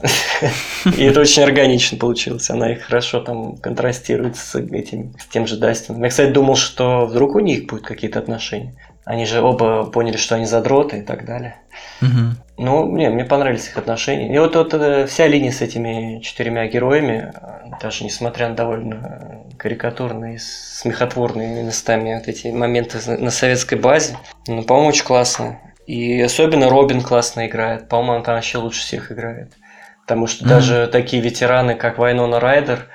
И 0.85 1.05
это 1.05 1.21
очень 1.21 1.45
органично 1.45 1.97
получилось. 1.97 2.51
Она 2.51 2.73
их 2.73 2.83
хорошо 2.83 3.21
там 3.21 3.57
контрастирует 3.59 4.37
с 4.37 4.57
этим, 4.57 5.15
с 5.19 5.27
тем 5.27 5.47
же 5.47 5.57
Дастином. 5.57 6.03
Я, 6.03 6.11
кстати, 6.11 6.33
думал, 6.33 6.57
что 6.57 7.07
вдруг 7.07 7.37
у 7.37 7.41
них 7.41 7.67
будут 7.67 7.87
какие-то 7.87 8.19
отношения. 8.19 8.75
Они 9.09 9.25
же 9.25 9.41
оба 9.41 9.85
поняли, 9.85 10.19
что 10.19 10.35
они 10.35 10.45
задроты 10.45 10.99
и 10.99 11.01
так 11.01 11.25
далее. 11.25 11.57
Угу. 12.03 12.37
Ну, 12.59 12.95
не, 12.95 13.09
мне 13.09 13.25
понравились 13.25 13.67
их 13.67 13.79
отношения. 13.79 14.35
И 14.35 14.39
вот, 14.39 14.55
вот 14.55 14.75
э, 14.75 15.07
вся 15.07 15.27
линия 15.27 15.51
с 15.51 15.63
этими 15.63 16.21
четырьмя 16.21 16.67
героями, 16.67 17.33
э, 17.35 17.79
даже 17.81 18.05
несмотря 18.05 18.51
на 18.51 18.55
довольно 18.55 19.47
карикатурные, 19.57 20.39
смехотворные 20.39 21.63
местами 21.63 22.17
вот 22.17 22.29
эти 22.29 22.49
моменты 22.49 22.99
на 23.11 23.31
советской 23.31 23.79
базе, 23.79 24.19
ну, 24.47 24.63
по-моему, 24.63 24.91
очень 24.91 25.07
классно. 25.07 25.59
И 25.87 26.21
особенно 26.21 26.69
Робин 26.69 27.01
классно 27.01 27.47
играет. 27.47 27.89
По-моему, 27.89 28.17
он 28.17 28.23
там 28.23 28.35
вообще 28.35 28.59
лучше 28.59 28.83
всех 28.83 29.11
играет. 29.11 29.55
Потому 30.03 30.27
что 30.27 30.45
mm 30.45 30.49
даже 30.49 30.87
такие 30.87 31.23
ветераны, 31.23 31.77
как 31.77 31.97
Вайнона 31.97 32.41
Райдер 32.41 32.89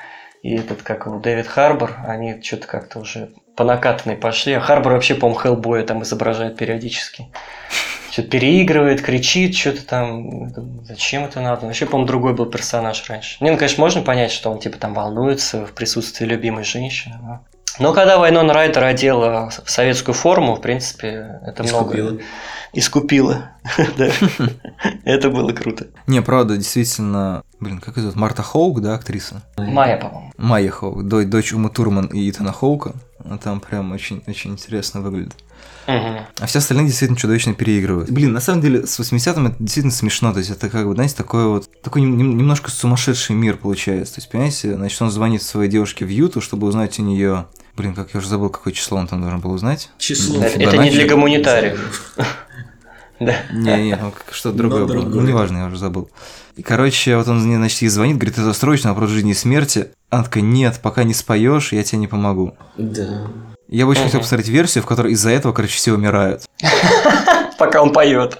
и 0.43 0.57
этот, 0.57 0.83
как 0.83 1.07
его, 1.07 1.17
Дэвид 1.17 1.47
Харбор, 1.47 1.95
они 2.07 2.39
что-то 2.43 2.67
как-то 2.67 2.99
уже 2.99 3.31
по 3.55 3.63
накатанной 3.63 4.15
пошли. 4.15 4.53
А 4.53 4.59
Харбор 4.59 4.93
вообще, 4.93 5.15
по-моему, 5.15 5.39
Хеллбоя 5.39 5.83
там 5.83 6.03
изображает 6.03 6.57
периодически 6.57 7.27
что-то 8.13 8.29
переигрывает, 8.29 9.01
кричит, 9.01 9.55
что-то 9.55 9.83
там. 9.87 10.83
Зачем 10.85 11.23
это 11.25 11.41
надо? 11.41 11.65
Вообще, 11.65 11.87
по-моему, 11.87 12.07
другой 12.07 12.35
был 12.35 12.45
персонаж 12.45 13.03
раньше. 13.09 13.43
Не, 13.43 13.49
ну, 13.49 13.57
конечно, 13.57 13.81
можно 13.83 14.03
понять, 14.03 14.31
что 14.31 14.51
он 14.51 14.59
типа 14.59 14.77
там 14.77 14.93
волнуется 14.93 15.65
в 15.65 15.71
присутствии 15.71 16.25
любимой 16.25 16.63
женщины. 16.63 17.15
Но, 17.19 17.43
но 17.79 17.91
когда 17.91 18.19
Вайнон 18.19 18.51
Райдер 18.51 18.83
одела 18.83 19.49
в 19.49 19.67
советскую 19.67 20.13
форму, 20.13 20.53
в 20.53 20.61
принципе, 20.61 21.39
это 21.43 21.63
Искупила. 21.63 22.09
много 22.11 22.23
искупила. 22.73 23.51
Да. 23.97 24.09
Это 25.05 25.29
было 25.29 25.51
круто. 25.53 25.87
Не, 26.05 26.21
правда, 26.21 26.57
действительно, 26.57 27.43
блин, 27.59 27.79
как 27.79 27.97
зовут? 27.97 28.15
Марта 28.15 28.43
Хоук, 28.43 28.81
да, 28.81 28.93
актриса? 28.95 29.41
Майя, 29.57 29.97
по-моему. 29.97 30.31
Майя 30.37 30.69
Хоук, 30.69 31.07
дочь, 31.07 31.53
Умы 31.53 31.69
Турман 31.69 32.07
и 32.07 32.29
Итана 32.29 32.51
Хоука. 32.51 32.93
Она 33.23 33.37
там 33.37 33.59
прям 33.59 33.91
очень, 33.91 34.21
очень 34.27 34.51
интересно 34.51 35.01
выглядит. 35.01 35.33
А 35.85 36.45
все 36.45 36.59
остальные 36.59 36.87
действительно 36.87 37.19
чудовищно 37.19 37.53
переигрывают. 37.53 38.09
Блин, 38.09 38.33
на 38.33 38.39
самом 38.39 38.61
деле, 38.61 38.85
с 38.85 38.99
80-м 38.99 39.47
это 39.47 39.55
действительно 39.59 39.93
смешно. 39.93 40.31
То 40.31 40.39
есть, 40.39 40.49
это 40.51 40.69
как 40.69 40.87
бы, 40.87 40.93
знаете, 40.93 41.15
такой 41.15 41.45
вот, 41.47 41.69
такой 41.81 42.01
нем- 42.01 42.17
нем- 42.17 42.37
немножко 42.37 42.71
сумасшедший 42.71 43.35
мир 43.35 43.57
получается. 43.57 44.15
То 44.15 44.21
есть, 44.21 44.29
понимаете, 44.31 44.75
значит, 44.75 45.01
он 45.01 45.11
звонит 45.11 45.41
своей 45.43 45.69
девушке 45.69 46.05
в 46.05 46.09
Юту, 46.09 46.41
чтобы 46.41 46.67
узнать 46.67 46.99
у 46.99 47.03
нее... 47.03 47.47
Блин, 47.75 47.95
как 47.95 48.13
я 48.13 48.19
уже 48.19 48.27
забыл, 48.29 48.49
какое 48.49 48.71
число 48.71 48.99
он 48.99 49.07
там 49.07 49.19
должен 49.21 49.39
был 49.39 49.51
узнать. 49.51 49.89
Число. 49.97 50.43
Это-. 50.43 50.61
Это 50.61 50.77
не 50.77 50.91
для 50.91 51.07
гуманитариев. 51.07 52.13
Да. 53.19 53.35
Не, 53.53 53.83
не, 53.83 53.95
ну, 53.95 54.11
как- 54.11 54.33
что-то 54.33 54.57
другое 54.57 54.85
было. 54.85 55.01
Ну, 55.03 55.21
неважно, 55.21 55.57
я 55.59 55.65
уже 55.67 55.77
забыл. 55.77 56.09
И, 56.55 56.61
короче, 56.63 57.15
вот 57.17 57.27
он, 57.27 57.41
мне, 57.43 57.57
значит, 57.57 57.81
ей 57.81 57.87
звонит, 57.89 58.17
говорит, 58.17 58.37
это 58.37 58.53
срочно, 58.53 58.89
вопрос 58.91 59.09
жизни 59.11 59.31
и 59.31 59.35
смерти. 59.35 59.87
Она 60.09 60.23
такая, 60.23 60.43
нет, 60.43 60.79
пока 60.81 61.03
не 61.03 61.13
споешь, 61.13 61.71
я 61.73 61.83
тебе 61.83 61.99
не 61.99 62.07
помогу. 62.07 62.55
Да. 62.77 63.27
Я 63.69 63.85
бы 63.85 63.91
очень 63.91 64.03
хотел 64.03 64.19
посмотреть 64.19 64.49
версию, 64.49 64.83
в 64.83 64.87
которой 64.87 65.13
из-за 65.13 65.29
этого, 65.31 65.53
короче, 65.53 65.75
все 65.75 65.93
умирают. 65.93 66.43
Пока 67.57 67.81
он 67.81 67.91
поет. 67.93 68.39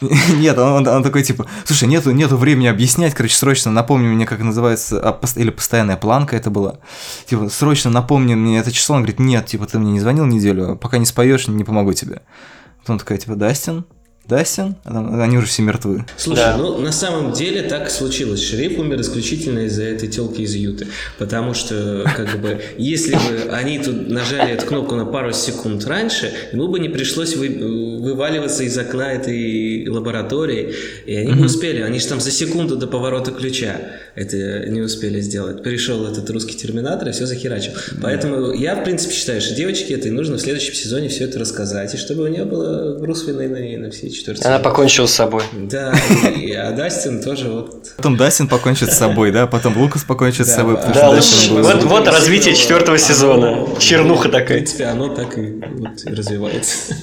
Нет, 0.00 0.58
он, 0.58 0.72
он- 0.72 0.88
он 0.88 1.02
такой 1.02 1.22
типа, 1.22 1.46
слушай, 1.64 1.86
нету, 1.88 2.10
нету 2.10 2.36
времени 2.36 2.66
объяснять, 2.66 3.14
короче, 3.14 3.36
срочно 3.36 3.70
напомни 3.70 4.08
мне, 4.08 4.26
как 4.26 4.40
называется, 4.40 4.98
а, 5.00 5.12
пос- 5.18 5.38
или 5.38 5.50
постоянная 5.50 5.96
планка 5.96 6.34
это 6.36 6.50
была. 6.50 6.78
Типа, 7.26 7.48
срочно 7.48 7.90
напомни 7.90 8.34
мне 8.34 8.58
это 8.58 8.72
число. 8.72 8.96
Он 8.96 9.02
говорит, 9.02 9.20
нет, 9.20 9.46
типа, 9.46 9.66
ты 9.66 9.78
мне 9.78 9.92
не 9.92 10.00
звонил 10.00 10.24
неделю, 10.26 10.72
а 10.72 10.76
пока 10.76 10.98
не 10.98 11.06
споешь, 11.06 11.46
не 11.48 11.64
помогу 11.64 11.92
тебе. 11.92 12.22
Потом 12.80 12.98
такая, 12.98 13.18
типа, 13.18 13.34
Дастин, 13.36 13.84
Дастин, 14.28 14.74
они 14.84 15.38
уже 15.38 15.46
все 15.46 15.62
мертвы. 15.62 16.04
Слушай, 16.16 16.40
Да. 16.40 16.56
ну 16.56 16.78
на 16.78 16.90
самом 16.92 17.32
деле 17.32 17.62
так 17.62 17.90
случилось. 17.90 18.42
Шериф 18.42 18.78
умер 18.78 19.00
исключительно 19.00 19.60
из-за 19.60 19.84
этой 19.84 20.08
телки 20.08 20.42
из 20.42 20.54
Юты. 20.54 20.88
Потому 21.18 21.54
что, 21.54 22.04
как 22.16 22.40
бы, 22.40 22.60
если 22.78 23.14
бы 23.14 23.50
они 23.52 23.78
тут 23.78 24.08
нажали 24.08 24.52
эту 24.52 24.66
кнопку 24.66 24.96
на 24.96 25.06
пару 25.06 25.32
секунд 25.32 25.84
раньше, 25.86 26.32
ему 26.52 26.68
бы 26.68 26.80
не 26.80 26.88
пришлось 26.88 27.36
вы- 27.36 28.00
вываливаться 28.00 28.64
из 28.64 28.76
окна 28.76 29.12
этой 29.12 29.86
лаборатории. 29.88 30.74
И 31.06 31.14
они 31.14 31.32
бы 31.34 31.46
успели. 31.46 31.80
Они 31.82 31.98
же 32.00 32.06
там 32.08 32.20
за 32.20 32.30
секунду 32.30 32.76
до 32.76 32.86
поворота 32.86 33.30
ключа 33.30 33.76
это 34.16 34.68
не 34.68 34.80
успели 34.80 35.20
сделать. 35.20 35.62
Пришел 35.62 36.04
этот 36.06 36.28
русский 36.30 36.56
терминатор 36.56 37.08
и 37.08 37.12
все 37.12 37.26
захерачил. 37.26 37.72
Поэтому 38.02 38.52
я, 38.52 38.74
в 38.74 38.82
принципе, 38.82 39.14
считаю, 39.14 39.40
что 39.40 39.54
девочке 39.54 39.94
этой 39.94 40.10
нужно 40.10 40.36
в 40.36 40.40
следующем 40.40 40.74
сезоне 40.74 41.08
все 41.10 41.24
это 41.24 41.38
рассказать. 41.38 41.94
И 41.94 41.98
чтобы 41.98 42.24
у 42.24 42.26
нее 42.26 42.44
было 42.44 42.98
груз 42.98 43.26
вины 43.26 43.46
на, 43.48 43.84
на 43.84 43.90
все 43.90 44.08
четвертый 44.16 44.46
Она 44.46 44.58
покончила 44.58 45.06
с 45.06 45.14
собой. 45.14 45.42
Да, 45.52 45.94
и, 46.36 46.52
а 46.52 46.72
Дастин 46.72 47.22
тоже 47.22 47.50
вот... 47.50 47.94
Потом 47.96 48.16
Дастин 48.16 48.48
покончит 48.48 48.92
с 48.92 48.96
собой, 48.96 49.32
да, 49.32 49.46
потом 49.46 49.76
Лукас 49.76 50.04
покончит 50.04 50.46
с 50.46 50.54
собой, 50.54 50.74
да. 50.74 50.82
потому 50.82 50.94
что 50.96 51.08
лучше. 51.10 51.30
Дастин 51.30 51.54
был... 51.54 51.62
Вот, 51.62 51.82
вот 51.84 52.08
развитие 52.08 52.54
четвертого 52.54 52.98
сезона. 52.98 53.66
Чернуха 53.78 54.28
В 54.28 54.32
такая. 54.32 54.58
принципе, 54.58 54.84
оно 54.86 55.14
так 55.14 55.38
и 55.38 55.62
вот 55.76 56.04
развивается. 56.04 56.94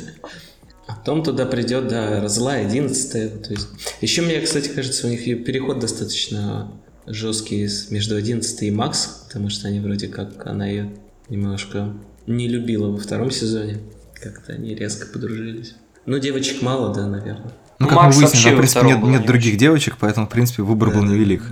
Потом 0.88 1.24
туда 1.24 1.46
придет, 1.46 1.88
да, 1.88 2.28
зла 2.28 2.54
11 2.54 3.42
То 3.44 3.52
есть... 3.52 3.68
Еще 4.02 4.22
мне, 4.22 4.40
кстати, 4.40 4.70
кажется, 4.70 5.08
у 5.08 5.10
них 5.10 5.24
переход 5.46 5.80
достаточно 5.80 6.72
жесткий 7.06 7.68
между 7.90 8.16
11 8.16 8.64
и 8.64 8.72
Макс, 8.72 9.26
потому 9.28 9.50
что 9.50 9.68
они 9.68 9.80
вроде 9.80 10.08
как, 10.08 10.46
она 10.48 10.68
ее 10.68 10.94
немножко 11.30 11.94
не 12.28 12.48
любила 12.48 12.90
во 12.90 12.98
втором 12.98 13.32
сезоне. 13.32 13.80
Как-то 14.22 14.54
они 14.54 14.76
резко 14.76 15.08
подружились. 15.08 15.76
Ну, 16.06 16.20
девочек 16.20 16.62
мало, 16.62 16.94
да, 16.94 17.08
наверное. 17.08 17.52
Ну, 17.80 17.88
как 17.88 17.96
Макс 17.98 18.16
мы 18.16 18.24
выяснили, 18.24 18.54
в 18.54 18.58
принципе, 18.58 18.86
нет, 18.86 19.04
нет 19.04 19.22
не 19.22 19.28
других 19.28 19.58
девочек, 19.58 19.98
поэтому, 20.00 20.28
в 20.28 20.30
принципе, 20.30 20.64
выбор 20.64 20.92
был 20.92 21.04
невелик. 21.04 21.44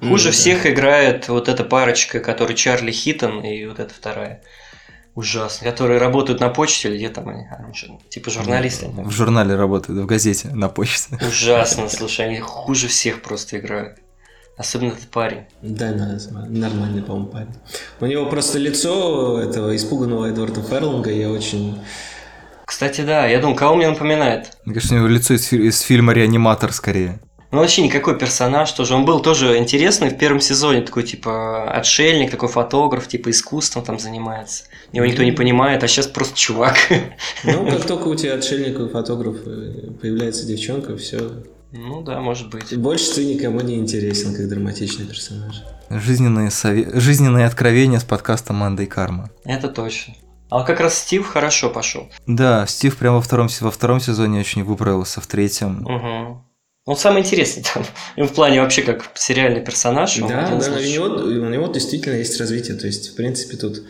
Ну, 0.00 0.16
да. 0.16 0.30
всех 0.30 0.66
играет 0.66 1.28
вот 1.28 1.48
эта 1.48 1.64
парочка, 1.64 2.20
который 2.20 2.54
Чарли 2.54 2.90
Хитон 2.90 3.40
и 3.40 3.66
вот 3.66 3.78
эта 3.78 3.92
вторая. 3.92 4.42
Ужасно. 5.14 5.70
Которые 5.70 6.00
работают 6.00 6.40
на 6.40 6.48
почте 6.48 6.88
или 6.88 6.96
где 6.96 7.08
там 7.08 7.28
они? 7.28 7.46
Что, 7.72 7.98
типа 8.08 8.30
журналисты. 8.30 8.88
В 8.88 9.10
журнале 9.10 9.54
работает, 9.54 9.98
в 10.00 10.06
газете, 10.06 10.48
на 10.48 10.68
почте. 10.68 11.18
Ужасно, 11.26 11.88
слушай, 11.88 12.26
они 12.26 12.40
хуже 12.40 12.88
всех 12.88 13.22
просто 13.22 13.58
играют. 13.58 13.98
Особенно 14.56 14.92
этот 14.92 15.08
парень. 15.08 15.44
Да, 15.62 15.92
да, 15.92 16.18
нормальный, 16.48 17.02
по-моему, 17.02 17.26
парень. 17.26 17.54
У 18.00 18.06
него 18.06 18.26
просто 18.26 18.58
лицо 18.58 19.40
этого 19.40 19.74
испуганного 19.74 20.26
Эдварда 20.26 20.62
Ферлинга, 20.62 21.10
я 21.10 21.30
очень... 21.30 21.80
Кстати, 22.74 23.02
да, 23.02 23.24
я 23.28 23.38
думаю, 23.38 23.56
кого 23.56 23.76
мне 23.76 23.88
напоминает? 23.88 24.58
Мне 24.64 24.74
кажется, 24.74 24.96
у 24.96 24.98
него 24.98 25.06
лицо 25.06 25.34
из, 25.34 25.52
из 25.52 25.78
фильма 25.78 26.12
«Реаниматор» 26.12 26.72
скорее. 26.72 27.20
Ну, 27.52 27.60
вообще 27.60 27.82
никакой 27.82 28.18
персонаж 28.18 28.72
тоже. 28.72 28.96
Он 28.96 29.04
был 29.04 29.20
тоже 29.20 29.58
интересный 29.58 30.08
в 30.08 30.18
первом 30.18 30.40
сезоне, 30.40 30.80
такой, 30.80 31.04
типа, 31.04 31.70
отшельник, 31.70 32.32
такой 32.32 32.48
фотограф, 32.48 33.06
типа, 33.06 33.30
искусством 33.30 33.84
там 33.84 34.00
занимается. 34.00 34.64
Его 34.90 35.06
никто 35.06 35.22
не 35.22 35.30
понимает, 35.30 35.84
а 35.84 35.86
сейчас 35.86 36.08
просто 36.08 36.36
чувак. 36.36 36.74
Ну, 37.44 37.64
как 37.70 37.86
только 37.86 38.08
у 38.08 38.16
тебя 38.16 38.34
отшельник 38.34 38.80
и 38.80 38.88
фотограф 38.88 39.36
э, 39.46 39.92
появляется 40.02 40.44
девчонка, 40.44 40.96
все. 40.96 41.44
Ну 41.70 42.02
да, 42.02 42.18
может 42.20 42.50
быть. 42.50 42.76
Больше 42.76 43.14
ты 43.14 43.24
никому 43.24 43.60
не 43.60 43.76
интересен, 43.76 44.34
как 44.34 44.48
драматичный 44.48 45.06
персонаж. 45.06 45.62
Жизненные, 45.90 46.50
сове... 46.50 46.90
Жизненные 46.92 47.46
откровения 47.46 48.00
с 48.00 48.04
подкаста 48.04 48.52
«Манда 48.52 48.82
и 48.82 48.86
карма». 48.86 49.30
Это 49.44 49.68
точно. 49.68 50.14
А 50.54 50.62
как 50.62 50.78
раз 50.78 50.96
Стив 50.96 51.26
хорошо 51.26 51.68
пошел. 51.68 52.08
Да, 52.28 52.64
Стив 52.68 52.96
прямо 52.96 53.16
во 53.16 53.22
втором, 53.22 53.48
во 53.60 53.72
втором 53.72 53.98
сезоне 53.98 54.38
очень 54.38 54.62
выправился, 54.62 55.20
в 55.20 55.26
третьем. 55.26 55.84
Угу. 55.84 56.44
Он 56.86 56.96
самый 56.96 57.22
интересный 57.22 57.64
там. 57.64 57.82
И 58.14 58.22
в 58.22 58.32
плане 58.32 58.60
вообще 58.60 58.82
как 58.82 59.10
сериальный 59.14 59.62
персонаж. 59.62 60.16
он 60.20 60.28
Да, 60.28 60.56
да, 60.56 60.70
у 60.70 60.78
него, 60.78 61.06
у 61.06 61.48
него 61.48 61.66
действительно 61.66 62.14
есть 62.14 62.38
развитие. 62.38 62.76
То 62.76 62.86
есть, 62.86 63.10
в 63.10 63.16
принципе, 63.16 63.56
тут 63.56 63.82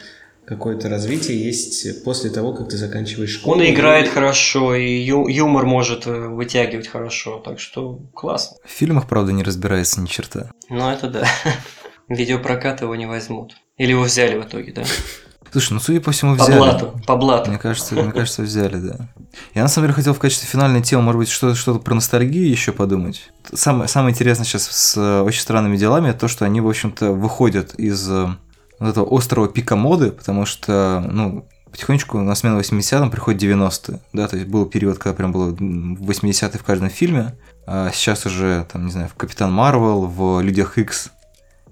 какое-то 0.46 0.88
развитие 0.88 1.44
есть 1.44 2.02
после 2.02 2.30
того, 2.30 2.54
как 2.54 2.70
ты 2.70 2.78
заканчиваешь 2.78 3.34
школу. 3.34 3.56
Он 3.56 3.62
и 3.62 3.70
играет 3.70 4.08
хорошо, 4.08 4.74
и 4.74 5.02
ю- 5.02 5.28
юмор 5.28 5.66
может 5.66 6.06
э, 6.06 6.28
вытягивать 6.28 6.88
хорошо, 6.88 7.42
так 7.44 7.60
что 7.60 8.00
классно. 8.14 8.56
В 8.64 8.70
фильмах, 8.70 9.06
правда, 9.06 9.32
не 9.32 9.42
разбирается 9.42 10.00
ни 10.00 10.06
черта. 10.06 10.50
Ну 10.70 10.88
это 10.88 11.10
да. 11.10 11.28
Видеопрокат 12.08 12.80
его 12.80 12.94
не 12.94 13.04
возьмут. 13.04 13.54
Или 13.76 13.90
его 13.90 14.04
взяли 14.04 14.38
в 14.38 14.46
итоге, 14.46 14.72
да? 14.72 14.84
Слушай, 15.54 15.74
ну 15.74 15.78
судя 15.78 16.00
по 16.00 16.10
всему 16.10 16.36
По 16.36 16.42
взяли. 16.42 16.58
блату, 16.58 17.00
по 17.06 17.14
блату. 17.14 17.48
Мне 17.48 17.60
кажется, 17.60 17.94
мне 17.94 18.10
кажется, 18.10 18.42
взяли, 18.42 18.74
да. 18.74 18.96
Я 19.54 19.62
на 19.62 19.68
самом 19.68 19.86
деле 19.86 19.94
хотел 19.94 20.12
в 20.12 20.18
качестве 20.18 20.48
финальной 20.48 20.82
темы, 20.82 21.04
может 21.04 21.20
быть, 21.20 21.28
что-то 21.28 21.54
что 21.54 21.78
про 21.78 21.94
ностальгию 21.94 22.50
еще 22.50 22.72
подумать. 22.72 23.30
Самое, 23.52 23.86
самое 23.86 24.12
интересное 24.12 24.44
сейчас 24.44 24.64
с 24.64 24.96
э, 24.96 25.20
очень 25.20 25.40
странными 25.40 25.76
делами 25.76 26.08
это 26.08 26.18
то, 26.18 26.26
что 26.26 26.44
они, 26.44 26.60
в 26.60 26.68
общем-то, 26.68 27.12
выходят 27.12 27.72
из 27.76 28.10
э, 28.10 28.26
вот 28.80 28.88
этого 28.88 29.06
острого 29.16 29.46
пика 29.46 29.76
моды, 29.76 30.10
потому 30.10 30.44
что, 30.44 31.08
ну, 31.08 31.46
потихонечку 31.70 32.18
на 32.18 32.34
смену 32.34 32.58
80-м 32.58 33.12
приходят 33.12 33.40
90-е, 33.40 34.00
да, 34.12 34.26
то 34.26 34.36
есть 34.36 34.48
был 34.48 34.66
период, 34.66 34.98
когда 34.98 35.14
прям 35.14 35.30
было 35.30 35.52
80-е 35.52 36.58
в 36.58 36.64
каждом 36.64 36.90
фильме, 36.90 37.36
а 37.64 37.92
сейчас 37.92 38.26
уже, 38.26 38.66
там, 38.72 38.86
не 38.86 38.90
знаю, 38.90 39.08
в 39.08 39.14
Капитан 39.14 39.52
Марвел, 39.52 40.06
в 40.06 40.40
Людях 40.40 40.78
Икс 40.78 41.10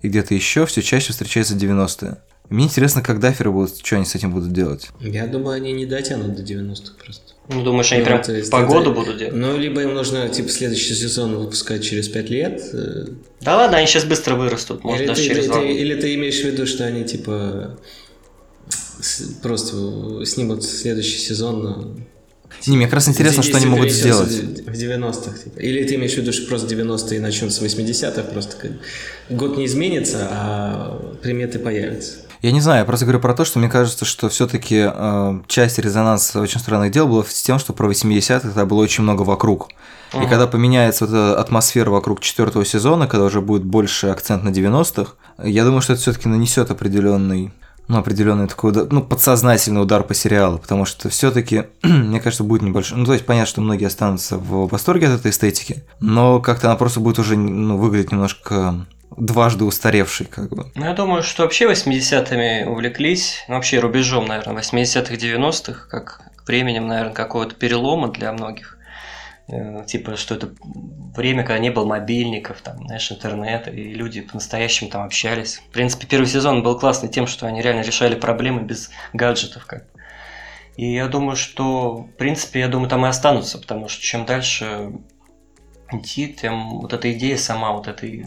и 0.02 0.08
где-то 0.08 0.34
еще 0.34 0.66
все 0.66 0.82
чаще 0.82 1.10
встречаются 1.10 1.56
90-е. 1.56 2.18
Мне 2.52 2.64
интересно, 2.66 3.02
как 3.02 3.18
даферы 3.18 3.50
будут, 3.50 3.78
что 3.84 3.96
они 3.96 4.04
с 4.04 4.14
этим 4.14 4.32
будут 4.32 4.52
делать. 4.52 4.88
Я 5.00 5.26
думаю, 5.26 5.56
они 5.56 5.72
не 5.72 5.86
дотянут 5.86 6.34
до 6.34 6.42
90-х 6.42 6.92
просто. 7.02 7.22
Ну, 7.48 7.62
думаешь, 7.64 7.90
они 7.92 8.00
Ну, 8.02 8.06
прям 8.06 8.22
есть 8.36 8.50
погоду 8.50 8.90
это- 8.92 9.00
будут 9.00 9.18
делать? 9.18 9.34
Ну, 9.34 9.56
либо 9.58 9.82
им 9.82 9.94
нужно, 9.94 10.28
типа, 10.28 10.48
следующий 10.48 10.94
сезон 10.94 11.36
выпускать 11.36 11.82
через 11.82 12.08
5 12.08 12.28
лет. 12.30 12.62
э, 12.72 13.06
Да 13.40 13.56
ладно, 13.56 13.78
они 13.78 13.86
сейчас 13.86 14.04
быстро 14.04 14.34
вырастут, 14.36 14.84
может, 14.84 15.00
или, 15.00 15.08
даже 15.08 15.22
ты, 15.22 15.28
через 15.28 15.44
или, 15.46 15.52
ты, 15.52 15.72
или 15.72 16.00
ты 16.00 16.14
имеешь 16.14 16.40
в 16.40 16.44
виду, 16.44 16.66
что 16.66 16.84
они, 16.86 17.04
типа, 17.04 17.78
с- 19.00 19.34
просто 19.42 20.24
снимут 20.26 20.62
следующий 20.64 21.18
сезон 21.18 22.04
Не, 22.66 22.76
мне 22.76 22.84
как 22.86 22.94
раз 22.94 23.08
интересно, 23.08 23.42
что 23.42 23.56
они 23.56 23.66
могут 23.66 23.90
сделать. 23.90 24.30
В 24.30 24.70
90-х. 24.72 25.36
Типа. 25.38 25.58
Или 25.58 25.82
ты 25.84 25.96
имеешь 25.96 26.12
в 26.12 26.18
виду, 26.18 26.32
что 26.32 26.46
просто 26.46 26.68
90-е 26.68 27.20
начнут 27.20 27.52
с 27.52 27.60
80-х, 27.60 28.22
просто 28.24 28.56
как... 28.56 28.70
год 29.30 29.56
не 29.56 29.64
изменится, 29.66 30.28
а 30.30 31.16
приметы 31.22 31.58
появятся. 31.58 32.18
Я 32.42 32.50
не 32.50 32.60
знаю, 32.60 32.80
я 32.80 32.84
просто 32.84 33.06
говорю 33.06 33.20
про 33.20 33.34
то, 33.34 33.44
что 33.44 33.60
мне 33.60 33.68
кажется, 33.68 34.04
что 34.04 34.28
все-таки 34.28 34.90
часть 35.46 35.78
резонанса 35.78 36.40
очень 36.40 36.58
странных 36.58 36.90
дел 36.90 37.06
была 37.06 37.22
с 37.22 37.40
тем, 37.40 37.60
что 37.60 37.72
про 37.72 37.88
80-х 37.88 38.40
тогда 38.40 38.66
было 38.66 38.82
очень 38.82 39.04
много 39.04 39.22
вокруг. 39.22 39.68
И 40.12 40.16
Ага. 40.16 40.26
когда 40.26 40.46
поменяется 40.48 41.06
вот 41.06 41.14
эта 41.14 41.40
атмосфера 41.40 41.90
вокруг 41.90 42.20
четвертого 42.20 42.64
сезона, 42.64 43.06
когда 43.06 43.26
уже 43.26 43.40
будет 43.40 43.64
больше 43.64 44.08
акцент 44.08 44.42
на 44.42 44.48
90-х, 44.48 45.12
я 45.44 45.64
думаю, 45.64 45.82
что 45.82 45.92
это 45.92 46.02
все-таки 46.02 46.28
нанесет 46.28 46.70
определенный 46.70 47.52
ну, 47.88 47.98
определенный 47.98 48.46
такой 48.46 48.70
удар, 48.70 48.86
ну, 48.90 49.02
подсознательный 49.02 49.82
удар 49.82 50.02
по 50.02 50.14
сериалу, 50.14 50.58
потому 50.58 50.84
что 50.84 51.08
все-таки, 51.08 51.64
мне 51.82 52.20
кажется, 52.20 52.44
будет 52.44 52.62
небольшой. 52.62 52.96
Ну, 52.96 53.04
то 53.04 53.12
есть 53.12 53.26
понятно, 53.26 53.48
что 53.48 53.60
многие 53.60 53.86
останутся 53.86 54.38
в 54.38 54.68
восторге 54.68 55.08
от 55.08 55.20
этой 55.20 55.30
эстетики, 55.30 55.84
но 56.00 56.40
как-то 56.40 56.68
она 56.68 56.76
просто 56.76 57.00
будет 57.00 57.18
уже 57.18 57.36
ну, 57.36 57.76
выглядеть 57.76 58.12
немножко 58.12 58.86
дважды 59.16 59.64
устаревшей, 59.64 60.26
как 60.26 60.50
бы. 60.50 60.70
Ну, 60.74 60.84
я 60.84 60.92
думаю, 60.92 61.22
что 61.22 61.42
вообще 61.42 61.70
80-ми 61.70 62.64
увлеклись, 62.68 63.44
ну, 63.48 63.54
вообще 63.54 63.78
рубежом, 63.78 64.26
наверное, 64.26 64.62
80-х, 64.62 65.14
90-х, 65.14 65.88
как 65.88 66.20
временем, 66.46 66.86
наверное, 66.86 67.14
какого-то 67.14 67.54
перелома 67.54 68.08
для 68.08 68.32
многих. 68.32 68.78
Э, 69.48 69.84
Типа, 69.86 70.16
что 70.16 70.34
это 70.34 70.50
время, 71.16 71.44
когда 71.44 71.58
не 71.58 71.70
было 71.70 71.86
мобильников, 71.86 72.60
там, 72.62 72.86
знаешь, 72.86 73.10
интернета, 73.10 73.70
и 73.70 73.94
люди 73.94 74.20
по-настоящему 74.20 74.90
там 74.90 75.02
общались. 75.02 75.58
В 75.58 75.72
принципе, 75.72 76.06
первый 76.06 76.26
сезон 76.26 76.62
был 76.62 76.78
классный 76.78 77.08
тем, 77.08 77.26
что 77.26 77.46
они 77.46 77.60
реально 77.62 77.82
решали 77.82 78.14
проблемы 78.14 78.62
без 78.62 78.90
гаджетов, 79.12 79.66
как. 79.66 79.84
И 80.76 80.92
я 80.94 81.06
думаю, 81.06 81.36
что, 81.36 81.96
в 81.96 82.16
принципе, 82.16 82.60
я 82.60 82.68
думаю, 82.68 82.88
там 82.88 83.04
и 83.04 83.08
останутся, 83.08 83.58
потому 83.58 83.88
что 83.88 84.02
чем 84.02 84.24
дальше 84.24 84.92
идти, 85.92 86.32
тем 86.32 86.80
вот 86.80 86.92
эта 86.94 87.12
идея 87.12 87.36
сама, 87.36 87.72
вот 87.72 87.88
этой 87.88 88.26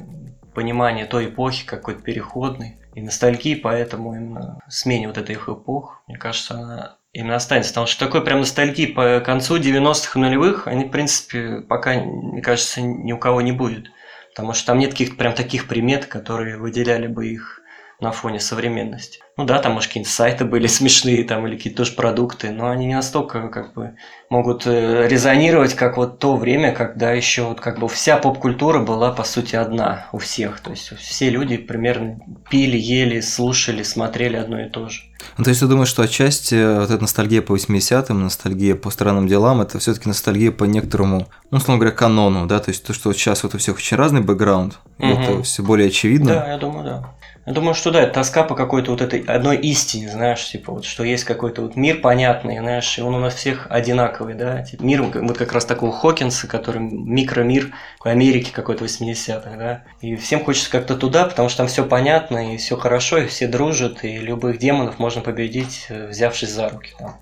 понимание 0.56 1.06
той 1.06 1.28
эпохи 1.28 1.66
какой-то 1.66 2.02
переходной 2.02 2.80
и 2.96 3.02
ностальгии, 3.02 3.56
поэтому 3.56 4.16
именно 4.16 4.60
смене 4.68 5.08
вот 5.08 5.18
этих 5.18 5.48
эпох, 5.50 6.02
мне 6.08 6.18
кажется, 6.18 6.56
она 6.56 6.98
именно 7.14 7.36
останется. 7.36 7.72
Потому 7.72 7.88
что 7.88 8.06
такой 8.06 8.24
прям 8.24 8.40
ностальгии 8.40 8.88
по 8.88 9.20
концу 9.20 9.58
90-х 9.58 10.20
и 10.20 10.22
нулевых, 10.22 10.68
они, 10.68 10.86
в 10.86 10.92
принципе, 10.92 11.62
пока, 11.62 11.94
мне 11.94 12.42
кажется, 12.42 12.82
ни 12.82 13.12
у 13.12 13.18
кого 13.18 13.42
не 13.42 13.52
будет. 13.52 13.88
Потому 14.34 14.54
что 14.54 14.68
там 14.68 14.80
нет 14.80 14.92
каких-то 14.92 15.16
прям 15.16 15.34
таких 15.34 15.68
примет, 15.68 16.08
которые 16.08 16.58
выделяли 16.58 17.08
бы 17.08 17.28
их 17.28 17.62
на 18.02 18.12
фоне 18.12 18.40
современности. 18.40 19.20
Ну 19.38 19.46
да, 19.46 19.60
там, 19.60 19.74
может, 19.74 19.88
какие-то 19.90 20.10
сайты 20.10 20.46
были 20.46 20.68
смешные, 20.68 21.24
там, 21.24 21.46
или 21.48 21.56
какие-то 21.56 21.78
тоже 21.84 21.94
продукты, 21.94 22.52
но 22.52 22.70
они 22.70 22.88
не 22.88 22.96
настолько, 22.96 23.48
как 23.50 23.74
бы, 23.74 23.96
могут 24.30 24.66
э, 24.66 25.08
резонировать, 25.08 25.74
как 25.76 25.98
вот 25.98 26.20
то 26.20 26.36
время, 26.36 26.74
когда 26.74 27.12
еще 27.12 27.44
вот 27.44 27.60
как 27.62 27.80
бы 27.80 27.88
вся 27.88 28.18
поп-культура 28.18 28.80
была, 28.80 29.12
по 29.12 29.24
сути, 29.24 29.56
одна 29.56 30.08
у 30.12 30.18
всех. 30.18 30.60
То 30.60 30.72
есть 30.72 30.96
все 30.98 31.30
люди 31.30 31.58
примерно 31.58 32.20
пили, 32.50 32.78
ели, 32.78 33.20
слушали, 33.22 33.84
смотрели 33.84 34.36
одно 34.36 34.62
и 34.62 34.70
то 34.70 34.90
же. 34.90 35.02
Ну, 35.38 35.44
то 35.44 35.50
есть 35.50 35.60
ты 35.60 35.68
думаешь, 35.68 35.90
что 35.90 36.04
отчасти 36.04 36.80
вот 36.80 36.92
эта 36.92 37.02
ностальгия 37.02 37.42
по 37.42 37.56
80-м, 37.56 38.24
ностальгия 38.24 38.76
по 38.76 38.90
странным 38.90 39.28
делам, 39.28 39.62
это 39.62 39.80
все-таки 39.80 40.08
ностальгия 40.08 40.52
по 40.52 40.66
некоторому, 40.66 41.28
ну, 41.52 41.58
условно 41.58 41.80
говоря, 41.80 41.96
канону, 41.96 42.46
да, 42.46 42.60
то 42.60 42.70
есть 42.70 42.86
то, 42.86 42.94
что 42.94 43.10
вот 43.10 43.18
сейчас 43.18 43.44
вот 43.44 43.56
у 43.56 43.58
всех 43.58 43.78
очень 43.78 43.98
разный 43.98 44.22
бэкграунд, 44.22 44.80
Мгм. 44.98 45.12
это 45.14 45.44
все 45.44 45.64
более 45.64 45.88
очевидно. 45.88 46.34
Да, 46.36 46.52
я 46.52 46.58
думаю, 46.58 46.86
да. 46.86 47.16
Я 47.46 47.54
думаю, 47.54 47.76
что 47.76 47.92
да, 47.92 48.02
это 48.02 48.14
тоска 48.14 48.44
по 48.44 48.56
какой-то 48.56 48.90
вот 48.90 49.02
этой 49.02 49.20
одной 49.20 49.58
истине, 49.58 50.10
знаешь, 50.10 50.44
типа 50.44 50.72
вот, 50.72 50.84
что 50.84 51.04
есть 51.04 51.26
какой-то 51.26 51.62
вот 51.62 51.76
мир 51.76 52.02
понятный, 52.02 52.58
знаешь, 52.58 52.98
и 52.98 53.02
он 53.04 53.14
у 53.14 53.20
нас 53.20 53.36
всех 53.36 53.68
одинаковый, 53.70 54.34
да, 54.34 54.64
типа 54.64 54.84
мир 54.84 55.04
вот 55.04 55.38
как 55.38 55.54
раз 55.54 55.64
такого 55.64 55.92
Хокинса, 55.92 56.48
который 56.48 56.82
микромир 56.82 57.72
Америки 58.04 58.50
какой-то 58.52 58.86
80-х, 58.86 59.58
да, 59.58 59.84
и 60.02 60.16
всем 60.16 60.44
хочется 60.44 60.72
как-то 60.72 60.98
туда, 60.98 61.26
потому 61.26 61.50
что 61.50 61.60
там 61.60 61.68
все 61.68 61.86
понятно, 61.86 62.56
и 62.56 62.58
все 62.58 62.78
хорошо, 62.78 63.20
и 63.20 63.28
все 63.28 63.48
дружат, 63.48 64.04
и 64.04 64.18
любых 64.18 64.58
демонов 64.58 64.98
можно 64.98 65.22
победить, 65.22 65.86
э, 65.90 66.08
взявшись 66.08 66.50
за 66.50 66.70
руки 66.70 66.94
там. 66.98 67.22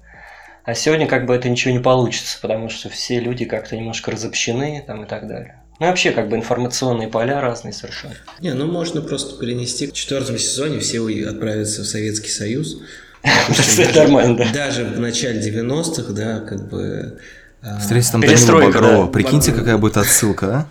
А 0.63 0.74
сегодня 0.74 1.05
как 1.05 1.26
бы 1.26 1.36
это 1.36 1.49
ничего 1.49 1.74
не 1.74 1.82
получится, 1.82 2.39
потому 2.41 2.69
что 2.69 2.88
все 2.89 3.19
люди 3.19 3.43
как-то 3.43 3.76
немножко 3.76 4.11
разобщены 4.11 4.82
там 4.88 5.03
и 5.03 5.05
так 5.05 5.28
далее. 5.28 5.62
Ну 5.80 5.88
вообще 5.88 6.11
как 6.11 6.30
бы 6.30 6.36
информационные 6.38 7.07
поля 7.07 7.41
разные 7.41 7.74
совершенно. 7.74 8.13
Не, 8.39 8.53
ну 8.53 8.67
можно 8.67 9.01
просто 9.01 9.39
перенести. 9.39 9.88
В 9.88 9.93
четвертом 9.93 10.38
сезоне 10.38 10.80
все 10.80 10.99
уй- 10.99 11.26
отправятся 11.28 11.82
в 11.82 11.86
Советский 11.86 12.30
Союз. 12.30 12.78
Это 13.78 13.99
нормально, 13.99 14.38
да. 14.38 14.51
Даже 14.53 14.86
в 14.86 14.99
начале 14.99 15.39
90-х, 15.41 16.13
да, 16.13 16.39
как 16.41 16.67
бы... 16.69 17.19
а, 17.61 17.80
Встретиться 17.80 18.13
там 18.13 18.21
Данила 18.21 18.59
Багрова. 18.61 19.07
Прикиньте, 19.07 19.51
какая 19.51 19.78
будет 19.78 19.97
отсылка, 19.97 20.67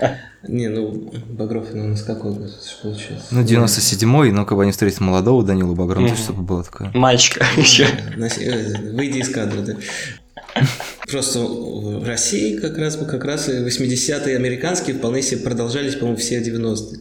а? 0.00 0.14
Не, 0.46 0.68
ну, 0.68 1.12
Багров, 1.30 1.66
ну, 1.72 1.86
у 1.86 1.88
нас 1.88 2.02
какой 2.02 2.32
год 2.32 2.50
получается? 2.82 3.26
Ну, 3.32 3.42
97-й, 3.42 4.30
ну, 4.30 4.46
как 4.46 4.56
бы 4.56 4.62
они 4.62 4.70
встретят 4.70 5.00
молодого 5.00 5.42
Данилу 5.44 5.74
Багрова, 5.74 6.06
ну, 6.06 6.14
чтобы 6.16 6.42
было 6.42 6.62
такое. 6.62 6.92
Мальчика 6.94 7.44
еще. 7.56 7.86
Се- 8.30 8.44
э, 8.44 8.92
Выйди 8.92 9.18
из 9.18 9.28
кадра, 9.30 9.60
да. 9.62 9.74
Просто 11.06 11.40
в 11.40 12.06
России 12.06 12.56
как 12.56 12.78
раз, 12.78 12.96
как 12.96 13.24
раз 13.24 13.48
и 13.48 13.52
80-е 13.52 14.36
американские 14.36 14.96
вполне 14.96 15.22
себе 15.22 15.40
продолжались, 15.40 15.94
по-моему, 15.94 16.18
все 16.18 16.40
90-е. 16.40 17.00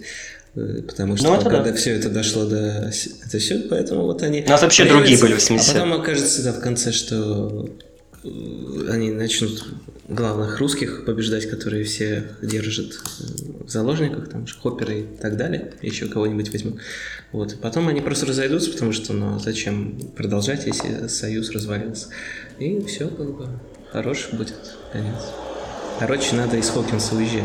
Э, 0.56 0.82
Потому 0.88 1.18
что 1.18 1.28
Ну, 1.36 1.42
когда 1.42 1.62
да. 1.64 1.74
все 1.74 1.92
это 1.92 2.10
дошло 2.10 2.46
до... 2.46 2.92
Это 3.26 3.38
все, 3.40 3.60
поэтому 3.60 4.04
вот 4.04 4.24
они... 4.24 4.44
У 4.46 4.50
нас 4.50 4.62
вообще 4.62 4.86
другие 4.86 5.18
были 5.20 5.34
в 5.34 5.38
80-е. 5.38 5.60
А 5.60 5.74
потом 5.74 5.94
окажется, 5.94 6.44
да, 6.44 6.54
в 6.54 6.60
конце, 6.60 6.92
что 6.92 7.70
они 8.24 9.12
начнут 9.12 9.66
главных 10.08 10.60
русских 10.60 11.06
побеждать, 11.06 11.50
которые 11.50 11.84
все 11.84 12.32
держат 12.42 13.00
в 13.20 13.70
заложниках, 13.70 14.30
там, 14.30 14.46
Хопперы 14.62 15.02
и 15.02 15.04
так 15.04 15.38
далее, 15.38 15.74
еще 15.82 16.08
кого-нибудь 16.08 16.52
возьмут. 16.52 16.80
Вот. 17.32 17.54
И 17.54 17.56
потом 17.58 17.88
они 17.88 18.02
просто 18.02 18.26
разойдутся, 18.26 18.72
потому 18.72 18.94
что, 18.94 19.14
ну, 19.14 19.40
зачем 19.40 20.00
продолжать, 20.16 20.66
если 20.66 21.08
союз 21.08 21.52
развалился. 21.52 22.10
И 22.60 22.82
все, 22.86 23.08
как 23.08 23.36
бы, 23.36 23.48
хорош 23.92 24.30
будет 24.32 24.56
конец. 24.92 25.22
Короче, 26.00 26.36
надо 26.36 26.58
из 26.58 26.70
Хокинса 26.70 27.16
уезжать. 27.16 27.44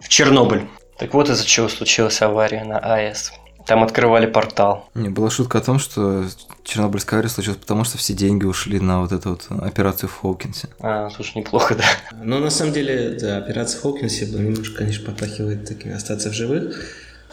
В 0.00 0.08
Чернобыль. 0.08 0.62
Так 0.98 1.14
вот 1.14 1.28
из-за 1.28 1.44
чего 1.44 1.68
случилась 1.68 2.20
авария 2.22 2.64
на 2.64 2.78
АЭС. 2.78 3.32
Там 3.66 3.82
открывали 3.82 4.26
портал. 4.26 4.90
Не, 4.94 5.08
была 5.08 5.30
шутка 5.30 5.58
о 5.58 5.60
том, 5.62 5.78
что 5.78 6.26
Чернобыльская 6.64 7.18
авария 7.18 7.30
случилась 7.30 7.58
потому, 7.58 7.84
что 7.84 7.96
все 7.96 8.12
деньги 8.12 8.44
ушли 8.44 8.78
на 8.78 9.00
вот 9.00 9.12
эту 9.12 9.30
вот 9.30 9.46
операцию 9.62 10.08
в 10.08 10.14
Хоукинсе. 10.20 10.68
А, 10.80 11.08
слушай, 11.10 11.38
неплохо, 11.38 11.74
да. 11.74 11.84
Но 12.22 12.38
на 12.38 12.50
самом 12.50 12.72
деле, 12.72 13.16
да, 13.20 13.38
операция 13.38 13.78
в 13.78 13.82
Хокинсе 13.82 14.26
была 14.26 14.42
немножко, 14.42 14.78
конечно, 14.78 15.10
попахивает 15.10 15.66
таким 15.66 15.94
остаться 15.94 16.30
в 16.30 16.34
живых. 16.34 16.78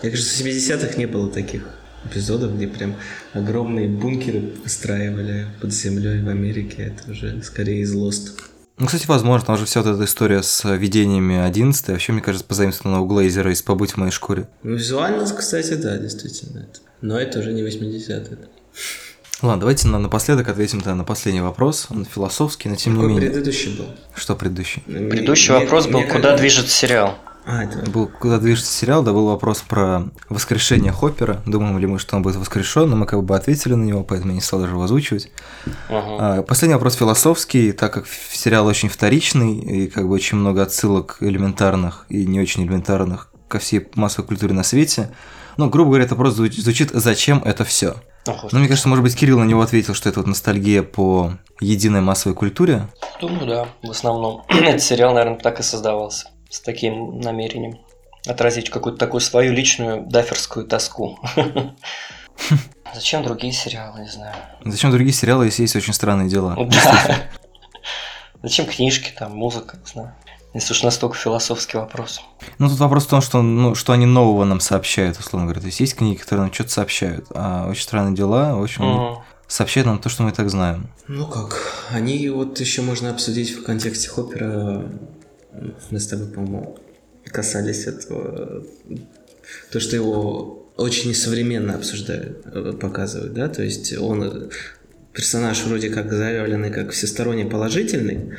Мне 0.02 0.12
кажется, 0.12 0.44
в 0.44 0.46
70-х 0.46 0.98
не 0.98 1.06
было 1.06 1.30
таких 1.30 1.68
эпизодов, 2.06 2.56
где 2.56 2.68
прям 2.68 2.96
огромные 3.34 3.88
бункеры 3.88 4.54
выстраивали 4.64 5.48
под 5.60 5.74
землей 5.74 6.22
в 6.22 6.30
Америке. 6.30 6.94
Это 6.96 7.12
уже 7.12 7.42
скорее 7.44 7.82
из 7.82 7.96
Lost. 7.96 8.40
Ну, 8.82 8.88
кстати, 8.88 9.06
возможно, 9.06 9.46
там 9.46 9.58
же 9.58 9.66
вся 9.66 9.84
вот 9.84 9.94
эта 9.94 10.04
история 10.06 10.42
с 10.42 10.68
видениями 10.76 11.38
11 11.38 11.90
вообще, 11.90 12.14
мне 12.14 12.22
кажется, 12.24 12.44
позаимствована 12.48 13.00
у 13.00 13.06
Глейзера 13.06 13.52
из 13.52 13.62
«Побудь 13.62 13.92
в 13.92 13.98
моей 13.98 14.12
шкуре». 14.12 14.48
Ну, 14.64 14.74
визуально, 14.74 15.24
кстати, 15.24 15.76
да, 15.76 16.00
действительно. 16.00 16.62
Это. 16.62 16.80
Но 17.02 17.20
это 17.20 17.42
уже 17.42 17.54
не 17.54 17.62
80-е. 17.62 18.40
Ладно, 19.44 19.60
давайте 19.60 19.88
на, 19.88 20.00
напоследок 20.00 20.50
ответим 20.50 20.82
на 20.84 21.04
последний 21.04 21.42
вопрос. 21.42 21.90
Он 21.92 22.06
философский, 22.06 22.70
но 22.70 22.76
тем 22.76 22.94
не 22.94 23.02
Какой 23.02 23.14
менее. 23.14 23.30
предыдущий 23.30 23.78
был? 23.78 23.86
Что 24.16 24.36
предыдущий? 24.36 24.82
Предыдущий 24.88 25.54
Мне- 25.54 25.64
вопрос 25.64 25.86
был, 25.86 26.00
мне 26.00 26.12
куда 26.12 26.36
движется 26.36 26.72
сериал. 26.76 27.20
А, 27.46 27.64
это... 27.64 27.90
Был, 27.90 28.08
куда 28.08 28.38
движется 28.38 28.72
сериал, 28.72 29.04
да, 29.04 29.14
был 29.14 29.28
вопрос 29.28 29.62
про 29.62 30.04
воскрешение 30.30 30.92
Хоппера. 30.92 31.42
Думаем 31.46 31.78
ли 31.80 31.88
мы, 31.88 31.98
что 32.00 32.16
он 32.16 32.22
будет 32.22 32.36
воскрешен, 32.36 32.90
но 32.90 32.96
мы 32.96 33.06
как 33.06 33.24
бы 33.24 33.36
ответили 33.36 33.74
на 33.74 33.84
него, 33.84 34.04
поэтому 34.04 34.32
я 34.32 34.36
не 34.36 34.42
стал 34.42 34.60
даже 34.60 34.74
его 34.74 34.84
озвучивать. 34.84 35.32
Мгм. 35.90 36.18
А, 36.20 36.42
Последний 36.44 36.76
вопрос 36.76 36.96
философский, 36.96 37.72
так 37.72 37.94
как 37.94 38.06
сериал 38.08 38.68
очень 38.68 38.90
вторичный, 38.90 39.58
и 39.58 39.88
как 39.88 40.08
бы 40.08 40.14
очень 40.14 40.38
много 40.38 40.62
отсылок 40.62 41.18
элементарных 41.20 42.06
и 42.10 42.26
не 42.26 42.40
очень 42.40 42.64
элементарных 42.64 43.30
ко 43.48 43.60
всей 43.60 43.88
массовой 43.96 44.28
культуре 44.28 44.54
на 44.54 44.64
свете. 44.64 45.10
Ну, 45.58 45.70
грубо 45.70 45.90
говоря, 45.90 46.06
это 46.06 46.16
просто 46.16 46.44
звуч- 46.44 46.62
звучит 46.62 46.92
«Зачем 46.92 47.40
это 47.44 47.66
все? 47.66 47.96
Ну, 48.26 48.60
мне 48.60 48.68
кажется, 48.68 48.88
может 48.88 49.04
быть, 49.04 49.16
Кирилл 49.16 49.40
на 49.40 49.46
него 49.46 49.62
ответил, 49.62 49.96
что 49.96 50.08
это 50.08 50.20
вот 50.20 50.28
ностальгия 50.28 50.84
по 50.84 51.34
единой 51.60 52.02
массовой 52.02 52.36
культуре. 52.36 52.88
Думаю, 53.20 53.48
да, 53.48 53.68
в 53.84 53.92
основном. 53.92 54.44
Этот 54.50 54.82
сериал, 54.82 55.14
наверное, 55.14 55.40
так 55.40 55.60
и 55.60 55.64
создавался. 55.64 56.28
С 56.52 56.60
таким 56.60 57.20
намерением. 57.22 57.80
Отразить 58.28 58.70
какую-то 58.70 59.00
такую 59.00 59.22
свою 59.22 59.54
личную 59.54 60.06
даферскую 60.06 60.68
тоску. 60.68 61.18
Зачем 62.94 63.24
другие 63.24 63.54
сериалы, 63.54 64.02
не 64.02 64.10
знаю. 64.10 64.36
Зачем 64.66 64.92
другие 64.92 65.14
сериалы, 65.14 65.46
если 65.46 65.62
есть 65.62 65.76
очень 65.76 65.94
странные 65.94 66.30
дела? 66.30 66.58
Да. 66.70 67.18
Зачем 68.44 68.66
книжки, 68.66 69.14
там, 69.18 69.36
музыка, 69.36 69.78
не 69.78 69.86
знаю. 69.90 70.14
Если 70.54 70.74
уж 70.74 70.84
настолько 70.84 71.16
философский 71.16 71.78
вопрос. 71.78 72.22
Ну, 72.60 72.68
тут 72.68 72.80
вопрос 72.80 73.06
в 73.06 73.10
том, 73.10 73.22
что, 73.22 73.42
ну, 73.42 73.74
что 73.74 73.94
они 73.94 74.06
нового 74.06 74.44
нам 74.44 74.60
сообщают, 74.60 75.18
условно 75.18 75.46
говоря. 75.48 75.62
То 75.62 75.68
есть 75.68 75.80
есть 75.80 75.96
книги, 75.96 76.18
которые 76.18 76.44
нам 76.46 76.54
что-то 76.54 76.72
сообщают, 76.72 77.28
а 77.34 77.70
очень 77.70 77.84
странные 77.84 78.16
дела, 78.16 78.56
в 78.58 78.62
общем, 78.64 78.84
Мгм. 78.84 79.24
сообщают 79.48 79.88
нам 79.88 80.00
то, 80.00 80.10
что 80.10 80.24
мы 80.24 80.32
и 80.32 80.34
так 80.34 80.50
знаем. 80.50 80.90
Ну 81.08 81.28
как, 81.28 81.88
они 81.92 82.28
вот 82.28 82.60
еще 82.60 82.82
можно 82.82 83.10
обсудить 83.12 83.52
в 83.52 83.64
контексте 83.64 84.10
Хоппера. 84.10 84.84
Мы 85.90 86.00
с 86.00 86.08
тобой, 86.08 86.28
по-моему, 86.28 86.78
касались 87.26 87.88
этого. 87.88 88.64
То, 89.72 89.80
что 89.80 89.96
его 89.96 90.62
очень 90.78 91.14
современно 91.14 91.76
обсуждают, 91.76 92.46
э, 92.46 92.74
показывают, 92.80 93.34
да, 93.34 93.50
то 93.50 93.62
есть 93.62 93.96
он 93.98 94.24
э, 94.24 94.50
персонаж 95.14 95.64
вроде 95.66 95.90
как 95.90 96.12
заявленный 96.12 96.72
как 96.72 96.92
всесторонне 96.92 97.46
положительный, 97.46 98.34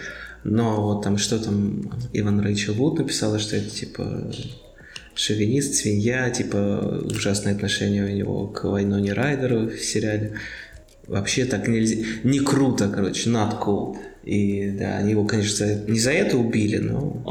но 0.44 0.82
вот 0.82 1.04
там 1.04 1.18
что 1.18 1.38
там 1.38 1.92
Иван 2.12 2.40
Рэйчел 2.40 2.74
Вуд 2.74 2.98
написала, 2.98 3.38
что 3.38 3.56
это 3.56 3.70
типа 3.70 4.32
шовинист, 5.14 5.74
свинья, 5.74 6.30
типа 6.30 7.02
ужасное 7.04 7.54
отношение 7.54 8.04
у 8.04 8.08
него 8.08 8.46
к 8.48 8.64
Вайноне 8.64 9.12
Райдеру 9.12 9.68
в 9.68 9.78
сериале. 9.78 10.34
Вообще 11.06 11.44
так 11.44 11.68
нельзя. 11.68 12.04
Не 12.24 12.40
круто, 12.40 12.88
короче, 12.88 13.28
not 13.28 13.60
cool. 13.60 13.98
И 14.24 14.70
да, 14.70 14.98
они 14.98 15.12
его, 15.12 15.24
конечно, 15.24 15.64
не 15.86 15.98
за 15.98 16.12
это 16.12 16.36
убили, 16.38 16.78
но... 16.78 17.22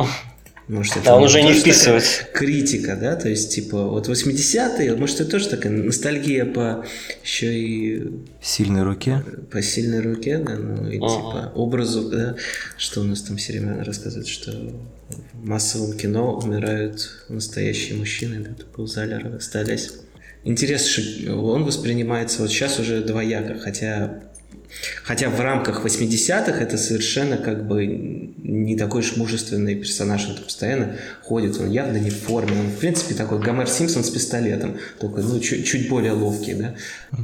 Может, 0.68 0.98
это 0.98 1.06
Да, 1.06 1.18
он 1.18 1.24
уже 1.24 1.42
не 1.42 1.54
вписывается. 1.54 2.24
Критика, 2.34 2.96
да, 2.96 3.18
то 3.18 3.28
есть, 3.28 3.54
типа, 3.54 3.88
вот 3.88 4.08
80-е, 4.08 4.96
может, 4.96 5.20
это 5.20 5.32
тоже 5.32 5.50
такая 5.50 5.74
ностальгия 5.74 6.46
по 6.46 6.86
еще 7.26 7.54
и 7.54 8.10
сильной 8.42 8.84
руке. 8.84 9.22
по 9.52 9.62
сильной 9.62 10.00
руке, 10.00 10.38
да, 10.38 10.56
ну 10.56 10.90
и 10.90 10.98
Ага. 10.98 11.10
типа 11.10 11.52
образу, 11.56 12.10
да, 12.10 12.36
что 12.78 13.02
у 13.02 13.04
нас 13.04 13.22
там 13.22 13.36
все 13.36 13.52
время 13.54 13.84
рассказывают, 13.84 14.30
что 14.30 14.52
в 15.34 15.46
массовом 15.46 15.98
кино 15.98 16.36
умирают 16.38 17.26
настоящие 17.28 17.98
мужчины, 17.98 18.40
да, 18.40 18.54
только 18.54 18.80
у 18.80 18.86
Залера 18.88 19.36
остались. 19.36 19.92
Интересно, 20.46 20.90
что 20.90 21.36
он 21.36 21.66
воспринимается 21.66 22.42
вот 22.42 22.50
сейчас 22.50 22.80
уже 22.80 23.02
двояко, 23.02 23.60
хотя 23.60 24.24
Хотя 25.04 25.30
в 25.30 25.40
рамках 25.40 25.86
80-х 25.86 26.54
это 26.60 26.78
совершенно 26.78 27.38
как 27.38 27.68
бы 27.68 27.86
не 27.86 28.76
такой 28.78 29.02
уж 29.02 29.16
мужественный 29.18 29.76
персонаж, 29.76 30.28
он 30.28 30.36
постоянно 30.44 30.96
ходит, 31.24 31.60
он 31.60 31.70
явно 31.70 31.98
не 31.98 32.10
в 32.10 32.20
форме, 32.24 32.60
он 32.60 32.68
в 32.68 32.78
принципе 32.78 33.14
такой 33.14 33.40
Гомер 33.40 33.68
Симпсон 33.68 34.04
с 34.04 34.10
пистолетом, 34.10 34.78
только 35.00 35.22
ну, 35.22 35.40
чуть, 35.40 35.68
чуть 35.68 35.90
более 35.90 36.14
ловкий, 36.14 36.54
да. 36.54 36.76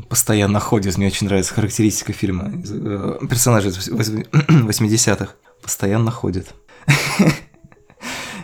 Постоянно 0.09 0.59
ходит. 0.59 0.97
Мне 0.97 1.07
очень 1.07 1.27
нравится 1.27 1.53
характеристика 1.53 2.13
фильма. 2.13 2.51
Э, 2.69 3.19
Персонажи 3.29 3.69
из 3.69 3.87
восьми- 3.89 4.25
80-х. 4.31 5.29
Постоянно 5.61 6.11
ходит. 6.11 6.47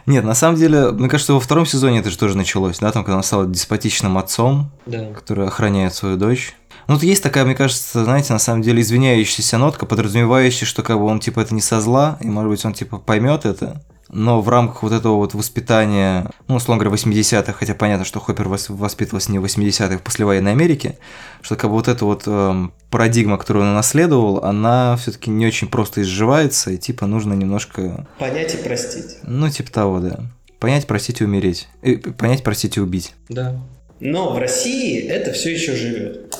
Нет, 0.05 0.25
на 0.25 0.33
самом 0.35 0.57
деле, 0.57 0.91
мне 0.91 1.07
кажется, 1.07 1.33
во 1.33 1.39
втором 1.39 1.65
сезоне 1.65 1.99
это 1.99 2.09
же 2.09 2.17
тоже 2.17 2.35
началось, 2.35 2.79
да, 2.79 2.91
там, 2.91 3.05
когда 3.05 3.15
он 3.17 3.23
стал 3.23 3.49
деспотичным 3.49 4.17
отцом, 4.17 4.69
Да. 4.85 5.13
который 5.13 5.47
охраняет 5.47 5.93
свою 5.93 6.17
дочь. 6.17 6.55
Ну, 6.87 6.95
тут 6.95 7.03
есть 7.03 7.23
такая, 7.23 7.45
мне 7.45 7.55
кажется, 7.55 8.03
знаете, 8.03 8.33
на 8.33 8.39
самом 8.39 8.61
деле 8.61 8.81
извиняющаяся 8.81 9.57
нотка, 9.57 9.85
подразумевающая, 9.85 10.67
что 10.67 10.83
как 10.83 10.97
бы 10.97 11.05
он 11.05 11.19
типа 11.19 11.39
это 11.41 11.53
не 11.55 11.61
со 11.61 11.79
зла, 11.81 12.17
и 12.21 12.27
может 12.27 12.49
быть 12.49 12.65
он 12.65 12.73
типа 12.73 12.97
поймет 12.99 13.45
это, 13.45 13.81
но 14.09 14.41
в 14.41 14.49
рамках 14.49 14.83
вот 14.83 14.91
этого 14.91 15.15
вот 15.15 15.33
воспитания, 15.33 16.29
ну, 16.47 16.55
условно 16.55 16.83
говоря, 16.83 16.95
80-х, 17.01 17.53
хотя 17.53 17.73
понятно, 17.73 18.05
что 18.05 18.19
Хоппер 18.19 18.47
вос- 18.47 18.71
воспитывался 18.71 19.31
не 19.31 19.39
в 19.39 19.45
80-х, 19.45 19.97
в 19.97 20.01
послевоенной 20.03 20.51
Америке, 20.51 20.99
что 21.41 21.55
как 21.55 21.69
бы 21.71 21.77
вот 21.77 21.87
эта 21.87 22.05
вот 22.05 22.23
эм, 22.27 22.73
парадигма, 22.91 23.37
которую 23.37 23.65
он 23.65 23.71
унаследовал, 23.71 24.43
она 24.43 24.97
все 24.97 25.11
таки 25.13 25.31
не 25.31 25.47
очень 25.47 25.67
просто 25.67 26.01
изживается, 26.03 26.69
и 26.71 26.77
типа 26.77 27.07
нужно 27.07 27.33
немножко, 27.33 28.05
Понять 28.19 28.53
и 28.53 28.57
простить. 28.57 29.17
ну, 29.23 29.49
типа 29.49 29.71
того, 29.71 29.99
да. 29.99 30.19
Понять, 30.59 30.85
простить 30.85 31.21
и 31.21 31.25
умереть. 31.25 31.67
Э, 31.81 31.95
понять, 31.97 32.43
простить 32.43 32.77
и 32.77 32.81
убить. 32.81 33.13
Да. 33.29 33.55
Но 33.99 34.33
в 34.33 34.37
России 34.37 34.99
это 35.07 35.31
все 35.33 35.53
еще 35.53 35.75
живет. 35.75 36.32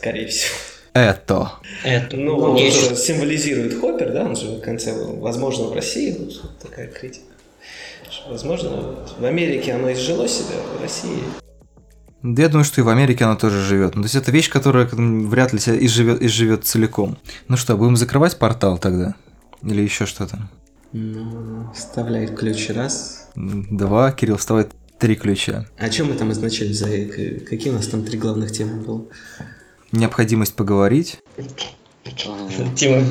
Скорее 0.00 0.28
всего. 0.28 0.54
Это. 0.94 1.52
Это, 1.84 2.16
Ну, 2.16 2.38
ну, 2.38 2.52
вот 2.52 2.58
есть. 2.58 2.86
это 2.86 2.96
символизирует 2.96 3.78
Хоппер, 3.78 4.14
да, 4.14 4.24
он 4.24 4.34
же 4.34 4.46
в 4.46 4.60
конце, 4.62 4.94
возможно, 4.94 5.66
в 5.66 5.74
России, 5.74 6.16
вот 6.18 6.58
такая 6.58 6.86
критика. 6.86 7.26
Возможно, 8.26 8.70
вот 8.70 9.14
в 9.18 9.24
Америке 9.26 9.74
оно 9.74 9.92
изжило 9.92 10.26
себя, 10.26 10.56
в 10.78 10.80
России. 10.80 11.22
Да 12.22 12.40
я 12.40 12.48
думаю, 12.48 12.64
что 12.64 12.80
и 12.80 12.84
в 12.84 12.88
Америке 12.88 13.24
она 13.24 13.36
тоже 13.36 13.62
живет. 13.62 13.94
Ну, 13.94 14.00
то 14.00 14.06
есть 14.06 14.14
это 14.14 14.30
вещь, 14.30 14.48
которая 14.48 14.88
вряд 14.90 15.52
ли 15.52 15.58
себя 15.58 15.76
изживет, 15.84 16.22
изживет 16.22 16.64
целиком. 16.64 17.18
Ну 17.48 17.58
что, 17.58 17.76
будем 17.76 17.98
закрывать 17.98 18.38
портал 18.38 18.78
тогда? 18.78 19.16
Или 19.62 19.82
еще 19.82 20.06
что-то? 20.06 20.38
Ну, 20.94 21.70
вставляй 21.74 22.26
ключ 22.26 22.70
раз. 22.70 23.28
Два, 23.36 24.12
Кирилл 24.12 24.38
вставает 24.38 24.72
три 24.98 25.14
ключа. 25.14 25.66
О 25.76 25.90
чем 25.90 26.08
мы 26.08 26.14
там 26.14 26.32
изначально 26.32 26.72
за 26.72 26.86
Какие 26.86 27.68
у 27.68 27.76
нас 27.76 27.86
там 27.86 28.02
три 28.02 28.18
главных 28.18 28.50
темы 28.50 28.80
было? 28.80 29.04
Необходимость 29.92 30.54
поговорить. 30.54 31.18
Тима, 32.76 33.04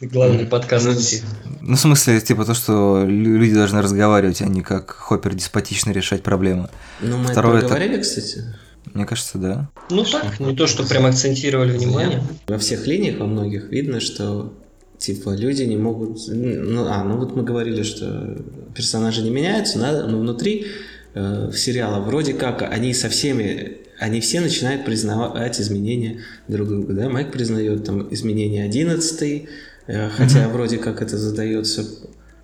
главный 0.00 0.46
подкаст. 0.46 1.22
Ну, 1.60 1.76
в 1.76 1.80
смысле, 1.80 2.20
типа 2.20 2.44
то, 2.44 2.54
что 2.54 3.04
лю- 3.04 3.38
люди 3.38 3.54
должны 3.54 3.82
разговаривать, 3.82 4.42
а 4.42 4.46
не 4.46 4.62
как 4.62 4.90
Хоппер 4.90 5.34
деспотично 5.34 5.90
решать 5.90 6.22
проблемы. 6.22 6.68
Ну, 7.00 7.18
мы 7.18 7.28
Второе 7.28 7.58
это 7.58 7.68
проговорили, 7.68 8.00
кстати. 8.00 8.44
Мне 8.94 9.04
кажется, 9.04 9.38
да. 9.38 9.68
Ну 9.90 10.04
так, 10.04 10.38
не 10.40 10.54
то, 10.54 10.66
что 10.66 10.86
прям 10.86 11.06
акцентировали 11.06 11.76
внимание. 11.76 12.22
Во 12.46 12.58
всех 12.58 12.86
линиях, 12.86 13.18
во 13.18 13.26
многих 13.26 13.70
видно, 13.70 14.00
что 14.00 14.54
типа 14.98 15.30
люди 15.30 15.64
не 15.64 15.76
могут... 15.76 16.20
Ну, 16.28 16.86
а, 16.86 17.02
ну 17.04 17.16
вот 17.16 17.34
мы 17.34 17.42
говорили, 17.42 17.82
что 17.82 18.38
персонажи 18.74 19.22
не 19.22 19.30
меняются, 19.30 19.78
надо, 19.78 20.06
но 20.06 20.18
внутри 20.18 20.66
э, 21.14 21.50
в 21.52 21.56
сериала 21.58 22.00
вроде 22.00 22.34
как 22.34 22.62
они 22.62 22.94
со 22.94 23.08
всеми... 23.08 23.78
Они 23.98 24.20
все 24.20 24.40
начинают 24.40 24.84
признавать 24.84 25.60
изменения 25.60 26.22
друг 26.48 26.68
друга, 26.68 26.92
да? 26.92 27.08
Майк 27.08 27.32
признает 27.32 27.84
там 27.84 28.12
изменения 28.12 28.64
11 28.64 29.48
э, 29.86 30.08
хотя 30.10 30.48
вроде 30.48 30.78
как 30.78 31.00
это 31.00 31.16
задается, 31.16 31.84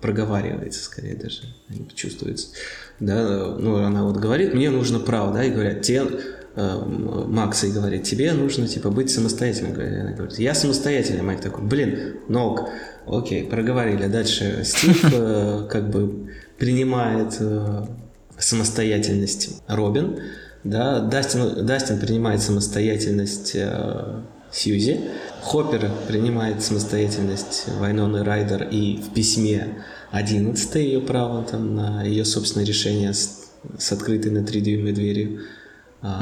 проговаривается 0.01 0.83
скорее 0.83 1.15
даже, 1.15 1.43
а 1.69 1.73
чувствуется. 1.93 2.47
Да, 2.99 3.55
ну 3.59 3.77
она 3.77 4.03
вот 4.03 4.17
говорит, 4.17 4.53
мне 4.53 4.69
нужно 4.69 4.99
право, 4.99 5.33
да, 5.33 5.43
и 5.43 5.51
говорят, 5.51 5.81
тебе 5.81 6.03
э, 6.55 6.81
Макс 7.27 7.63
и 7.63 7.71
говорит, 7.71 8.03
тебе 8.03 8.33
нужно 8.33 8.67
типа 8.67 8.89
быть 8.89 9.11
самостоятельным. 9.11 9.73
Она 9.73 10.11
говорит, 10.11 10.39
я 10.39 10.55
самостоятельный. 10.55 11.21
Майк 11.21 11.41
такой, 11.41 11.63
блин, 11.65 12.17
ног. 12.29 12.69
Окей, 13.05 13.43
проговорили. 13.43 14.07
Дальше 14.07 14.61
Стив 14.63 15.05
э, 15.13 15.67
как 15.69 15.89
бы 15.89 16.31
принимает 16.57 17.39
самостоятельность 18.37 19.61
Робин. 19.67 20.19
Да, 20.63 20.99
Дастин, 20.99 21.65
Дастин 21.65 21.99
принимает 21.99 22.41
самостоятельность 22.41 23.51
э, 23.55 24.21
Сьюзи. 24.51 25.11
Хоппер 25.41 25.91
принимает 26.07 26.63
самостоятельность 26.63 27.65
Вайноны 27.79 28.23
Райдер 28.23 28.67
и 28.69 28.97
в 28.97 29.13
письме 29.13 29.83
11 30.11 30.75
ее 30.75 31.01
право 31.01 31.43
там, 31.43 31.75
на 31.75 32.03
ее 32.03 32.23
собственное 32.23 32.65
решение 32.65 33.13
с, 33.13 33.51
с 33.77 33.91
открытой 33.91 34.31
на 34.31 34.45
3 34.45 34.61
дюйма 34.61 34.93
дверью. 34.93 35.41
А, 36.01 36.21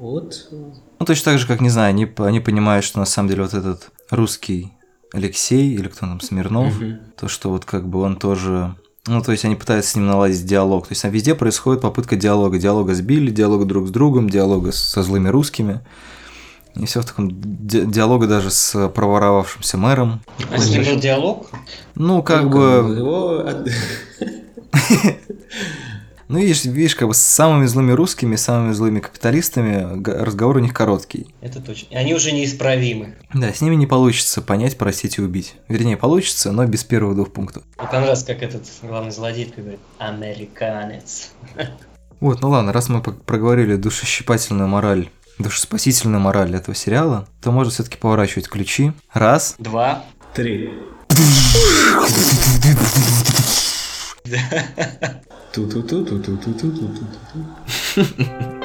вот. 0.00 0.48
Ну, 0.50 1.06
точно 1.06 1.32
так 1.32 1.40
же, 1.40 1.46
как, 1.46 1.60
не 1.60 1.70
знаю, 1.70 1.90
они, 1.90 2.10
они 2.18 2.40
понимают, 2.40 2.84
что 2.84 2.98
на 2.98 3.04
самом 3.04 3.28
деле 3.28 3.42
вот 3.42 3.54
этот 3.54 3.90
русский 4.10 4.72
Алексей, 5.12 5.74
или 5.74 5.88
кто 5.88 6.00
там, 6.00 6.20
Смирнов, 6.20 6.74
то, 7.16 7.28
что 7.28 7.50
вот 7.50 7.64
как 7.64 7.88
бы 7.88 8.00
он 8.00 8.16
тоже... 8.16 8.76
Ну, 9.06 9.22
то 9.22 9.32
есть 9.32 9.44
они 9.44 9.54
пытаются 9.54 9.92
с 9.92 9.96
ним 9.96 10.06
наладить 10.06 10.44
диалог. 10.46 10.88
То 10.88 10.92
есть 10.92 11.02
там 11.02 11.10
везде 11.12 11.34
происходит 11.34 11.80
попытка 11.82 12.16
диалога. 12.16 12.58
Диалога 12.58 12.94
с 12.94 13.00
Билли, 13.00 13.30
диалога 13.30 13.64
друг 13.64 13.86
с 13.88 13.90
другом, 13.90 14.28
диалога 14.28 14.72
со 14.72 15.02
злыми 15.02 15.28
русскими. 15.28 15.80
И 16.74 16.84
все 16.86 17.00
в 17.00 17.04
таком 17.06 17.30
ди- 17.30 17.86
диалога 17.86 18.26
даже 18.26 18.50
с 18.50 18.88
проворовавшимся 18.88 19.78
мэром. 19.78 20.20
А 20.52 20.58
с 20.58 20.68
ним 20.70 20.84
был 20.84 20.96
диалог? 21.00 21.46
Ну, 21.94 22.22
как 22.22 22.42
Ну, 22.44 22.50
бы... 22.50 22.94
Его 22.96 23.44
Ну, 26.28 26.38
видишь, 26.38 26.64
видишь, 26.64 26.96
как 26.96 27.06
бы 27.06 27.14
с 27.14 27.18
самыми 27.18 27.66
злыми 27.66 27.92
русскими, 27.92 28.34
самыми 28.34 28.72
злыми 28.72 28.98
капиталистами 28.98 30.02
разговор 30.04 30.56
у 30.56 30.60
них 30.60 30.74
короткий. 30.74 31.28
Это 31.40 31.60
точно. 31.60 31.86
И 31.90 31.94
они 31.94 32.14
уже 32.14 32.32
неисправимы. 32.32 33.14
Да, 33.32 33.52
с 33.52 33.60
ними 33.60 33.76
не 33.76 33.86
получится 33.86 34.42
понять, 34.42 34.76
простить 34.76 35.18
и 35.18 35.22
убить. 35.22 35.54
Вернее, 35.68 35.96
получится, 35.96 36.50
но 36.50 36.66
без 36.66 36.82
первых 36.82 37.14
двух 37.14 37.32
пунктов. 37.32 37.62
Мне 37.78 37.86
понравилось, 37.86 38.24
как 38.24 38.42
этот 38.42 38.64
главный 38.82 39.12
злодей 39.12 39.52
говорит 39.56 39.80
«Американец». 39.98 41.30
Вот, 42.18 42.40
ну 42.40 42.48
ладно, 42.48 42.72
раз 42.72 42.88
мы 42.88 43.02
проговорили 43.02 43.76
душещипательную 43.76 44.66
мораль, 44.68 45.10
душеспасительную 45.38 46.18
мораль 46.18 46.56
этого 46.56 46.74
сериала, 46.74 47.28
то 47.42 47.52
можно 47.52 47.70
все-таки 47.70 47.98
поворачивать 47.98 48.48
ключи. 48.48 48.92
Раз. 49.12 49.54
Два. 49.58 50.02
Три. 50.32 50.70
Tu, 55.56 55.66
tu, 55.68 55.82
tu, 55.84 56.04
tu, 56.04 56.20
tu, 56.20 56.36
tu, 56.36 56.52
tu, 56.52 56.68
tu, 56.68 57.04
tu. 57.94 58.52